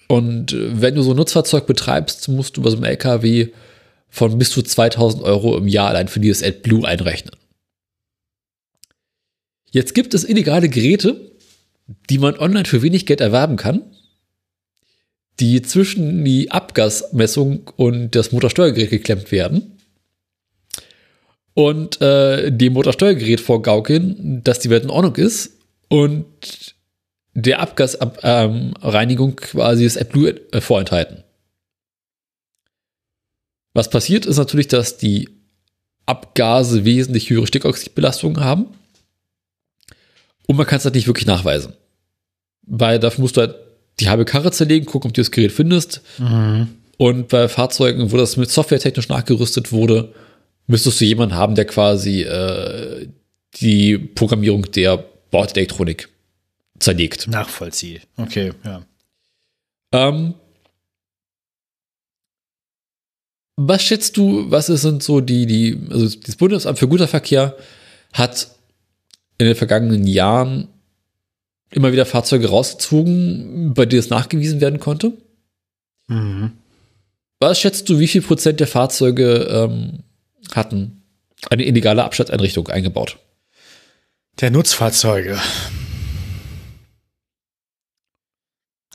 [0.08, 3.50] Und äh, wenn du so ein Nutzfahrzeug betreibst, musst du bei so einem LKW
[4.08, 7.36] von bis zu 2000 Euro im Jahr allein für dieses AdBlue einrechnen.
[9.70, 11.30] Jetzt gibt es illegale Geräte,
[12.10, 13.84] die man online für wenig Geld erwerben kann,
[15.38, 19.78] die zwischen die Abgasmessung und das Motorsteuergerät geklemmt werden
[21.54, 25.61] und äh, dem Motorsteuergerät vorgaukeln, dass die Welt in Ordnung ist
[25.92, 26.74] und
[27.34, 31.22] der Abgasreinigung quasi das AdBlue äh, vorenthalten.
[33.74, 35.28] Was passiert ist natürlich, dass die
[36.06, 38.68] Abgase wesentlich höhere Stickoxidbelastungen haben
[40.46, 41.74] Und man kann es halt nicht wirklich nachweisen.
[42.62, 43.56] Weil dafür musst du halt
[44.00, 46.00] die halbe Karre zerlegen, gucken, ob du das Gerät findest.
[46.96, 50.14] Und bei Fahrzeugen, wo das mit Software technisch nachgerüstet wurde,
[50.66, 53.08] müsstest du jemanden haben, der quasi äh,
[53.60, 56.08] die Programmierung der Bordelektronik
[56.78, 57.26] zerlegt.
[57.26, 58.06] Nachvollzieht.
[58.16, 58.82] Okay, ja.
[59.92, 60.34] Ähm,
[63.56, 67.56] was schätzt du, was ist, sind so die, die, also das Bundesamt für Güterverkehr
[68.12, 68.48] hat
[69.38, 70.68] in den vergangenen Jahren
[71.70, 75.12] immer wieder Fahrzeuge rausgezogen, bei denen es nachgewiesen werden konnte?
[76.08, 76.52] Mhm.
[77.40, 80.04] Was schätzt du, wie viel Prozent der Fahrzeuge ähm,
[80.54, 81.02] hatten
[81.50, 83.18] eine illegale Abstandseinrichtung eingebaut?
[84.40, 85.38] Der Nutzfahrzeuge.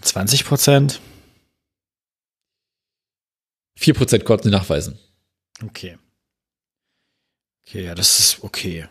[0.01, 1.01] 20 Prozent?
[3.77, 4.97] 4 Prozent konnten sie nachweisen.
[5.63, 5.97] Okay.
[7.65, 8.87] Okay, ja, das ist okay.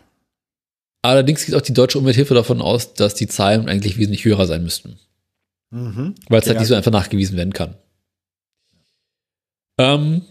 [1.01, 4.63] Allerdings geht auch die deutsche Umwelthilfe davon aus, dass die Zahlen eigentlich wesentlich höher sein
[4.63, 4.99] müssten.
[5.71, 6.15] Mhm.
[6.29, 7.77] Weil es Okay, halt nicht so einfach nachgewiesen werden kann.
[9.79, 10.23] Ähm,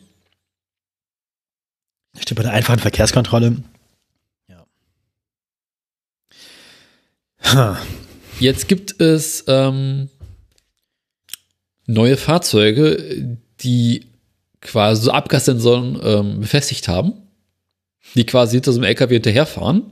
[2.19, 3.63] Steht bei der einfachen Verkehrskontrolle.
[7.55, 7.79] Ha.
[8.41, 10.09] jetzt gibt es ähm,
[11.87, 14.07] neue Fahrzeuge, die
[14.61, 17.13] quasi so Abgassensoren ähm, befestigt haben,
[18.15, 19.83] die quasi hinter so einem LKW hinterherfahren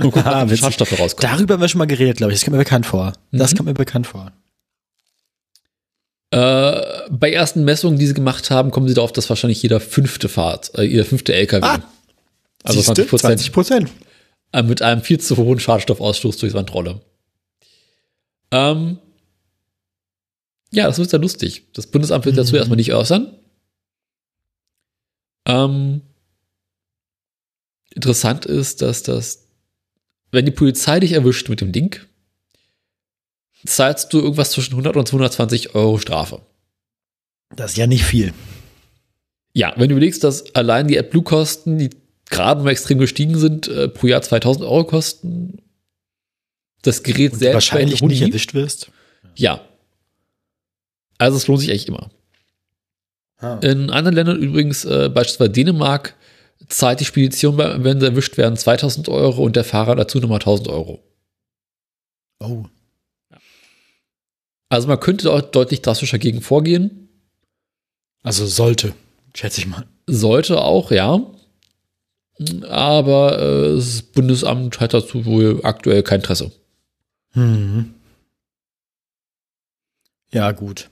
[0.00, 0.58] und gucken, Ah, was.
[0.58, 1.32] Schadstoffe rauskommen.
[1.34, 2.38] Darüber haben wir schon mal geredet, glaube ich.
[2.40, 3.12] Das kommt mir bekannt vor.
[3.32, 3.56] Das Mhm.
[3.56, 4.32] kommt mir bekannt vor.
[6.30, 6.80] Äh,
[7.10, 10.72] bei ersten Messungen, die sie gemacht haben, kommen sie darauf, dass wahrscheinlich jeder fünfte Fahrt,
[10.76, 11.78] äh, jeder fünfte LKW, Ah,
[12.64, 12.94] also Siehste?
[13.06, 13.90] 20 Prozent, 20 Prozent.
[14.54, 17.00] Äh, mit einem viel zu hohen Schadstoffausstoß durchs Wandrolle.
[18.52, 18.98] Ähm,
[20.70, 21.72] ja, das ist ja lustig.
[21.72, 22.58] Das Bundesamt will dazu Mhm.
[22.58, 23.36] erstmal nicht äußern.
[25.46, 26.02] Ähm,
[27.94, 29.48] interessant ist, dass das,
[30.30, 31.98] wenn die Polizei dich erwischt mit dem Ding,
[33.66, 36.42] zahlst du irgendwas zwischen 100 und 220 Euro Strafe.
[37.56, 38.32] Das ist ja nicht viel.
[39.52, 41.90] Ja, wenn du überlegst, dass allein die AdBlue-Kosten, die
[42.30, 45.62] gerade mal extrem gestiegen sind, äh, pro Jahr 2000 Euro kosten,
[46.82, 48.90] das Gerät Und selbst wahrscheinlich nicht erwischt wirst.
[49.36, 49.60] Ja.
[51.18, 52.10] Also es lohnt sich eigentlich immer.
[53.38, 53.58] Ah.
[53.62, 56.16] In anderen Ländern übrigens, äh, beispielsweise Dänemark,
[56.68, 60.68] zahlt die Spedition, wenn sie erwischt werden, 2000 Euro und der Fahrer dazu nochmal 1000
[60.68, 61.02] Euro.
[62.40, 62.64] Oh.
[64.68, 67.08] Also man könnte dort deutlich drastischer gegen vorgehen.
[68.22, 68.94] Also sollte,
[69.34, 69.86] schätze ich mal.
[70.06, 71.20] Sollte auch, ja.
[72.68, 76.50] Aber äh, das Bundesamt hat dazu wohl aktuell kein Interesse.
[77.34, 77.94] Mhm.
[80.32, 80.90] Ja, gut.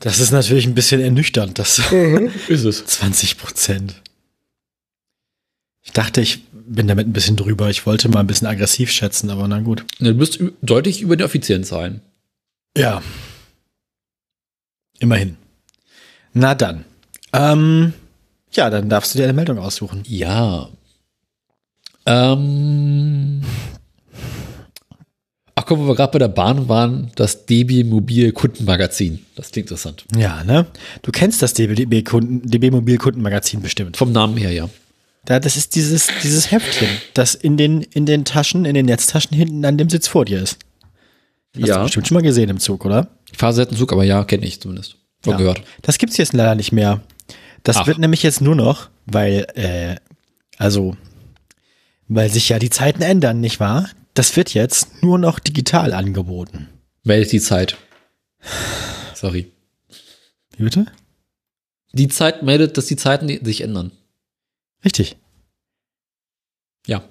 [0.00, 1.78] Das ist natürlich ein bisschen ernüchternd, das
[2.48, 2.84] Ist es.
[2.84, 4.02] 20 Prozent.
[5.82, 7.70] Ich dachte, ich bin damit ein bisschen drüber.
[7.70, 9.84] Ich wollte mal ein bisschen aggressiv schätzen, aber na gut.
[9.98, 12.00] Du bist deutlich über den offiziellen Zahlen.
[12.76, 13.02] Ja.
[14.98, 15.36] Immerhin.
[16.32, 16.84] Na dann.
[17.32, 17.92] Ähm,
[18.56, 20.02] ja, dann darfst du dir eine Meldung aussuchen.
[20.06, 20.68] Ja.
[22.06, 23.42] Ähm.
[25.56, 29.24] Ach komm, wo wir gerade bei der Bahn waren, das DB Mobil Kundenmagazin.
[29.36, 30.04] Das klingt interessant.
[30.16, 30.66] Ja, ne?
[31.02, 33.96] Du kennst das DB, Kunden, DB Mobil Kundenmagazin bestimmt.
[33.96, 34.68] Vom Namen her, ja.
[35.24, 39.34] Da, das ist dieses, dieses Heftchen, das in den, in den Taschen, in den Netztaschen
[39.34, 40.58] hinten an dem Sitz vor dir ist.
[41.56, 41.78] Hast Ja.
[41.78, 43.08] du bestimmt schon mal gesehen im Zug, oder?
[43.32, 44.96] Ich fahre selten Zug, aber ja, kenne ich zumindest.
[45.22, 45.36] Von Ja.
[45.38, 45.62] gehört.
[45.82, 47.00] Das gibt's jetzt leider nicht mehr.
[47.64, 47.86] Das Ach.
[47.86, 49.96] wird nämlich jetzt nur noch, weil, äh,
[50.58, 50.96] also,
[52.06, 53.88] weil sich ja die Zeiten ändern, nicht wahr?
[54.12, 56.68] Das wird jetzt nur noch digital angeboten.
[57.02, 57.76] Meldet die Zeit.
[59.14, 59.50] Sorry.
[60.56, 60.86] Wie bitte?
[61.92, 63.92] Die Zeit meldet, dass die Zeiten sich ändern.
[64.84, 65.16] Richtig.
[66.86, 67.02] Ja.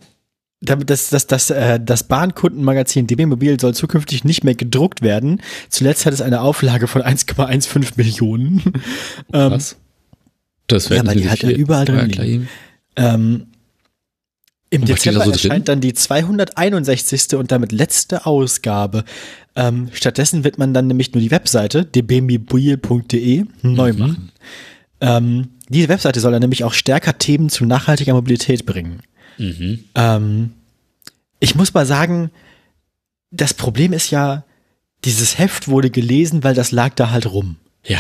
[0.61, 5.41] Das, das, das, äh, das Bahnkundenmagazin DB Mobil soll zukünftig nicht mehr gedruckt werden.
[5.67, 8.61] Zuletzt hat es eine Auflage von 1,15 Millionen.
[9.33, 9.59] Ähm,
[10.67, 12.23] Das ja, weil die halt überall drin liegen.
[12.23, 12.49] liegen.
[12.95, 13.47] Ähm,
[14.69, 17.35] Im Dezember so erscheint dann die 261.
[17.35, 19.03] und damit letzte Ausgabe.
[19.55, 23.99] Ähm, stattdessen wird man dann nämlich nur die Webseite dbmobil.de neu Mhm.
[23.99, 24.31] machen.
[25.01, 29.01] Ähm, diese Webseite soll dann nämlich auch stärker Themen zu nachhaltiger Mobilität bringen.
[29.37, 29.83] Mhm.
[29.95, 30.51] Ähm,
[31.39, 32.31] ich muss mal sagen,
[33.31, 34.43] das Problem ist ja,
[35.03, 37.57] dieses Heft wurde gelesen, weil das lag da halt rum.
[37.85, 37.99] Ja,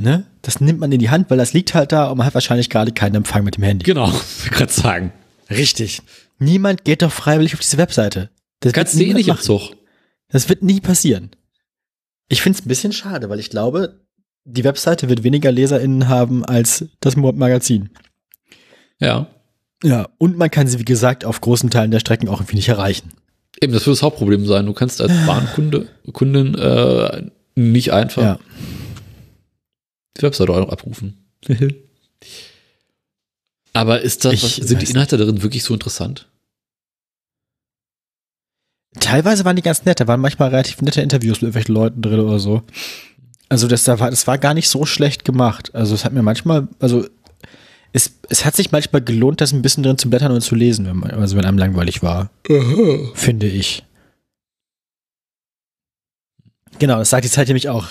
[0.00, 0.24] Ne?
[0.40, 2.70] Das nimmt man in die Hand, weil das liegt halt da und man hat wahrscheinlich
[2.70, 3.84] gerade keinen Empfang mit dem Handy.
[3.84, 4.10] genau.
[4.44, 5.12] Ich gerade sagen.
[5.50, 6.00] Richtig.
[6.38, 8.30] Niemand geht doch freiwillig auf diese Webseite.
[8.60, 9.44] Das Kannst wird du eh nicht im machen.
[9.44, 9.76] Zug.
[10.28, 11.30] Das wird nie passieren.
[12.28, 14.00] Ich finde es ein bisschen schade, weil ich glaube,
[14.44, 17.90] die Webseite wird weniger LeserInnen haben als das Magazin.
[19.00, 19.26] Ja.
[19.82, 22.68] Ja, und man kann sie, wie gesagt, auf großen Teilen der Strecken auch irgendwie nicht
[22.68, 23.10] erreichen.
[23.60, 24.64] Eben, das wird das Hauptproblem sein.
[24.64, 28.38] Du kannst als Bahnkunde, Kundin äh, nicht einfach Ja.
[30.22, 31.24] Webseite auch noch abrufen.
[33.72, 36.28] Aber ist das, Ich was, sind die Inhalte darin wirklich so interessant?
[38.98, 42.18] Teilweise waren die ganz nett, da waren manchmal relativ nette Interviews mit irgendwelchen Leuten drin
[42.18, 42.62] oder so.
[43.48, 45.74] Also das, da war, das war gar nicht so schlecht gemacht.
[45.74, 47.06] Also es hat mir manchmal, also
[47.92, 50.86] es, es hat sich manchmal gelohnt, das ein bisschen drin zu blättern und zu lesen,
[50.86, 52.30] wenn man, also wenn einem langweilig war,
[53.14, 53.84] finde ich.
[56.78, 57.88] Genau, das sagt die Zeit nämlich auch.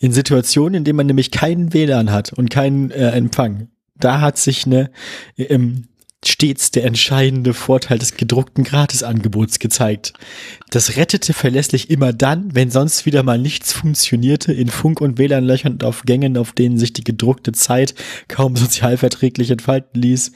[0.00, 4.38] In Situationen, in denen man nämlich keinen WLAN hat und keinen äh, Empfang, da hat
[4.38, 4.90] sich ne,
[5.36, 5.88] ähm,
[6.24, 10.12] stets der entscheidende Vorteil des gedruckten Gratisangebots gezeigt.
[10.70, 15.74] Das rettete verlässlich immer dann, wenn sonst wieder mal nichts funktionierte, in Funk- und WLAN-Löchern
[15.74, 17.94] und auf Gängen, auf denen sich die gedruckte Zeit
[18.28, 20.32] kaum sozialverträglich entfalten ließ.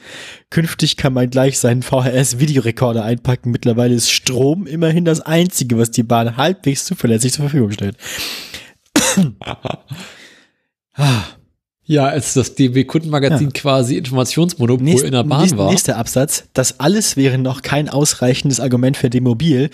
[0.49, 3.51] Künftig kann man gleich seinen VHS-Videorekorder einpacken.
[3.51, 7.97] Mittlerweile ist Strom immerhin das Einzige, was die Bahn halbwegs zuverlässig zur Verfügung stellt.
[11.87, 15.69] Ja, als das DB-Kundenmagazin quasi Informationsmonopol Nächst, in der Bahn nächst, war.
[15.69, 16.45] Nächster Absatz.
[16.53, 19.69] Das alles wäre noch kein ausreichendes Argument für D-Mobil,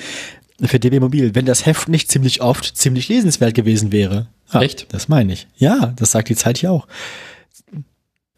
[0.61, 4.27] für DB Mobil, wenn das Heft nicht ziemlich oft ziemlich lesenswert gewesen wäre.
[4.49, 4.93] Ah, Echt?
[4.93, 5.47] Das meine ich.
[5.55, 6.87] Ja, das sagt die Zeit hier auch.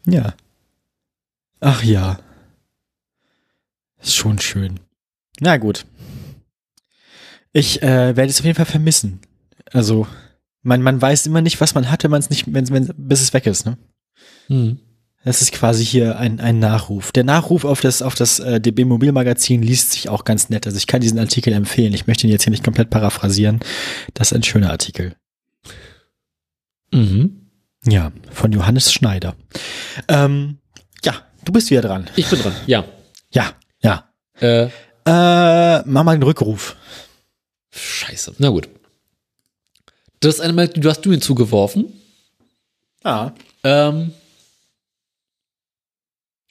[0.06, 0.34] Ja.
[1.60, 2.18] Ach ja.
[4.00, 4.80] Ist schon schön.
[5.40, 5.84] Na gut.
[7.52, 9.20] Ich äh, werde es auf jeden Fall vermissen.
[9.72, 10.06] Also,
[10.64, 13.20] man, man weiß immer nicht, was man hat, wenn man es nicht, wenn, wenn, bis
[13.22, 13.78] es weg ist, ne?
[14.48, 14.78] Hm.
[15.24, 17.10] Das ist quasi hier ein, ein Nachruf.
[17.10, 20.66] Der Nachruf auf das, auf das äh, DB Mobilmagazin liest sich auch ganz nett.
[20.66, 21.94] Also ich kann diesen Artikel empfehlen.
[21.94, 23.60] Ich möchte ihn jetzt hier nicht komplett paraphrasieren.
[24.12, 25.14] Das ist ein schöner Artikel.
[26.92, 27.48] Mhm.
[27.86, 29.34] Ja, von Johannes Schneider.
[30.08, 30.58] Ähm,
[31.02, 31.14] ja,
[31.44, 32.08] du bist wieder dran.
[32.16, 32.54] Ich bin dran.
[32.66, 32.84] Ja.
[33.30, 34.10] Ja, ja.
[34.40, 34.68] Äh,
[35.06, 36.76] Äh, mach mal einen Rückruf.
[37.74, 38.34] scheiße.
[38.38, 38.68] Na gut.
[40.24, 41.92] Das ist eine Meldung, die hast du hinzugeworfen.
[43.02, 43.32] Ah.
[43.62, 44.12] Ähm,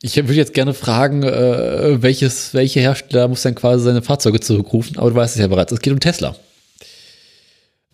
[0.02, 5.00] ich würde jetzt gerne fragen, äh, welches, welche Hersteller muss dann quasi seine Fahrzeuge zurückrufen,
[5.00, 5.72] aber du weißt es ja bereits.
[5.72, 6.36] Es geht um Tesla.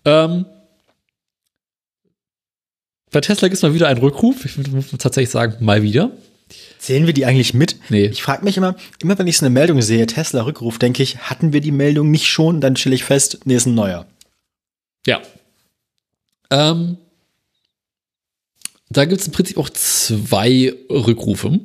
[0.03, 0.45] Ähm,
[3.11, 4.43] bei Tesla gibt es mal wieder einen Rückruf.
[4.43, 6.11] Ich muss tatsächlich sagen, mal wieder.
[6.77, 7.77] Zählen wir die eigentlich mit?
[7.89, 8.07] Nee.
[8.07, 11.19] Ich frage mich immer, immer wenn ich so eine Meldung sehe, Tesla Rückruf, denke ich,
[11.19, 12.60] hatten wir die Meldung nicht schon?
[12.60, 14.06] Dann stelle ich fest, nee, ist ein neuer.
[15.06, 15.22] Ja.
[16.52, 16.98] Ähm,
[18.90, 21.60] da gibt es im Prinzip auch zwei Rückrufe.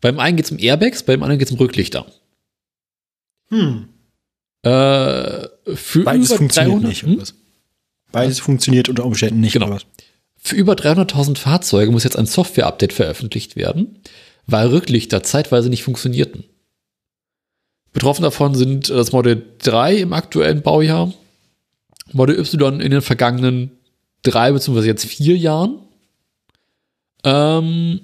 [0.00, 2.06] Beim einen geht es um Airbags, beim anderen geht es um Rücklichter.
[3.48, 3.88] Hm.
[4.62, 7.22] Äh, für Beides über funktioniert 300 nicht, hm?
[8.12, 9.78] Beides funktioniert unter Umständen nicht, Genau.
[10.36, 13.98] Für über 300.000 Fahrzeuge muss jetzt ein Software-Update veröffentlicht werden,
[14.46, 16.44] weil Rücklichter zeitweise nicht funktionierten.
[17.94, 21.14] Betroffen davon sind das Model 3 im aktuellen Baujahr,
[22.12, 23.70] Model Y in den vergangenen
[24.24, 25.78] drei beziehungsweise jetzt vier Jahren.
[27.24, 28.00] Ähm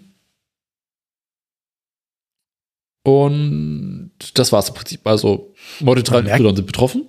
[3.02, 5.06] und das war es im Prinzip.
[5.06, 7.06] Also Model 3 und merkt- sind betroffen.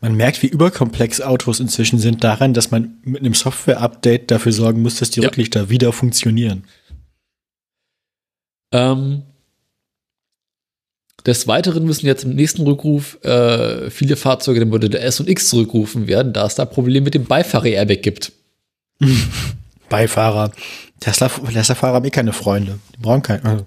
[0.00, 4.82] Man merkt, wie überkomplex Autos inzwischen sind daran, dass man mit einem Software-Update dafür sorgen
[4.82, 5.28] muss, dass die Ja.
[5.28, 6.64] Rücklichter wieder funktionieren.
[8.72, 9.22] Ähm,
[11.24, 15.48] des Weiteren müssen jetzt im nächsten Rückruf äh, viele Fahrzeuge der Modelle S und X
[15.50, 18.32] zurückgerufen werden, da es da Probleme mit dem Beifahrer-Airbag gibt.
[19.88, 20.52] Beifahrer.
[21.00, 22.78] Tesla, Tesla-Fahrer haben eh keine Freunde.
[22.96, 23.46] Die brauchen keinen.
[23.46, 23.66] Also.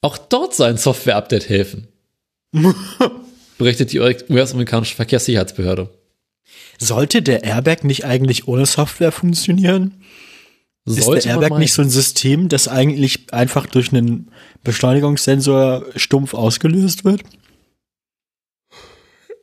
[0.00, 1.86] Auch dort soll ein Software-Update helfen,
[3.58, 5.88] berichtet die US-amerikanische Verkehrssicherheitsbehörde.
[6.78, 10.02] Sollte der Airbag nicht eigentlich ohne Software funktionieren?
[10.84, 14.32] Ist Sollte der man Airbag nicht so ein System, das eigentlich einfach durch einen
[14.64, 17.22] Beschleunigungssensor stumpf ausgelöst wird?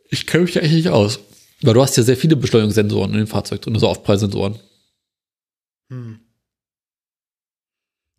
[0.10, 1.20] Ich kenne mich da eigentlich nicht aus.
[1.62, 4.60] Weil du hast ja sehr viele Beschleunigungssensoren in dem Fahrzeug drin, so Aufprallsensoren.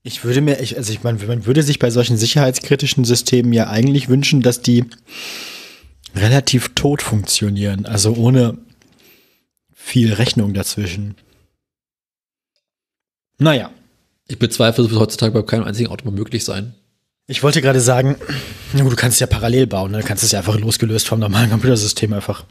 [0.02, 3.68] Ich würde mir, ich, also ich meine, man würde sich bei solchen sicherheitskritischen Systemen ja
[3.68, 4.84] eigentlich wünschen, dass die
[6.14, 8.58] relativ tot funktionieren, also ohne
[9.74, 11.16] viel Rechnung dazwischen.
[13.38, 13.70] Naja,
[14.28, 16.74] Ich bezweifle, das wird heutzutage bei keinem einzigen Auto mehr möglich sein.
[17.26, 18.16] ich wollte gerade sagen,
[18.72, 20.00] du kannst es ja parallel bauen, ne?
[20.00, 22.44] du kannst es ja einfach losgelöst vom normalen Computersystem einfach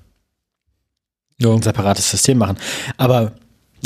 [1.40, 1.54] Ja.
[1.54, 2.58] ein separates System machen.
[2.98, 3.34] Aber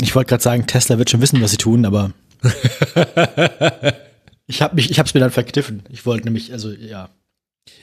[0.00, 2.12] ich wollte gerade sagen, Tesla wird schon wissen, was sie tun, aber
[4.46, 5.82] ich habe mich, ich habe es mir dann verkniffen.
[5.90, 7.10] Ich wollte nämlich, also ja.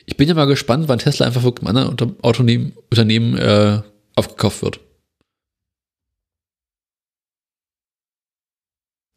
[0.05, 3.81] Ich bin ja mal gespannt, wann Tesla einfach von einem anderen Unter Autonehmen, Unternehmen äh,
[4.15, 4.79] aufgekauft wird.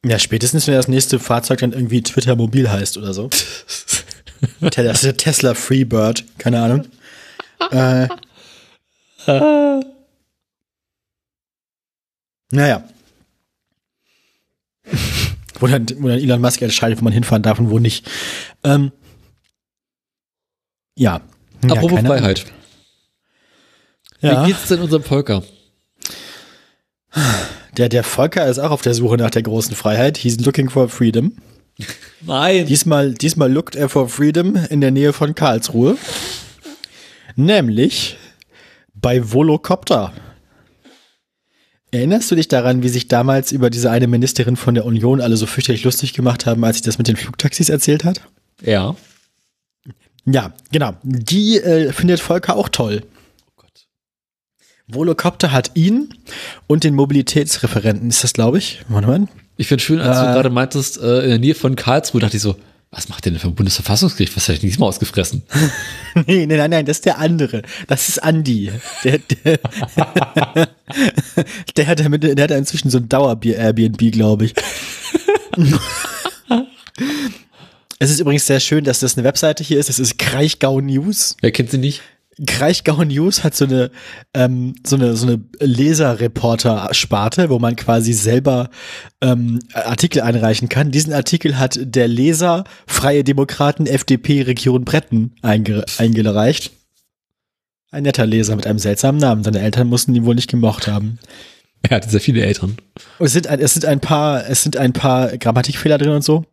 [0.07, 3.31] Ja, spätestens, wenn das nächste Fahrzeug dann irgendwie Twitter Mobil heißt oder so.
[4.71, 6.87] Tesla Freebird, keine Ahnung.
[7.71, 8.09] äh,
[12.55, 12.85] naja.
[15.61, 18.09] wo, dann, wo dann Elon Musk entscheidet, wo man hinfahren darf und wo nicht.
[18.63, 18.93] Ähm,
[20.97, 21.21] ja.
[21.63, 22.45] Apropos keine Freiheit.
[24.21, 24.43] Ja.
[24.43, 25.43] Wie geht's denn unserem Volker?
[27.77, 30.17] Der, der Volker ist auch auf der Suche nach der großen Freiheit.
[30.17, 31.37] He's looking for freedom.
[32.21, 32.67] Nein.
[32.67, 35.97] Diesmal, diesmal lookt er for freedom in der Nähe von Karlsruhe.
[37.37, 38.17] Nämlich
[38.95, 40.13] bei Volocopter.
[41.95, 45.37] Erinnerst du dich daran, wie sich damals über diese eine Ministerin von der Union alle
[45.37, 48.21] so fürchterlich lustig gemacht haben, als sie das mit den Flugtaxis erzählt hat?
[48.63, 48.97] Ja.
[50.27, 50.95] Ja, genau.
[51.05, 53.03] Die äh, findet Volker auch toll.
[53.47, 53.87] Oh Gott.
[54.89, 56.09] Volocopter hat ihn
[56.67, 58.81] und den Mobilitätsreferenten, ist das, glaube ich.
[58.89, 59.29] Warte mal.
[59.57, 60.21] Ich finde schön, als Äh.
[60.27, 62.57] du gerade meintest, äh, in der Nähe von Karlsruhe, dachte ich so,
[62.95, 64.37] was macht denn für ein Bundesverfassungsgericht?
[64.37, 65.43] Was ich denn diesmal ausgefressen?
[66.27, 67.63] Nee, nee, nein, nein, das ist der andere.
[67.89, 68.71] Das ist Andi.
[69.03, 69.59] Der, der,
[71.77, 74.55] der hat damit, der hat inzwischen so ein Dauer-Airbnb, glaube ich.
[77.99, 79.89] es ist übrigens sehr schön, dass das eine Webseite hier ist.
[79.89, 81.37] Das ist Kraichgau News.
[81.41, 82.01] Wer kennt sie nicht?
[82.47, 83.91] Kraichgau News hat so eine,
[84.35, 88.71] ähm, so eine, so eine Leserreporter-Sparte, wo man quasi selber
[89.21, 90.91] ähm, Artikel einreichen kann.
[90.91, 96.73] Diesen Artikel hat der Leser Freie Demokraten FDP Region Bretten einge eingereicht.
[97.91, 99.45] Ein netter Leser mit einem seltsamen Namen.
[99.45, 101.19] Seine Eltern mussten ihn wohl nicht gemocht haben.
[101.83, 102.77] Er hatte sehr viele Eltern.
[103.19, 106.45] Es sind ein, es sind ein paar, es sind ein paar Grammatikfehler drin und so.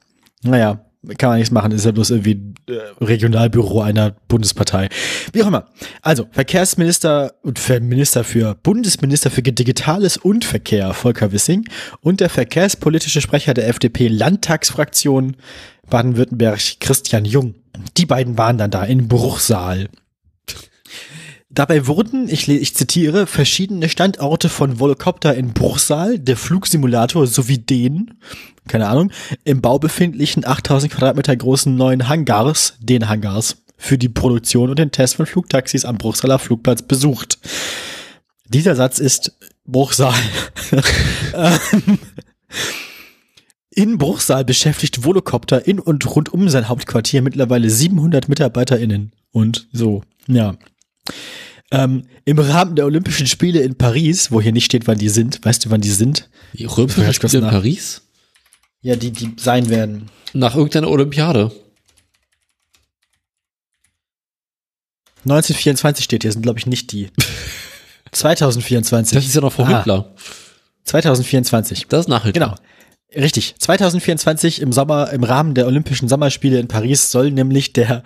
[0.44, 0.86] Naja,
[1.18, 1.72] kann man nichts machen.
[1.72, 4.90] Ist ja bloß irgendwie äh, Regionalbüro einer Bundespartei.
[5.34, 5.68] Wie auch immer.
[6.02, 11.65] Also, Verkehrsminister und Minister für Bundesminister für Digitales und Verkehr, Volker Wissing,
[12.02, 15.36] und der verkehrspolitische Sprecher der FDP Landtagsfraktion
[15.90, 17.56] Baden-Württemberg, Christian Jung.
[17.98, 19.90] Die beiden waren dann da in Bruchsal.
[21.53, 28.14] Dabei wurden, ich, ich zitiere, verschiedene Standorte von Volocopter in Bruchsal, der Flugsimulator sowie den,
[28.69, 29.11] keine Ahnung,
[29.44, 34.91] im Bau befindlichen 8000 Quadratmeter großen neuen Hangars, den Hangars, für die Produktion und den
[34.91, 37.40] Test von Flugtaxis am Bruchsaler Flugplatz besucht.
[38.48, 40.14] Dieser Satz ist Bruchsal.
[41.34, 41.98] Ähm,
[43.73, 49.14] in Bruchsal beschäftigt Volocopter in und rund um sein Hauptquartier mittlerweile 700 MitarbeiterInnen.
[49.32, 50.56] Und so, ja.
[51.71, 55.43] Ähm, Im Rahmen der Olympischen Spiele in Paris, wo hier nicht steht, wann die sind,
[55.45, 56.29] weißt du, wann die sind?
[56.53, 57.49] Die kurz Spiele in.
[57.49, 58.01] Paris?
[58.81, 60.09] Ja, die, die sein werden.
[60.33, 61.51] Nach irgendeiner Olympiade.
[65.23, 67.09] 1924 steht hier, sind glaube ich nicht die.
[68.11, 69.15] 2024.
[69.15, 70.13] Das ist ja noch vor Ah, Hitler.
[70.85, 71.88] 2024.
[71.88, 72.55] Das ist nach Hitler.
[73.13, 73.23] Genau.
[73.23, 73.55] Richtig.
[73.59, 78.03] 2024 im Sommer, im Rahmen der Olympischen Sommerspiele in Paris soll nämlich der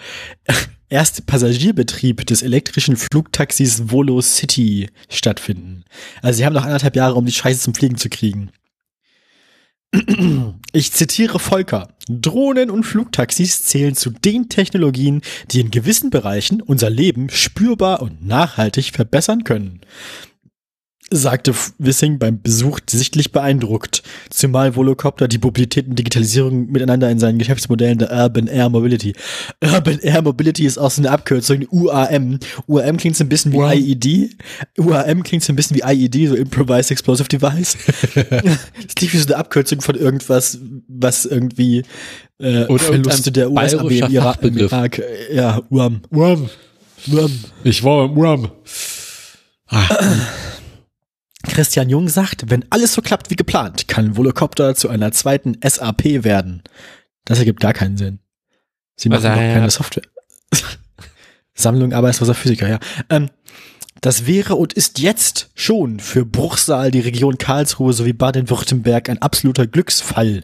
[0.89, 5.83] erste Passagierbetrieb des elektrischen Flugtaxis Volo City stattfinden.
[6.21, 8.51] Also sie haben noch anderthalb Jahre, um die Scheiße zum Fliegen zu kriegen.
[10.73, 11.95] Ich zitiere Volker.
[12.09, 15.21] Drohnen und Flugtaxis zählen zu den Technologien,
[15.51, 19.79] die in gewissen Bereichen unser Leben spürbar und nachhaltig verbessern können
[21.15, 27.39] sagte Wissing beim Besuch sichtlich beeindruckt, zumal Volocopter die Mobilität und Digitalisierung miteinander in seinen
[27.39, 29.13] Geschäftsmodellen der Urban Air Mobility.
[29.63, 32.39] Urban Air Mobility ist auch so eine Abkürzung, UAM.
[32.67, 33.73] UAM klingt so ein bisschen wie UAM.
[33.73, 34.35] IED.
[34.77, 37.77] UAM klingt so ein bisschen wie IED, so Improvised Explosive Device.
[38.15, 41.83] das klingt wie so eine Abkürzung von irgendwas, was irgendwie
[42.39, 44.57] äh, Oder irgendein der US-Armee im bayerischer Irak, im.
[44.57, 44.99] Irak.
[44.99, 46.01] äh, Ja, UAM.
[46.13, 46.49] Rum.
[47.07, 47.31] UAM.
[47.63, 48.51] Ich war im Rum.
[51.45, 56.23] Christian Jung sagt, wenn alles so klappt wie geplant, kann Volocopter zu einer zweiten SAP
[56.23, 56.63] werden.
[57.25, 58.19] Das ergibt gar keinen Sinn.
[58.95, 59.53] Sie machen Also, doch ja.
[59.53, 60.03] keine Software.
[61.53, 62.79] Sammlung arbeitsloser Physiker, ja.
[63.09, 63.29] Ähm,
[64.05, 69.65] das wäre und ist jetzt schon für Bruchsal, die Region Karlsruhe sowie Baden-Württemberg ein absoluter
[69.65, 70.43] Glücksfall.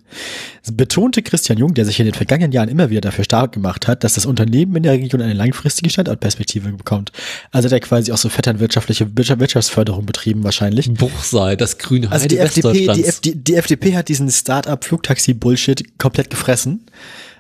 [0.72, 4.04] Betonte Christian Jung, der sich in den vergangenen Jahren immer wieder dafür stark gemacht hat,
[4.04, 7.12] dass das Unternehmen in der Region eine langfristige Standortperspektive bekommt.
[7.52, 10.92] Also hat er quasi auch so vetternwirtschaftliche Wirtschaft- Wirtschaftsförderung betrieben wahrscheinlich.
[10.92, 13.18] Buchsal, das grüne Also die FDP, die, Westdeutschlands.
[13.18, 16.88] FD, die FDP hat diesen Start-up-Flugtaxi-Bullshit komplett gefressen.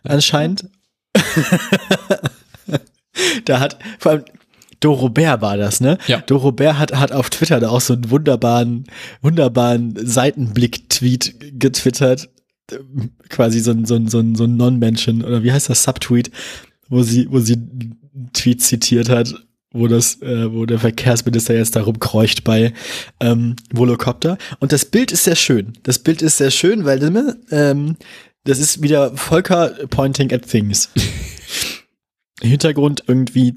[0.03, 0.65] Anscheinend.
[3.45, 4.25] da hat, vor allem,
[4.81, 5.97] Dorobert war das, ne?
[6.07, 6.21] Ja.
[6.21, 8.85] Dorobert hat, hat auf Twitter da auch so einen wunderbaren,
[9.21, 12.29] wunderbaren Seitenblick-Tweet getwittert.
[13.29, 16.31] Quasi so ein, so ein, so ein, so ein Non-Mention, oder wie heißt das, Subtweet,
[16.89, 19.33] wo sie, wo sie einen Tweet zitiert hat,
[19.71, 22.73] wo das, äh, wo der Verkehrsminister jetzt darum kreucht bei
[23.19, 24.37] ähm, Volocopter.
[24.59, 25.73] Und das Bild ist sehr schön.
[25.83, 27.01] Das Bild ist sehr schön, weil
[27.51, 27.97] ähm,
[28.43, 30.89] das ist wieder Volker pointing at things.
[32.41, 33.55] Hintergrund irgendwie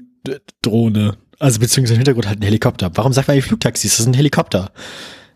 [0.61, 1.17] Drohne.
[1.39, 2.91] Also beziehungsweise im Hintergrund halt ein Helikopter.
[2.95, 3.97] Warum sagt man eigentlich Flugtaxis?
[3.97, 4.71] Das sind Helikopter.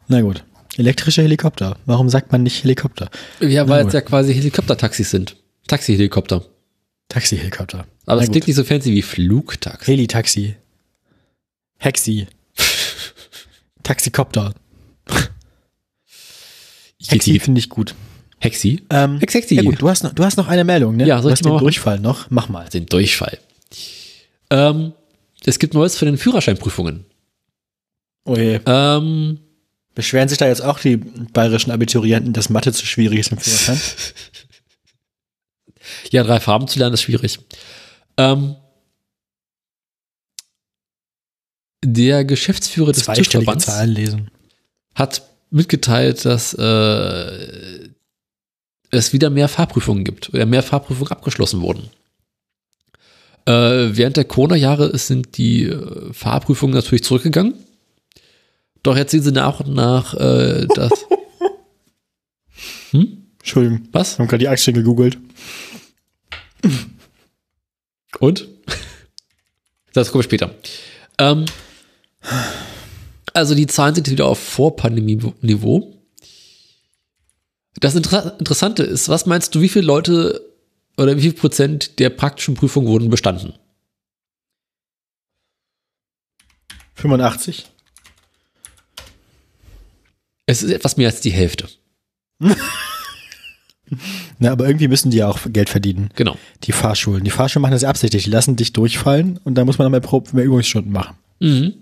[0.08, 0.44] Na gut.
[0.78, 1.78] Elektrische Helikopter.
[1.86, 3.10] Warum sagt man nicht Helikopter?
[3.42, 5.36] Ja, weil es ja quasi Helikoptertaxis sind.
[5.68, 6.46] Taxi-Helikopter.
[7.10, 7.86] Taxi-Helikopter.
[8.06, 9.86] Aber es klingt nicht so fancy wie Flugtaxi.
[9.92, 10.56] Heli-Taxi.
[11.78, 12.28] Hexi.
[13.84, 14.54] Taxikopter.
[17.08, 17.96] Hexi finde ich gut.
[18.40, 18.84] Hexi?
[18.90, 19.56] Ähm, Hex, Hexi.
[19.56, 21.06] ja gut, du hast, noch, du hast noch eine Meldung, ne?
[21.06, 21.64] Ja, soll du ich hast mal den machen?
[21.66, 22.30] Durchfall noch.
[22.30, 22.70] Mach mal.
[22.70, 23.38] Den Durchfall.
[24.52, 24.94] Ähm,
[25.46, 27.06] es gibt Neues für den Führerscheinprüfungen.
[28.26, 28.60] Oh je.
[28.66, 29.40] Ähm,
[29.96, 33.82] Beschweren sich da jetzt auch die bayerischen Abiturienten, dass Mathe zu schwierig ist im Führerschein?
[36.12, 37.40] ja, drei Farben zu lernen ist schwierig.
[38.16, 38.56] Ähm,
[41.84, 43.68] der Geschäftsführer des TÜV-Verbands
[44.96, 47.90] hat mitgeteilt, dass äh,
[48.92, 51.90] es wieder mehr Fahrprüfungen gibt oder mehr Fahrprüfungen abgeschlossen wurden.
[53.50, 57.56] Äh, während der Corona-Jahre sind die äh, Fahrprüfungen natürlich zurückgegangen.
[58.84, 60.92] Doch jetzt sehen sie nach und nach, äh, dass.
[62.92, 63.26] Hm?
[63.40, 63.88] Entschuldigung.
[63.92, 64.18] Was?
[64.18, 65.18] Wir haben gerade die Aktien gegoogelt.
[68.20, 68.48] Und?
[69.94, 70.54] Das kommt später.
[71.20, 71.46] Ähm,
[73.34, 75.96] also die Zahlen sind wieder auf Vorpandemie-Niveau.
[77.80, 80.49] Das Inter Interessante ist, was meinst du, wie viele Leute
[81.00, 83.54] oder wie viel Prozent der praktischen Prüfung wurden bestanden?
[86.96, 87.66] 85.
[90.46, 91.70] Es ist etwas mehr als die Hälfte.
[94.40, 96.10] Na, aber irgendwie müssen die ja auch Geld verdienen.
[96.16, 96.38] Genau.
[96.64, 97.24] Die Fahrschulen.
[97.24, 98.26] Die Fahrschulen machen das ja absichtlich.
[98.26, 101.16] Die lassen dich durchfallen und dann muss man dann mehr, mehr Übungsstunden machen.
[101.40, 101.74] Mhm.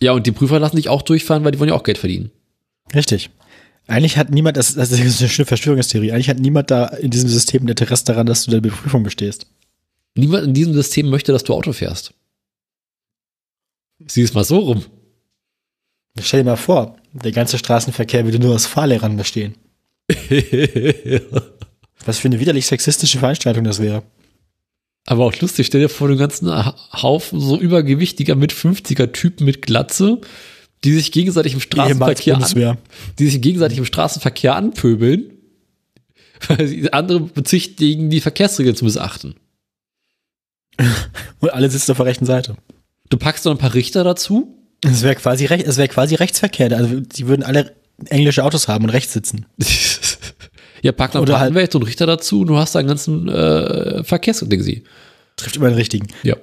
[0.00, 2.30] Ja, und die Prüfer lassen dich auch durchfahren, weil die wollen ja auch Geld verdienen.
[2.94, 3.30] Richtig.
[3.88, 7.30] Eigentlich hat niemand, das, das ist eine schöne Verschwörungstheorie, eigentlich hat niemand da in diesem
[7.30, 9.46] System ein Interesse daran, dass du deine Prüfung bestehst.
[10.14, 12.12] Niemand in diesem System möchte, dass du Auto fährst.
[14.06, 14.84] Sieh es mal so rum.
[16.20, 19.54] Stell dir mal vor, der ganze Straßenverkehr würde nur aus Fahrlehrern bestehen.
[22.04, 24.02] Was für eine widerlich sexistische Veranstaltung das wäre.
[25.06, 26.52] Aber auch lustig, stell dir vor, den ganzen
[26.92, 30.20] Haufen so übergewichtiger mit 50er Typen mit Glatze,
[30.84, 32.78] die sich gegenseitig im Straßenverkehr, an,
[33.18, 35.32] die sich gegenseitig im Straßenverkehr anpöbeln,
[36.48, 39.34] weil sie andere bezichtigen, die Verkehrsregeln zu missachten.
[41.40, 42.56] Und alle sitzen auf der rechten Seite.
[43.10, 44.54] Du packst noch ein paar Richter dazu.
[44.84, 46.70] Es wäre quasi, es wäre quasi Rechtsverkehr.
[46.76, 47.74] Also die würden alle
[48.06, 49.46] englische Autos haben und rechts sitzen.
[50.82, 52.88] ja, pack noch ein paar halt- Anwälte und Richter dazu und du hast da einen
[52.88, 54.84] ganzen äh, Verkehrsding sie.
[55.36, 56.06] Trifft immer den richtigen.
[56.22, 56.36] Ja.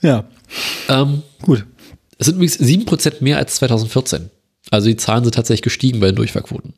[0.00, 0.24] Ja,
[0.88, 1.64] Ähm, gut.
[2.18, 4.30] Es sind übrigens 7% mehr als 2014.
[4.70, 6.74] Also die Zahlen sind tatsächlich gestiegen bei den Durchfallquoten.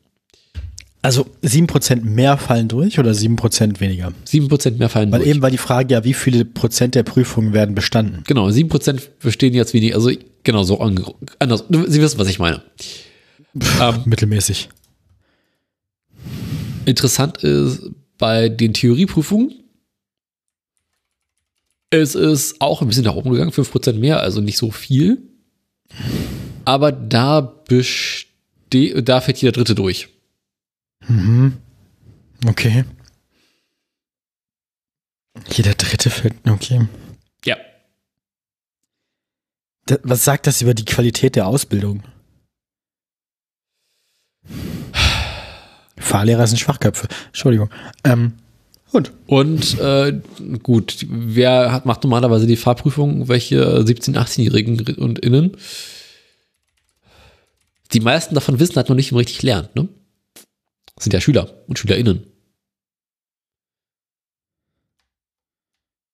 [1.03, 4.13] Also 7% mehr fallen durch oder 7% weniger?
[4.27, 5.31] 7% mehr fallen Weil durch.
[5.31, 8.23] eben war die Frage ja, wie viele Prozent der Prüfungen werden bestanden?
[8.27, 10.11] Genau, 7% bestehen jetzt wenig, also
[10.43, 11.65] genau so anders.
[11.87, 12.61] Sie wissen, was ich meine.
[13.81, 14.69] Ähm, Mittelmäßig.
[16.85, 17.81] interessant ist
[18.19, 19.55] bei den Theorieprüfungen,
[21.89, 25.30] es ist auch ein bisschen nach oben gegangen, 5% mehr, also nicht so viel.
[26.65, 28.31] Aber da beste
[29.03, 30.07] da fällt jeder Dritte durch.
[31.07, 31.57] Mhm.
[32.47, 32.85] Okay.
[35.47, 36.87] Jeder dritte fällt, okay.
[37.45, 37.57] Ja.
[40.03, 42.03] Was sagt das über die Qualität der Ausbildung?
[45.97, 47.07] Fahrlehrer sind Schwachköpfe.
[47.27, 47.69] Entschuldigung.
[48.03, 48.33] Ähm,
[48.91, 49.11] und?
[49.27, 50.19] Und äh,
[50.61, 53.27] gut, wer hat, macht normalerweise die Fahrprüfung?
[53.27, 55.57] Welche 17-, 18-Jährigen und Innen?
[57.93, 59.87] Die meisten davon wissen halt noch nicht, wie man richtig lernt, ne?
[60.95, 62.27] Das sind ja Schüler und SchülerInnen.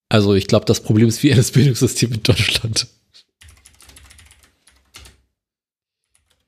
[0.10, 2.88] Also ich glaube, das Problem ist wie das Bildungssystem in Deutschland.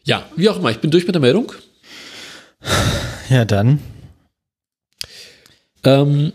[0.03, 1.51] Ja, wie auch immer, ich bin durch mit der Meldung.
[3.29, 3.79] Ja, dann.
[5.83, 6.33] Ähm.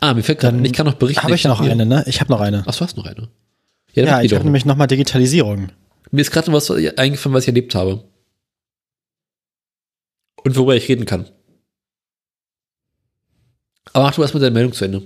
[0.00, 1.22] Ah, mir fällt gerade, ich kann noch berichten.
[1.22, 2.04] Habe ich noch hab mir- eine, ne?
[2.06, 2.64] Ich habe noch eine.
[2.66, 3.28] Ach, du hast noch eine.
[3.92, 5.70] Ja, Ja, ich habe nämlich nochmal Digitalisierung.
[6.10, 8.04] Mir ist gerade noch was eingefallen, was ich erlebt habe.
[10.42, 11.28] Und worüber ich reden kann.
[13.92, 15.02] Aber mach du erstmal deine Meldung zu Ende.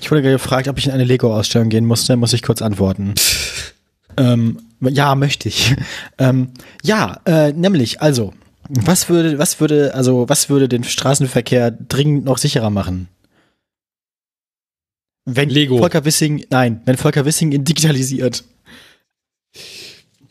[0.00, 2.16] Ich wurde gefragt, ob ich in eine Lego-Ausstellung gehen musste.
[2.16, 3.14] Muss ich kurz antworten.
[4.16, 5.74] ähm, ja, möchte ich.
[6.18, 6.50] ähm,
[6.82, 8.32] ja, äh, nämlich, also,
[8.68, 13.08] was würde, was würde, also, was würde den Straßenverkehr dringend noch sicherer machen?
[15.24, 15.78] Wenn Lego.
[15.78, 18.44] Volker Wissing, nein, wenn Volker Wissing ihn digitalisiert.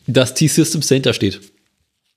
[0.06, 1.40] Dass T-Systems dahinter steht.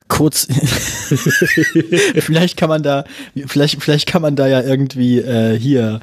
[0.07, 0.47] kurz,
[2.19, 3.05] vielleicht kann man da,
[3.45, 5.99] vielleicht, vielleicht kann man da ja irgendwie äh, hier,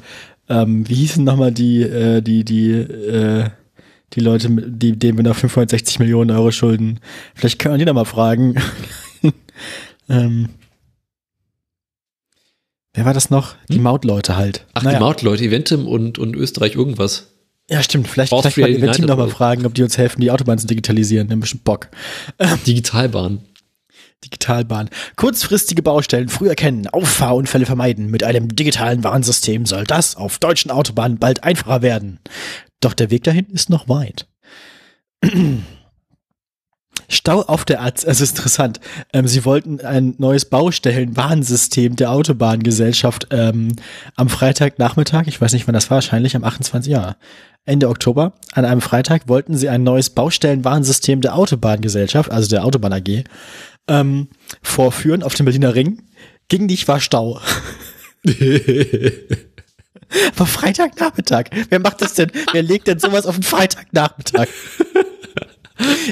[0.49, 3.49] ähm, wie hießen nochmal die, äh, die, die, äh,
[4.13, 6.99] die Leute, die, denen wir noch 560 Millionen Euro schulden.
[7.35, 8.55] Vielleicht können wir die da mal fragen.
[10.09, 10.49] ähm,
[12.93, 13.55] wer war das noch?
[13.69, 13.83] Die Hm?
[13.83, 14.65] Mautleute halt.
[14.73, 14.97] Ach, Naja.
[14.97, 17.27] die Mautleute, Eventim und, und Österreich irgendwas.
[17.69, 18.07] Ja, stimmt.
[18.07, 20.29] Vielleicht, vielleicht Austria mal Eventim United noch mal oder- fragen, ob die uns helfen, die
[20.31, 21.29] Autobahn zu digitalisieren.
[21.29, 21.87] Wir haben bestimmt Bock.
[22.67, 23.39] Digitalbahn.
[24.25, 24.89] Digitalbahn.
[25.15, 28.11] Kurzfristige Baustellen früh erkennen, Auffahrunfälle vermeiden.
[28.11, 32.19] Mit einem digitalen Warnsystem soll das auf deutschen Autobahnen bald einfacher werden.
[32.81, 34.27] Doch der Weg dahin ist noch weit.
[37.07, 38.79] Stau auf der A, es ist interessant.
[39.11, 43.75] Ähm, sie wollten ein neues Baustellenwarnsystem der Autobahngesellschaft ähm,
[44.15, 46.91] am Freitagnachmittag, ich weiß nicht, wann das war, wahrscheinlich am 28.
[46.91, 47.17] Jahr,
[47.65, 52.93] Ende Oktober, an einem Freitag wollten sie ein neues Baustellenwarnsystem der Autobahngesellschaft, also der Autobahn
[52.93, 53.25] AG,
[53.87, 54.29] ähm,
[54.63, 56.03] vorführen auf dem Berliner Ring.
[56.47, 57.39] Ging nicht, war Stau.
[60.35, 61.45] War Freitagnachmittag.
[61.69, 62.31] Wer macht das denn?
[62.51, 64.47] Wer legt denn sowas auf den Freitagnachmittag?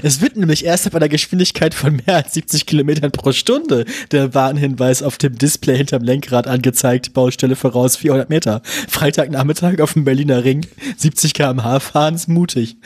[0.01, 4.33] Es wird nämlich erst ab einer Geschwindigkeit von mehr als 70 Kilometern pro Stunde der
[4.33, 8.61] Warnhinweis auf dem Display hinterm Lenkrad angezeigt, Baustelle voraus 400 Meter.
[8.87, 10.65] Freitagnachmittag auf dem Berliner Ring,
[10.97, 12.77] 70 km/h fahren ist mutig.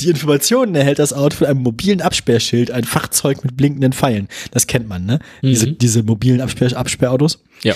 [0.00, 4.28] Die Informationen erhält das Auto von einem mobilen Absperrschild, ein Fahrzeug mit blinkenden Pfeilen.
[4.50, 5.20] Das kennt man, ne?
[5.42, 7.42] Diese, diese mobilen Absperr Absperrautos.
[7.62, 7.74] Ja.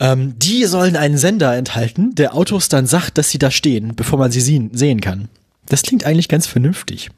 [0.00, 4.18] Ähm, die sollen einen Sender enthalten, der Autos dann sagt, dass sie da stehen, bevor
[4.18, 5.28] man sie sehen, kann.
[5.66, 7.10] Das klingt eigentlich ganz vernünftig.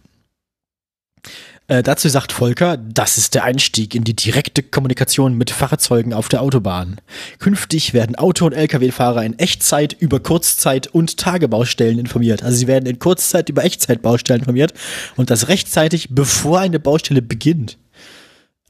[1.68, 6.28] Äh, dazu sagt Volker, das ist der Einstieg in die direkte Kommunikation mit Fahrzeugen auf
[6.28, 7.00] der Autobahn.
[7.40, 12.44] Künftig werden Auto- und Lkw-Fahrer in Echtzeit über Kurzzeit- und Tagebaustellen informiert.
[12.44, 14.74] Also sie werden in Kurzzeit über Echtzeitbaustellen informiert
[15.16, 17.78] und das rechtzeitig, bevor eine Baustelle beginnt.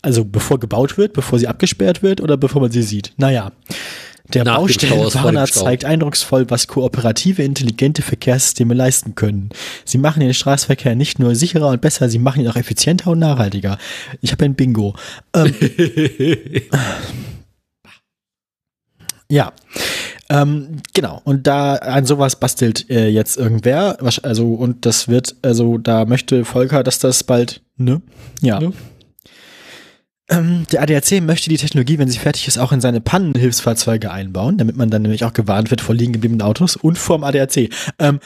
[0.02, 3.12] Also bevor gebaut wird, bevor sie abgesperrt wird oder bevor man sie sieht.
[3.16, 3.52] Naja.
[4.32, 9.51] Der Nach Baustellenwarner zeigt eindrucksvoll, was kooperative, intelligente Verkehrssysteme leisten können.
[9.85, 13.20] Sie machen den Straßenverkehr nicht nur sicherer und besser, sie machen ihn auch effizienter und
[13.20, 13.78] nachhaltiger.
[14.20, 14.97] Ich habe ein Bingo.
[15.32, 15.55] Ähm,
[19.31, 19.52] ja.
[20.28, 25.78] Ähm, genau, und da an sowas bastelt äh, jetzt irgendwer, also und das wird, also
[25.78, 28.02] da möchte Volker, dass das bald, ne?
[28.40, 28.59] Ja.
[28.59, 28.73] Ne?
[30.28, 34.59] Ähm, der ADAC möchte die Technologie, wenn sie fertig ist, auch in seine Pannenhilfsfahrzeuge einbauen,
[34.59, 37.70] damit man dann nämlich auch gewarnt wird vor liegen gebliebenen Autos und vorm ADAC.
[37.98, 38.19] Ähm,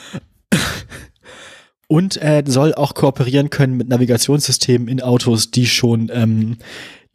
[1.87, 6.57] und er soll auch kooperieren können mit Navigationssystemen in Autos, die schon, ähm,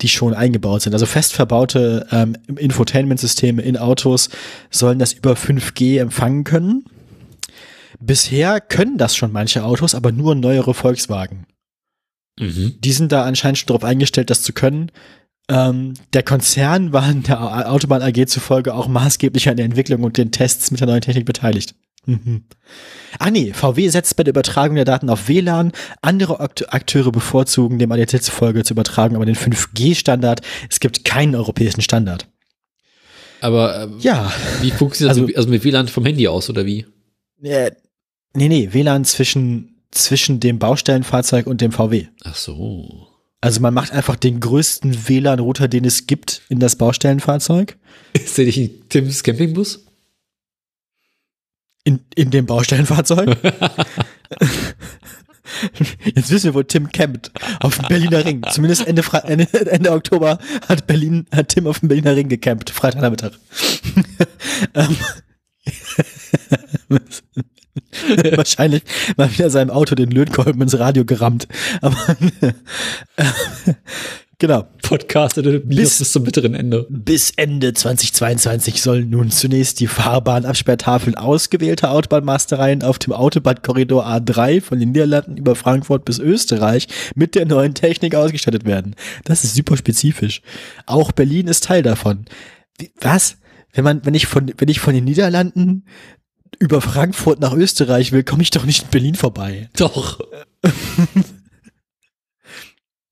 [0.03, 0.93] die schon eingebaut sind.
[0.93, 4.29] Also fest verbaute ähm, Infotainment-Systeme in Autos
[4.71, 6.85] sollen das über 5G empfangen können.
[7.99, 11.47] Bisher können das schon manche Autos, aber nur neuere Volkswagen
[12.39, 12.75] Mhm.
[12.81, 14.91] die sind da anscheinend schon darauf eingestellt, das zu können.
[15.49, 20.17] Ähm, der Konzern war in der Autobahn AG zufolge auch maßgeblich an der Entwicklung und
[20.19, 21.75] den Tests mit der neuen Technik beteiligt.
[22.05, 22.45] Mhm.
[23.19, 25.73] Ah nee, VW setzt bei der Übertragung der Daten auf WLAN.
[26.03, 30.41] Andere Akt Akteure bevorzugen dem ADAC zufolge zu übertragen, aber den 5G-Standard.
[30.71, 32.29] Es gibt keinen europäischen Standard.
[33.41, 34.33] Aber ähm, Ja,
[34.63, 35.17] wie funktioniert das?
[35.19, 36.87] Also- mit- Also mit WLAN vom Handy aus oder wie?
[37.43, 37.71] äh,
[38.35, 42.06] nee, nee, WLAN zwischen, zwischen dem Baustellenfahrzeug und dem VW.
[42.24, 43.09] Ach so.
[43.40, 47.77] Also man macht einfach den größten WLAN-Router, den es gibt, in das Baustellenfahrzeug.
[48.12, 49.85] Ist der nicht ein Tims Campingbus?
[51.85, 53.36] In, in dem Baustellenfahrzeug.
[56.05, 57.31] Jetzt wissen wir, wo Tim campt.
[57.60, 58.43] Auf dem Berliner Ring.
[58.51, 62.70] Zumindest Ende, Fre Ende, Ende Oktober hat Berlin, hat Tim auf dem Berliner Ring gecampt.
[62.70, 63.32] Freitagnachmittag.
[64.74, 64.97] Ähm,
[68.36, 68.82] Wahrscheinlich
[69.16, 71.48] mal wieder seinem Auto den Lötkolben ins Radio gerammt.
[71.81, 71.97] Aber
[74.39, 74.66] genau.
[74.82, 76.86] Podcast oder bis, bis zum bitteren Ende.
[76.89, 84.78] Bis Ende 2022 sollen nun zunächst die Fahrbahnabsperrtafeln ausgewählter Autobahnmastereien auf dem Autobahnkorridor A3 von
[84.78, 88.94] den Niederlanden über Frankfurt bis Österreich mit der neuen Technik ausgestattet werden.
[89.24, 90.43] Das ist super spezifisch.
[90.86, 92.27] Auch Berlin ist Teil davon.
[93.01, 93.39] Was?
[93.73, 95.85] Wenn man, wenn ich von, wenn ich von den Niederlanden
[96.59, 99.69] über Frankfurt nach Österreich will, komme ich doch nicht in Berlin vorbei.
[99.77, 100.20] Doch.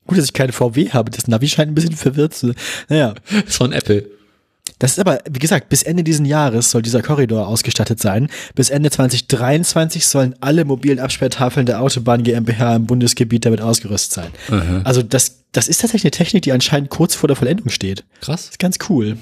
[0.06, 1.10] Gut, dass ich keine VW habe.
[1.10, 2.54] Das Navi scheint ein bisschen verwirrt zu.
[2.88, 3.14] Naja.
[3.46, 4.06] Das war ein Apple.
[4.78, 8.28] Das ist aber, wie gesagt, bis Ende diesen Jahres soll dieser Korridor ausgestattet sein.
[8.54, 14.30] Bis Ende 2023 sollen alle mobilen Absperrtafeln der Autobahn GmbH im Bundesgebiet damit ausgerüstet sein.
[14.50, 14.82] Aha.
[14.84, 18.04] Also das, das ist tatsächlich eine Technik, die anscheinend kurz vor der Vollendung steht.
[18.20, 18.50] Krass.
[18.50, 19.16] ist ganz cool.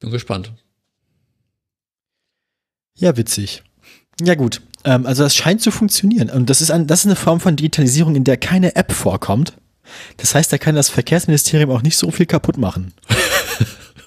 [0.00, 0.52] Bin gespannt.
[2.96, 3.62] Ja, witzig.
[4.20, 4.60] Ja gut.
[4.84, 6.30] Ähm, also das scheint zu funktionieren.
[6.30, 9.54] Und das ist, ein, das ist eine Form von Digitalisierung, in der keine App vorkommt.
[10.16, 12.92] Das heißt, da kann das Verkehrsministerium auch nicht so viel kaputt machen.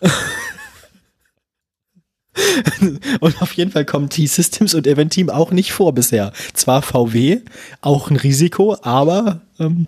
[3.19, 6.33] und auf jeden Fall kommen T-Systems und Event-Team auch nicht vor bisher.
[6.53, 7.41] Zwar VW,
[7.81, 9.87] auch ein Risiko, aber ähm,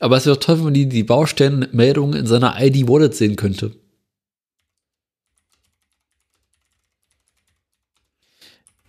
[0.00, 3.72] Aber es wäre toll, wenn man die, die Baustellenmeldungen in seiner ID-Wallet sehen könnte.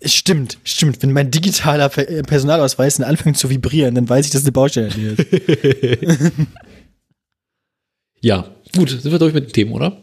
[0.05, 1.01] Stimmt, stimmt.
[1.01, 6.37] Wenn mein digitaler äh, Personalausweis anfängt zu vibrieren, dann weiß ich, dass eine Baustelle ist.
[8.21, 10.01] Ja, gut, sind wir durch mit den Themen, oder?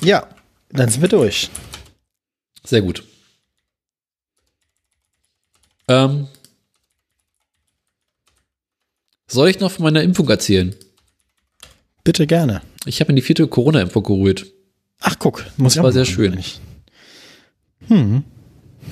[0.00, 0.28] ja,
[0.70, 1.48] dann sind wir durch.
[2.64, 3.04] Sehr gut.
[5.86, 6.26] Ähm,
[9.28, 10.74] soll ich noch von meiner Impfung erzählen?
[12.02, 12.62] Bitte gerne.
[12.84, 14.52] Ich habe mir die vierte Corona-Impfung geholt.
[14.98, 16.32] Ach, guck, muss Das ich war sehr schön.
[16.32, 16.60] eigentlich.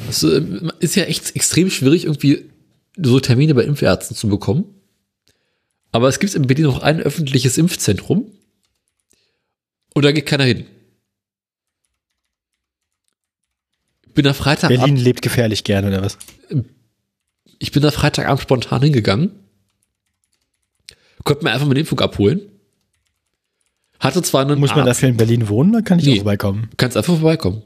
[0.07, 0.43] Das äh,
[0.81, 2.51] ist ja echt extrem schwierig, irgendwie
[2.97, 4.65] so Termine bei Impfärzten zu bekommen.
[5.93, 8.27] Aber es gibt in Berlin noch ein öffentliches Impfzentrum.
[9.95, 10.67] Und da geht keiner hin.
[14.07, 16.19] Ich bin da Freitagabend, Berlin lebt gefährlich gerne, oder was?
[17.59, 19.31] ich bin da Freitagabend spontan hingegangen.
[21.25, 22.41] Konnte mir einfach meine Impfung abholen.
[23.99, 26.13] Hatte zwar einen Muss man Arzt, dafür in Berlin wohnen, dann kann ich Nee.
[26.13, 26.69] auch vorbeikommen.
[26.77, 27.63] kannst einfach vorbeikommen.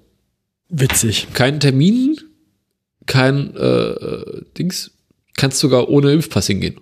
[0.68, 1.28] Witzig.
[1.32, 2.18] Keinen Termin,
[3.06, 4.90] kein äh, Dings,
[5.36, 6.80] kannst sogar ohne Impfpass hingehen.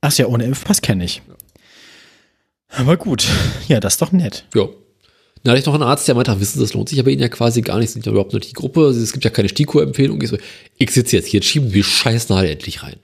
[0.00, 1.22] Ach ja, ohne Impfpass kenne ich.
[2.68, 3.26] Aber gut,
[3.68, 4.46] ja, das ist doch nett.
[4.54, 4.68] Ja.
[5.42, 7.10] Dann hatte ich noch einen Arzt, der meinte, ach, wissen Sie, das lohnt sich aber
[7.10, 9.48] Ihnen ja quasi gar nicht, sind ja überhaupt nicht die Gruppe, es gibt ja keine
[9.48, 10.20] STIKO-Empfehlung.
[10.22, 10.38] Ich so,
[10.78, 12.96] ich sitze jetzt hier, jetzt schieben wir die Scheißnadel endlich rein.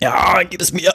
[0.00, 0.92] Ja, geht es mir.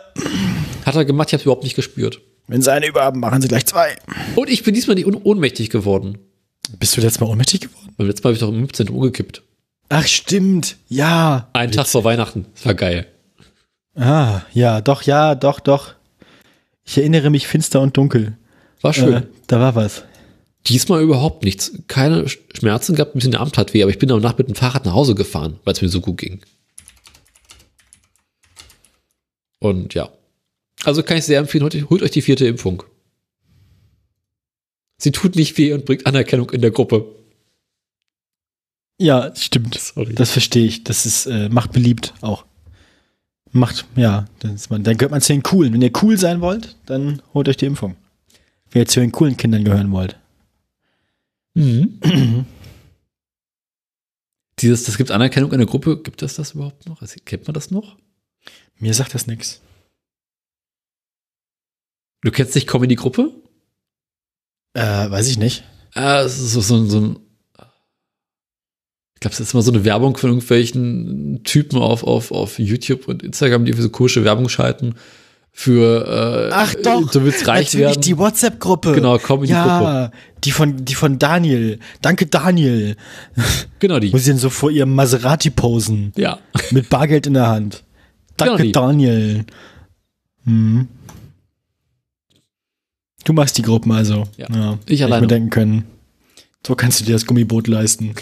[0.86, 2.22] Hat er gemacht, ich habe es überhaupt nicht gespürt.
[2.48, 3.96] Wenn Sie eine überhaben, machen Sie gleich zwei.
[4.36, 6.20] Und ich bin diesmal nicht ohnmächtig geworden.
[6.80, 7.94] Bist du letztes Mal ohnmächtig geworden?
[7.98, 9.42] Beim letzten Mal habe ich doch im Impfzentrum umgekippt.
[9.90, 10.78] Ach, stimmt.
[10.88, 11.50] Ja.
[11.54, 12.46] Einen Tag vor Weihnachten.
[12.56, 13.06] Das war geil.
[13.96, 15.94] Ah, ja, doch, ja, doch, doch.
[16.86, 18.38] Ich erinnere mich finster und dunkel.
[18.82, 19.14] War schön.
[19.14, 20.04] Äh, da war was.
[20.68, 21.74] Diesmal überhaupt nichts.
[21.88, 24.48] Keine Sch- Schmerzen gehabt, ein bisschen der Arm tat weh, aber ich bin danach mit
[24.48, 26.42] dem Fahrrad nach Hause gefahren, weil es mir so gut ging.
[29.60, 30.10] Und ja.
[30.86, 32.84] Also kann ich sehr empfehlen, holt euch die vierte Impfung.
[35.04, 37.06] Sie tut nicht weh und bringt Anerkennung in der Gruppe.
[38.98, 39.76] Ja, stimmt.
[39.76, 40.16] Sorry.
[40.16, 40.86] Das verstehe ich.
[40.86, 42.46] Das ist, äh, macht beliebt auch.
[43.52, 44.24] Macht, ja,
[44.70, 45.74] man, dann gehört man zu den Coolen.
[45.74, 47.98] Wenn ihr cool sein wollt, dann holt euch die Impfung.
[48.72, 50.18] Wenn ihr zu den coolen Kindern gehören wollt.
[51.54, 52.00] Mhm.
[54.60, 56.02] Dieses, das gibt Anerkennung in der Gruppe.
[56.02, 57.02] Gibt es das überhaupt noch?
[57.02, 57.98] Also, kennt man das noch?
[58.80, 59.60] Mir sagt das nichts.
[62.22, 63.43] Du kennst nicht Comedy-Gruppe?
[64.74, 65.64] Äh, weiß ich nicht.
[65.94, 67.20] Ah, es ist so, so, so ein.
[69.16, 73.08] Ich glaube, es ist immer so eine Werbung von irgendwelchen Typen auf, auf, auf YouTube
[73.08, 74.96] und Instagram, die irgendwie so komische Werbung schalten
[75.56, 78.02] für äh, Ach doch, du willst reich Natürlich werden.
[78.02, 78.94] die WhatsApp-Gruppe.
[78.94, 79.54] Genau, Comedy-Gruppe.
[79.54, 80.12] Ja,
[80.44, 81.80] die von, die von Daniel.
[82.02, 82.96] Danke, Daniel.
[83.78, 84.12] Genau die.
[84.12, 86.12] Wo sie dann so vor ihrem Maserati posen.
[86.18, 86.40] Ja.
[86.72, 87.84] Mit Bargeld in der Hand.
[88.36, 88.72] Danke, Genau die.
[88.72, 89.46] Daniel.
[90.46, 90.88] Hm.
[93.24, 94.28] Du machst die Gruppen also.
[94.38, 94.78] Ja.
[94.86, 95.22] Ich Ich alleine.
[95.22, 95.86] mir denken können.
[96.66, 98.14] So kannst du dir das Gummiboot leisten.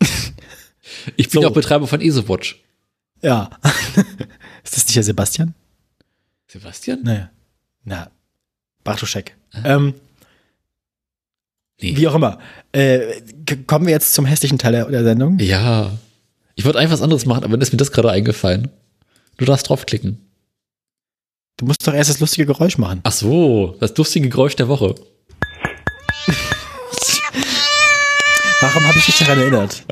[1.16, 1.48] Ich bin So.
[1.48, 2.56] auch Betreiber von EasyWatch.
[3.22, 3.50] Ja.
[4.64, 5.54] Ist das nicht der Sebastian?
[6.48, 7.02] Sebastian?
[7.02, 7.30] Naja.
[7.84, 8.10] Na.
[8.82, 9.36] Bartoschek.
[9.64, 9.94] Ähm,
[11.80, 11.96] Nee.
[11.96, 12.38] wie auch immer.
[12.72, 13.20] Äh,
[13.66, 15.38] kommen wir jetzt zum hässlichen Teil der, der Sendung?
[15.38, 15.92] Ja.
[16.54, 18.70] Ich wollte eigentlich was anderes machen, aber dann ist mir das gerade eingefallen.
[19.36, 20.25] Du darfst draufklicken.
[21.56, 23.00] Du musst doch erst das lustige Geräusch machen.
[23.02, 24.94] Ach so, das lustige Geräusch der Woche.
[28.60, 29.84] Warum habe ich dich daran erinnert?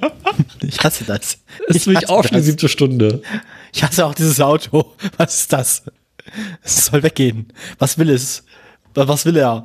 [0.63, 1.39] Ich hasse das.
[1.67, 3.23] Das ist Ich nämlich hasse auch schon die siebte Stunde.
[3.73, 4.95] Ich hasse auch dieses Auto.
[5.17, 5.83] Was ist das?
[6.63, 7.53] Es soll weggehen.
[7.79, 8.45] Was will es?
[8.95, 9.63] Was will er?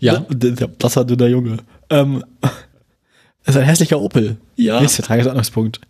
[0.00, 0.26] Ja.
[0.78, 1.58] Das war nur der Junge.
[1.90, 4.36] Ähm, das ist ein hässlicher Opel.
[4.56, 4.80] Ja.
[4.80, 5.80] Nächster Tagesordnungspunkt.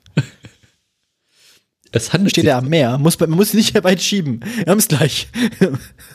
[1.92, 2.50] Es handelt Steht sich.
[2.50, 2.98] er am Meer.
[2.98, 4.40] Muss, man muss nicht weit schieben.
[4.56, 5.28] Wir haben es gleich.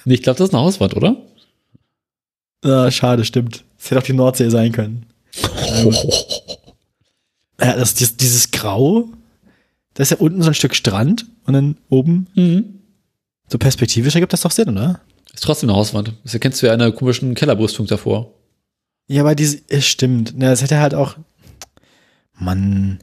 [0.05, 1.15] Nee, ich glaube, das ist eine Hauswand, oder?
[2.63, 3.63] ah, schade, stimmt.
[3.79, 5.05] Es hätte auch die Nordsee sein können.
[5.75, 5.93] Ähm,
[7.61, 9.09] ja, das, dieses, dieses Grau,
[9.93, 12.79] da ist ja unten so ein Stück Strand und dann oben Mhm.
[13.47, 14.99] so perspektivisch ergibt das doch Sinn, oder?
[15.33, 16.13] Ist trotzdem eine Hauswand.
[16.23, 18.33] Das erkennst du ja einer komischen Kellerbrüstung davor.
[19.07, 20.33] Ja, aber diese, es stimmt.
[20.35, 21.15] Na, das hätte halt auch.
[22.33, 22.99] Mann,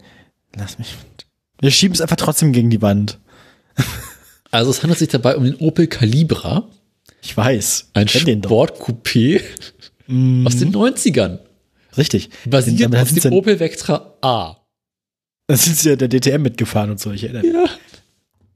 [0.56, 0.94] lass mich.
[1.64, 3.18] Wir schieben es einfach trotzdem gegen die Wand.
[4.50, 6.68] Also es handelt sich dabei um den Opel Calibra.
[7.22, 7.88] Ich weiß.
[7.94, 8.06] Ein.
[8.06, 9.40] Sportcoupé
[10.44, 11.38] aus den 90ern.
[11.96, 12.28] Richtig.
[12.44, 14.56] Basiert Den- auf dem Opel Vectra A.
[15.46, 17.12] Da sind sie ja der DTM mitgefahren und so.
[17.12, 17.54] Ich erinnere mich.
[17.54, 17.64] Ja.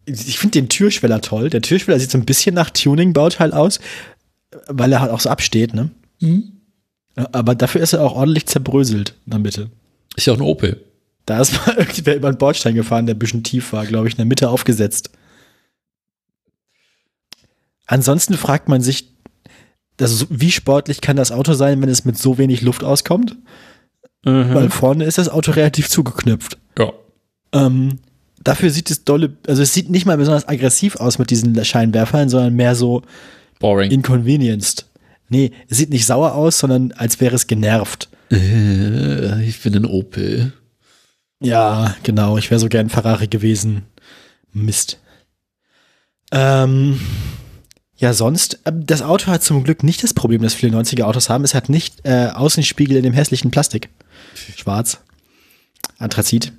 [0.06, 1.48] Ich finde den Türschweller toll.
[1.50, 3.80] Der Türschweller sieht so ein bisschen nach Tuning-Bauteil aus,
[4.66, 5.90] weil er halt auch so absteht, ne?
[6.20, 6.52] Mhm.
[7.14, 9.70] Aber dafür ist er auch ordentlich zerbröselt der Mitte.
[10.16, 10.84] Ist ja auch ein Opel.
[11.28, 14.14] Da ist mal irgendwer über einen Bordstein gefahren, der ein bisschen tief war, glaube ich,
[14.14, 15.10] in der Mitte aufgesetzt.
[17.86, 19.12] Ansonsten fragt man sich,
[20.00, 23.36] also wie sportlich kann das Auto sein, wenn es mit so wenig Luft auskommt?
[24.24, 26.58] Weil vorne ist das Auto relativ zugeknüpft.
[26.78, 26.92] Ja.
[27.52, 27.98] Ähm,
[28.42, 32.28] dafür sieht es dolle, also es sieht nicht mal besonders aggressiv aus mit diesen Scheinwerfern,
[32.28, 33.02] sondern mehr so
[33.58, 33.90] Boring.
[33.90, 34.86] inconvenienced.
[35.28, 38.08] Nee, es sieht nicht sauer aus, sondern als wäre es genervt.
[38.30, 40.52] Äh, ich bin ein Opel.
[41.40, 42.36] Ja, genau.
[42.38, 43.86] Ich wäre so gern Ferrari gewesen.
[44.52, 44.98] Mist.
[46.32, 47.00] Ähm,
[47.96, 51.28] ja, sonst, ähm, das Auto hat zum Glück nicht das Problem, das viele 90er Autos
[51.28, 51.44] haben.
[51.44, 53.88] Es hat nicht äh, Außenspiegel in dem hässlichen Plastik.
[54.56, 55.00] Schwarz.
[55.98, 56.52] Anthrazit.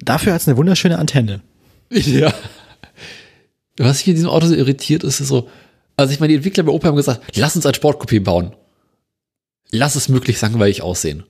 [0.00, 1.40] Dafür hat es eine wunderschöne Antenne.
[1.90, 2.32] Ja.
[3.76, 5.48] Was mich in diesem Auto so irritiert, ist, ist so,
[5.96, 8.54] also ich meine, die Entwickler bei Opel haben gesagt, lass uns ein Sportcoupé bauen.
[9.70, 11.24] Lass es möglichst langweilig aussehen.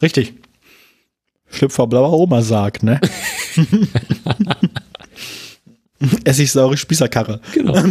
[0.00, 0.34] Richtig.
[1.52, 3.00] Schlüpfer blauer Oma sagt, ne?
[6.24, 7.40] Essigsaure Spießerkarre.
[7.52, 7.74] Genau.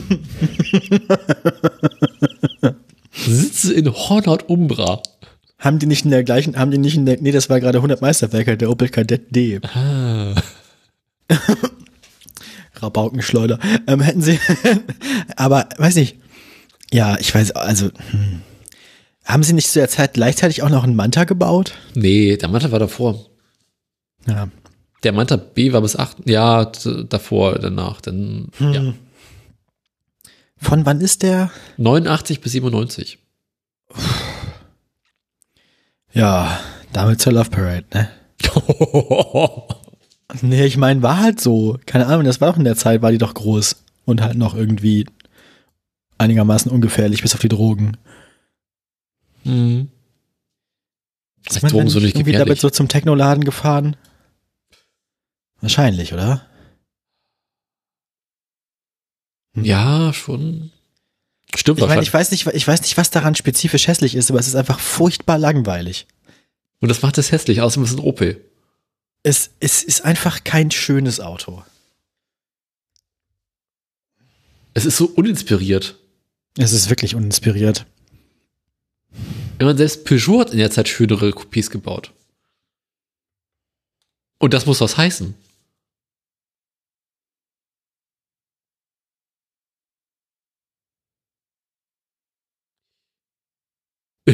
[3.12, 5.02] Sitze in Hornhaut Umbra.
[5.60, 7.78] Haben die nicht in der gleichen, haben die nicht in der, nee, das war gerade
[7.78, 9.60] 100 Meisterwerke, der Opel Kadett D.
[9.62, 10.34] Ah.
[12.74, 13.60] Rabaukenschleuder.
[13.86, 14.40] Ähm, hätten sie,
[15.36, 16.18] aber weiß nicht.
[16.92, 18.42] Ja, ich weiß, also, hm.
[19.24, 21.74] haben sie nicht zu der Zeit gleichzeitig auch noch einen Manta gebaut?
[21.94, 23.31] Nee, der Manta war davor.
[24.28, 24.50] Ja.
[25.04, 28.94] Der Manta B war bis 8, ja, davor, danach, dann, ja.
[30.58, 31.50] Von wann ist der?
[31.78, 33.18] 89 bis 97.
[36.14, 36.60] Ja,
[36.94, 38.10] damit zur Love Parade, ne?
[40.42, 41.78] Nee, ich meine, war halt so.
[41.86, 43.84] Keine Ahnung, das war doch in der Zeit, war die doch groß.
[44.06, 45.06] Und halt noch irgendwie
[46.18, 47.98] einigermaßen ungefährlich, bis auf die Drogen.
[49.44, 49.90] mhm.
[51.50, 52.40] Ist man Drogen so nicht gefährlich?
[52.40, 53.98] damit so zum Technoladen gefahren?
[55.62, 56.46] Wahrscheinlich, oder?
[59.56, 60.72] Ja, schon.
[61.56, 64.40] Stimmt Ich meine, ich weiß nicht, ich weiß nicht, was daran spezifisch hässlich ist, aber
[64.40, 66.08] es ist einfach furchtbar langweilig.
[66.80, 68.44] Und das macht es hässlich, außerdem ist es ein Opel.
[69.24, 71.64] Es, es ist einfach kein schönes Auto.
[74.74, 75.96] Es ist so uninspiriert.
[76.58, 77.86] Es ist wirklich uninspiriert.
[79.58, 82.14] Wenn man selbst Peugeot hat in der Zeit schönere Coupés gebaut.
[84.40, 85.36] Und das muss was heißen.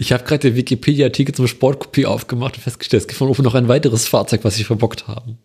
[0.00, 3.54] Ich habe gerade den Wikipedia-Artikel zum Sportcoupé aufgemacht und festgestellt, es gibt von oben noch
[3.54, 5.36] ein weiteres Fahrzeug, was sie verbockt haben.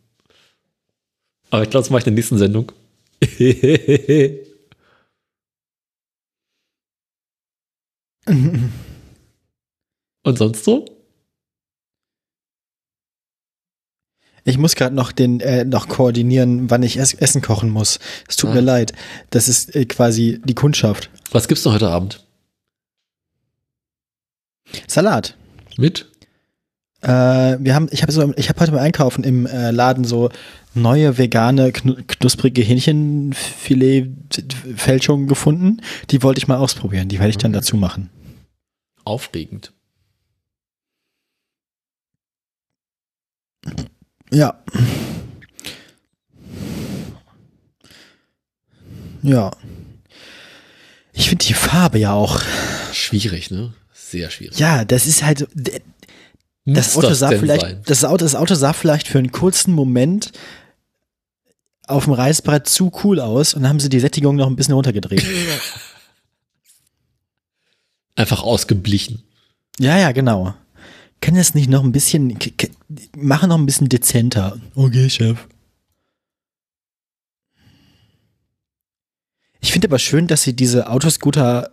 [1.49, 2.71] Aber ich glaube, das mache ich in der nächsten Sendung.
[10.23, 10.85] Und sonst so?
[14.47, 17.97] Ich muss gerade noch den äh, noch koordinieren, wann ich es Essen kochen muss.
[18.27, 18.53] Es tut Ah.
[18.53, 18.93] mir leid.
[19.31, 21.09] Das ist äh, quasi die Kundschaft.
[21.31, 22.23] Was gibt's noch heute Abend?
[24.87, 25.35] Salat.
[25.77, 26.11] Mit?
[27.01, 30.29] Äh, wir haben, ich habe so, ich habe heute mal einkaufen im äh, Laden so
[30.75, 35.81] neue vegane knu knusprige Hähnchenfilet-Fälschungen gefunden.
[36.11, 37.07] Die wollte ich mal ausprobieren.
[37.09, 38.11] Die werde ich dann dazu machen.
[39.05, 39.73] Aufregend.
[44.35, 44.61] Ja.
[49.21, 49.51] Ja.
[51.13, 52.41] Ich finde die Farbe ja auch.
[52.91, 53.73] Schwierig, ne?
[53.93, 54.59] Sehr schwierig.
[54.59, 55.47] Ja, das ist halt.
[56.65, 57.81] Das Muss Auto sah denn vielleicht, sein?
[57.85, 60.33] das Auto, das Auto sah vielleicht für einen kurzen Moment
[61.87, 64.73] auf dem Reißbrett zu cool aus und dann haben sie die Sättigung noch ein bisschen
[64.73, 65.23] runtergedreht.
[68.15, 69.23] Einfach ausgeblichen.
[69.79, 70.55] ja, ja, genau.
[71.25, 72.37] Kann das nicht noch ein bisschen,
[73.17, 74.59] machen noch ein bisschen dezenter.
[74.75, 75.47] Okay, Chef.
[79.59, 81.71] Ich finde aber schön, dass sie diese Autoscooter,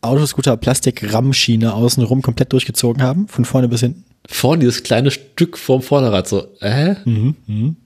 [0.00, 4.06] Autoscooter Plastik-Rammschiene außenrum komplett durchgezogen haben, von vorne bis hinten.
[4.26, 6.94] Vorne dieses kleine Stück vorm Vorderrad, so, äh?
[7.04, 7.76] Mhm, mhm.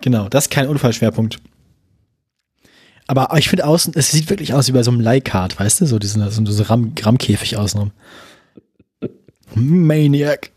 [0.00, 1.38] Genau, das ist kein Unfallschwerpunkt.
[3.06, 5.86] Aber ich finde außen, es sieht wirklich aus wie bei so einem Leihkart, weißt du?
[5.86, 7.92] So diesen so diese Ramm, Rammkäfig außenrum.
[9.54, 10.50] Maniac.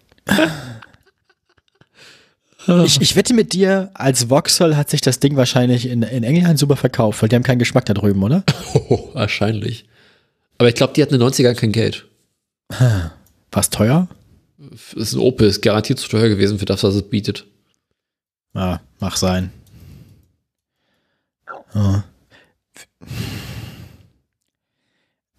[2.68, 6.60] Ich, ich wette mit dir, als Vauxhall hat sich das Ding wahrscheinlich in, in England
[6.60, 8.44] super verkauft, weil die haben keinen Geschmack da drüben, oder?
[8.74, 9.86] Oh, wahrscheinlich.
[10.58, 12.06] Aber ich glaube, die hatten in den 90ern kein Geld.
[13.52, 14.08] Was teuer?
[14.58, 17.46] Das ist ein Opel, ist garantiert zu teuer gewesen für das, was es bietet.
[18.54, 19.52] Ja, mach sein.
[21.74, 22.04] Ja.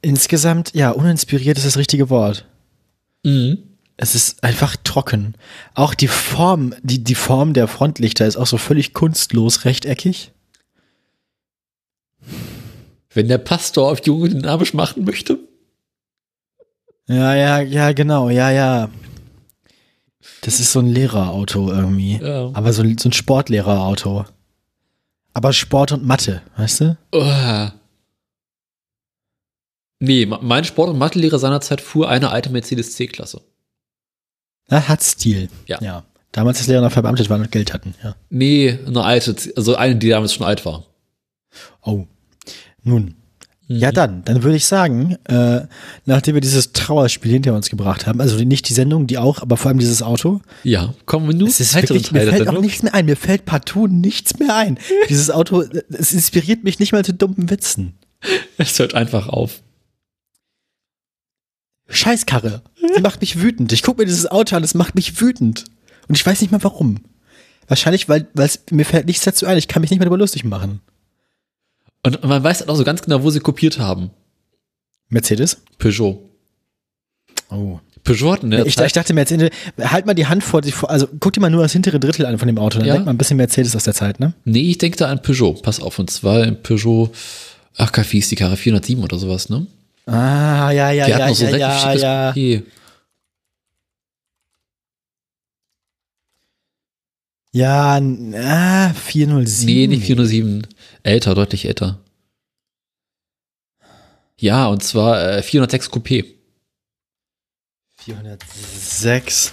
[0.00, 2.46] Insgesamt, ja, uninspiriert ist das richtige Wort.
[3.24, 3.58] Mhm.
[3.96, 5.34] Es ist einfach trocken.
[5.74, 10.32] Auch die Form, die, die Form der Frontlichter ist auch so völlig kunstlos rechteckig.
[13.12, 15.38] Wenn der Pastor auf Junge dynamisch machen möchte.
[17.08, 18.88] Ja, ja, ja, genau, ja, ja.
[20.42, 22.18] Das ist so ein Lehrerauto irgendwie.
[22.18, 22.50] Ja.
[22.52, 24.26] Aber so, so ein Sportlehrerauto.
[25.34, 26.98] Aber Sport und Mathe, weißt du?
[27.12, 27.68] Oh.
[30.00, 33.40] Nee, mein Sport- und Mathelehrer seinerzeit fuhr eine alte Mercedes C-Klasse.
[34.68, 35.48] Na, hat Stil.
[35.66, 35.78] Ja.
[35.80, 36.04] ja.
[36.32, 38.14] Damals, als Lehrer noch verbeamtet waren und Geld hatten, ja.
[38.28, 40.84] Nee, eine alte, also eine, die damals schon alt war.
[41.82, 42.06] Oh.
[42.82, 43.14] Nun.
[43.70, 45.66] Ja, dann, dann würde ich sagen, äh,
[46.06, 49.58] nachdem wir dieses Trauerspiel hinter uns gebracht haben, also nicht die Sendung, die auch, aber
[49.58, 52.48] vor allem dieses Auto, Ja, kommen wir nun es ist wirklich, mir Teil der fällt
[52.48, 54.78] auch nichts mehr ein, mir fällt partout nichts mehr ein.
[55.10, 57.98] Dieses Auto, es inspiriert mich nicht mal zu dummen Witzen.
[58.56, 59.60] Es hört einfach auf.
[61.88, 62.62] Scheißkarre.
[62.94, 63.72] Sie macht mich wütend.
[63.72, 65.64] Ich gucke mir dieses Auto an, es macht mich wütend.
[66.08, 67.00] Und ich weiß nicht mal warum.
[67.66, 68.26] Wahrscheinlich, weil
[68.70, 69.58] mir fällt nichts dazu ein.
[69.58, 70.80] Ich kann mich nicht mehr darüber lustig machen.
[72.02, 74.10] Und man weiß halt auch so ganz genau, wo sie kopiert haben.
[75.08, 75.60] Mercedes?
[75.78, 76.22] Peugeot.
[77.50, 77.80] Oh.
[78.04, 80.74] Peugeot hat in der Ich, Zeit, ich dachte Mercedes, halt mal die Hand vor dich
[80.74, 82.94] vor, also guck dir mal nur das hintere Drittel an von dem Auto, dann Ja.
[82.94, 84.34] denkt man ein bisschen Mercedes aus der Zeit, ne?
[84.44, 85.54] nee, ich denke da an Peugeot.
[85.62, 87.10] Pass auf, und zwar ein Peugeot,
[87.76, 89.66] ach, wie hieß die Karre, 407 oder sowas, ne?
[90.08, 92.32] Ah, ja, ja, Die ja, noch so ja, ja, schickes ja.
[97.52, 99.66] Ja, ah, 407.
[99.66, 100.66] Nee, nicht 407.
[101.02, 101.98] Älter, deutlich älter.
[104.38, 106.24] Ja, und zwar äh, 406 Coupé.
[107.98, 109.52] 406.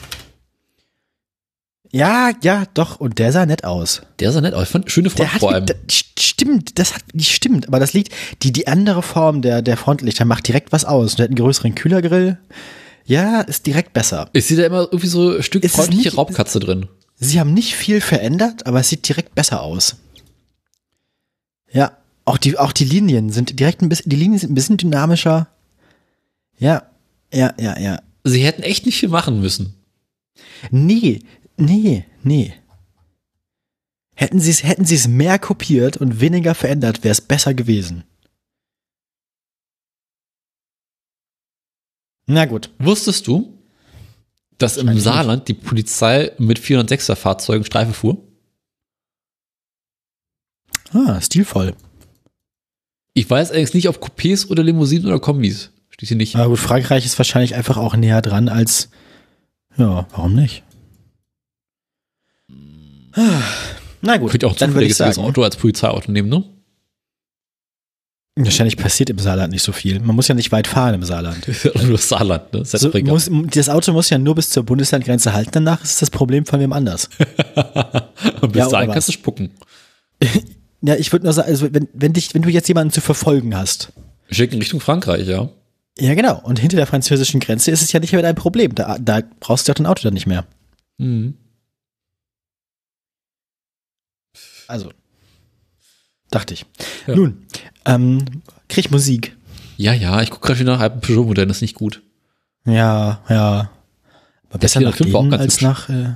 [1.95, 4.01] Ja, ja, doch, und der sah nett aus.
[4.19, 4.63] Der sah nett aus.
[4.63, 5.65] Ich fand schöne Front hat, vor allem.
[5.65, 8.11] da, stimmt, das hat, stimmt, aber das liegt,
[8.43, 11.15] die, die andere Form der, der Frontlichter macht direkt was aus.
[11.15, 12.37] Der hat einen größeren Kühlergrill.
[13.05, 14.29] Ja, ist direkt besser.
[14.33, 16.87] Ich sehe da immer irgendwie so ein Stück Es ist freundliche nicht- Raubkatze drin.
[17.17, 19.95] Sie haben nicht viel verändert, aber es sieht direkt besser aus.
[21.71, 21.95] Ja,
[22.25, 25.47] auch die, auch die Linien sind direkt ein bisschen, die Linien sind ein bisschen dynamischer.
[26.57, 26.83] Ja,
[27.33, 27.99] ja, ja, ja.
[28.25, 29.75] Sie hätten echt nicht viel machen müssen.
[30.71, 31.19] Nee,
[31.57, 32.53] nee, nee.
[34.15, 38.05] Hätten sie es, hätten sie es mehr kopiert und weniger verändert, wäre es besser gewesen.
[42.27, 42.71] Na gut.
[42.79, 43.59] Wusstest du,
[44.57, 48.17] dass im Saarland die Polizei mit 406er Fahrzeugen Streife fuhr?
[50.91, 51.75] Ah, stilvoll.
[53.13, 55.71] Ich weiß allerdings nicht, ob Coupés oder Limousinen oder Kombis.
[55.89, 56.35] Steht hier nicht.
[56.35, 58.89] Aber gut, Frankreich ist wahrscheinlich einfach auch näher dran als.
[59.77, 60.64] Ja, warum nicht?
[64.01, 64.99] Na gut, Könnt ihr auch zufälliges.
[65.17, 66.43] Auto als Polizeiauto nehmen, ne?
[68.37, 70.01] Wahrscheinlich passiert im Saarland nicht so viel.
[70.01, 71.47] Man muss ja nicht weit fahren im Saarland.
[71.63, 72.59] Ja nur Saarland, ne?
[72.59, 76.09] Das So, muss, das Auto muss ja nur bis zur Bundeslandgrenze halten, danach ist das
[76.11, 77.09] Problem von wem anders.
[78.41, 79.51] Und bis Ja, dahin kannst du spucken.
[80.81, 83.55] Ja, ich würde nur sagen, also wenn, wenn, dich, wenn du jetzt jemanden zu verfolgen
[83.57, 83.91] hast,
[84.29, 85.49] Schicken Richtung Frankreich, ja.
[85.97, 88.75] ja genau, und hinter der französischen Grenze ist es ja nicht mehr dein Problem.
[88.75, 90.45] Da, da brauchst du doch dein Auto dann nicht mehr.
[90.99, 91.35] Mhm.
[94.67, 94.91] Also,
[96.31, 96.65] dachte ich.
[97.07, 97.15] Ja.
[97.15, 97.45] Nun,
[97.85, 98.25] ähm,
[98.67, 99.35] krieg ich Musik.
[99.77, 102.01] Ja, ja, ich gucke gerade wieder nach einem Peugeot-Modell, das ist nicht gut.
[102.65, 103.69] Ja, ja.
[104.49, 105.61] Aber besser nach 405 war auch denen ganz als hübsch.
[105.61, 106.15] nach äh,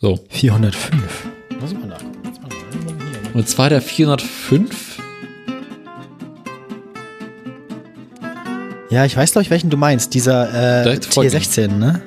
[0.00, 0.24] So.
[0.28, 1.26] 405.
[1.60, 2.18] Muss ich mal nachgucken.
[2.24, 3.34] Jetzt mal hier.
[3.34, 4.98] Und zwar der 405.
[8.90, 10.14] Ja, ich weiß, glaube ich, welchen du meinst.
[10.14, 11.30] Dieser äh, Direkt vor mir.
[11.30, 12.00] T16, ne?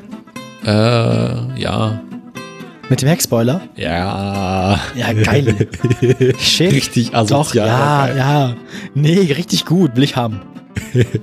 [0.65, 2.02] Äh, ja.
[2.91, 3.61] Mit dem Heckspoiler.
[3.77, 4.77] Ja.
[4.95, 5.55] Ja, geil.
[6.38, 6.73] Shit.
[6.73, 7.68] Richtig Doch, asozial.
[7.68, 8.18] ja, geil.
[8.18, 8.55] ja.
[8.95, 9.95] Nee, richtig gut.
[9.95, 10.41] Will ich haben.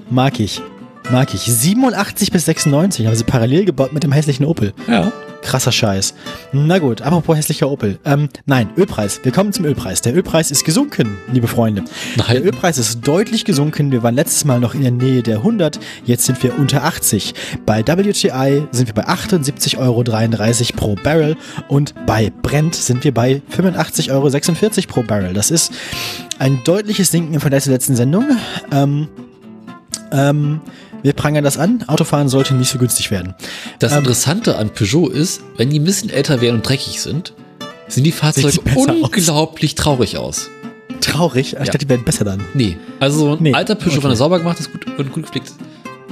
[0.09, 0.63] Mag ich.
[1.11, 1.43] Mag ich.
[1.43, 4.73] 87 bis 96 haben sie parallel gebaut mit dem hässlichen Opel.
[4.89, 5.13] ja.
[5.49, 6.13] Krasser Scheiß.
[6.53, 7.99] Na gut, apropos hässlicher Opel.
[8.05, 9.21] Ähm, nein, Ölpreis.
[9.23, 10.03] Wir kommen zum Ölpreis.
[10.03, 11.85] Der Ölpreis ist gesunken, liebe Freunde.
[12.19, 12.43] Der Nein.
[12.43, 13.91] Ölpreis ist deutlich gesunken.
[13.91, 15.81] Wir waren letztes Mal noch in der Nähe der 100.
[16.05, 17.33] Jetzt sind wir unter 80.
[17.65, 21.35] Bei WTI sind wir bei 78,33 Euro pro Barrel
[21.69, 25.33] und bei Brent sind wir bei 85,46 Euro pro Barrel.
[25.33, 25.73] Das ist
[26.39, 28.27] ein deutliches Sinken im Vergleich zur letzten Sendung.
[28.71, 29.09] Ähm,
[30.11, 30.61] Ähm,
[31.03, 31.85] wir prangern das an.
[31.87, 33.35] Autofahren sollte nicht so günstig werden.
[33.79, 33.99] Das Ähm.
[33.99, 37.33] Interessante an Peugeot ist, wenn die ein bisschen älter werden und dreckig sind,
[37.89, 39.01] sehen die Fahrzeuge besser aus.
[39.03, 40.49] unglaublich traurig aus.
[41.01, 41.53] Traurig.
[41.53, 42.43] Ich dachte, die werden besser dann.
[42.55, 44.05] Nee, also so ein Nee, alter Peugeot, okay.
[44.05, 45.57] wenn er sauber gemacht ist gut und gut gepflegt ist,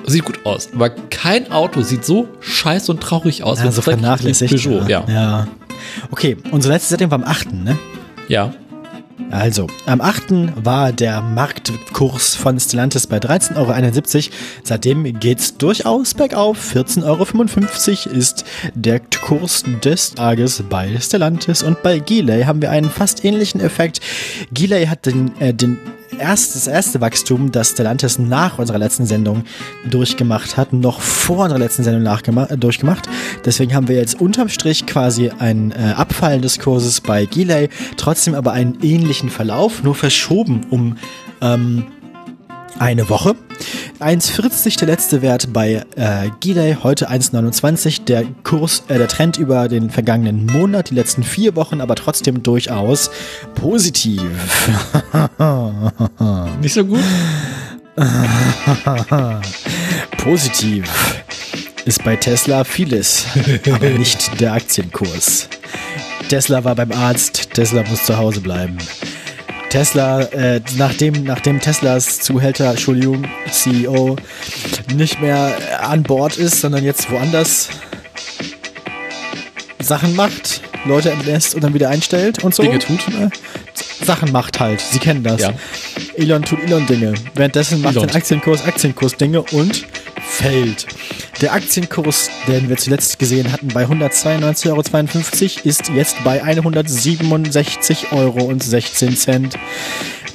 [0.06, 0.68] sieht gut aus.
[0.72, 4.54] Aber kein Auto sieht so scheiße und traurig aus, Ja, wenn so vernachlässigt.
[4.54, 4.88] Peugeot.
[4.88, 5.04] Ja.
[5.08, 5.48] ja.
[6.12, 7.76] Okay, unsere letzte Sendung war am 8., ne?
[8.28, 8.54] ja.
[9.30, 10.64] Also, am 8.
[10.64, 14.34] war der Marktkurs von Stellantis bei 13,71 Euro.
[14.62, 16.74] Seitdem geht's durchaus bergauf.
[16.74, 18.44] 14,55 Euro ist
[18.74, 21.62] der Kurs des Tages bei Stellantis.
[21.62, 24.00] Und bei Gilei haben wir einen fast ähnlichen Effekt.
[24.52, 25.78] Gilei hat den, äh, den
[26.18, 29.44] erst, das erste Wachstum, das Stellantis nach unserer letzten Sendung
[29.88, 33.08] durchgemacht hat, noch vor unserer letzten Sendung äh, durchgemacht.
[33.44, 38.34] Deswegen haben wir jetzt unterm Strich quasi ein äh, Abfallen des Kurses bei Gilei, trotzdem
[38.34, 40.96] aber einen ähnlichen Verlauf, nur verschoben um
[41.40, 41.84] ähm,
[42.78, 43.34] eine Woche.
[44.00, 48.04] 1,40 der letzte Wert bei äh, Gilei, heute 1,29.
[48.04, 52.42] Der Kurs, äh, der Trend über den vergangenen Monat, die letzten vier Wochen, aber trotzdem
[52.42, 53.10] durchaus
[53.54, 54.20] positiv.
[56.60, 57.00] Nicht so gut?
[60.18, 61.24] Positiv
[61.86, 63.24] ist bei Tesla vieles,
[63.72, 65.48] aber nicht der Aktienkurs.
[66.28, 68.76] Tesla war beim Arzt, Tesla muss zu Hause bleiben.
[69.76, 74.16] Tesla, äh, nachdem, nachdem Teslas Zuhälter, Entschuldigung, CEO,
[74.94, 77.68] nicht mehr an Bord ist, sondern jetzt woanders
[79.78, 82.62] Sachen macht, Leute entlässt und dann wieder einstellt und so.
[82.62, 83.00] Dinge tut.
[84.04, 85.40] Sachen macht halt, Sie kennen das.
[85.40, 85.52] Ja.
[86.16, 87.14] Elon tut Elon-Dinge.
[87.34, 88.08] Währenddessen macht Elon.
[88.08, 89.86] der Aktienkurs Aktienkurs-Dinge und
[90.20, 90.86] fällt.
[91.40, 94.80] Der Aktienkurs, den wir zuletzt gesehen hatten, bei 192,52 Euro,
[95.68, 98.52] ist jetzt bei 167,16 Euro.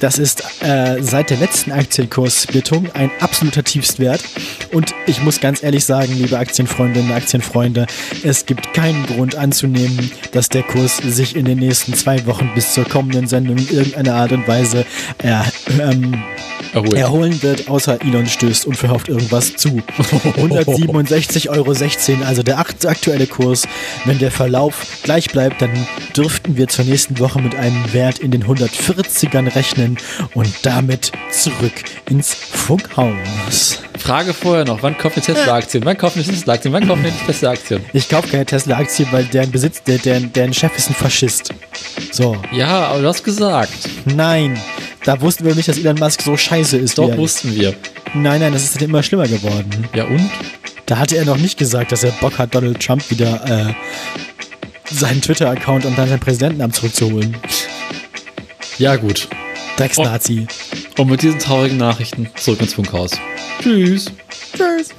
[0.02, 4.20] Das ist äh, seit der letzten Aktienkurssplittung ein absoluter Tiefstwert.
[4.72, 7.86] Und ich muss ganz ehrlich sagen, liebe Aktienfreundinnen, Aktienfreunde,
[8.24, 12.74] es gibt keinen Grund anzunehmen, dass der Kurs sich in den nächsten zwei Wochen bis
[12.74, 14.84] zur kommenden Sendung in irgendeiner Art und Weise
[15.18, 15.46] er,
[15.80, 16.20] ähm,
[16.72, 16.94] Erholt.
[16.94, 19.82] erholen wird, außer Elon stößt und verhofft irgendwas zu.
[19.98, 21.72] 167,16 Euro,
[22.26, 23.68] also der akt- aktuelle Kurs.
[24.04, 25.70] Wenn der Verlauf gleich bleibt, dann
[26.16, 29.91] dürften wir zur nächsten Woche mit einem Wert in den 140ern rechnen
[30.34, 31.72] und damit zurück
[32.08, 33.80] ins Funkhaus.
[33.98, 35.84] Frage vorher noch, wann kaufen wir Tesla-Aktien?
[35.84, 36.74] Wann kaufen wir Tesla-Aktien?
[36.74, 37.84] Wann wir nicht Tesla-Aktien?
[37.92, 41.52] Ich kaufe keine Tesla-Aktie, weil deren Besitz, der, deren, deren Chef ist ein Faschist.
[42.10, 43.72] So, Ja, aber du hast gesagt.
[44.04, 44.58] nein.
[45.04, 46.96] Da wussten wir nicht, dass Elon Musk so scheiße ist.
[46.96, 47.16] Doch, ist.
[47.16, 47.74] wussten wir.
[48.14, 49.88] Nein, nein, das ist halt immer schlimmer geworden.
[49.94, 50.30] Ja und?
[50.86, 53.74] Da hatte er noch nicht gesagt, dass er Bock hat, Donald Trump wieder äh,
[54.94, 57.36] seinen Twitter-Account und dann sein Präsidentenamt zurückzuholen.
[58.78, 59.28] Ja gut.
[59.82, 60.46] Drecksnazi.
[60.96, 63.12] Und mit diesen traurigen Nachrichten zurück ins Funkhaus.
[63.60, 64.12] Tschüss.
[64.56, 64.90] Tschüss.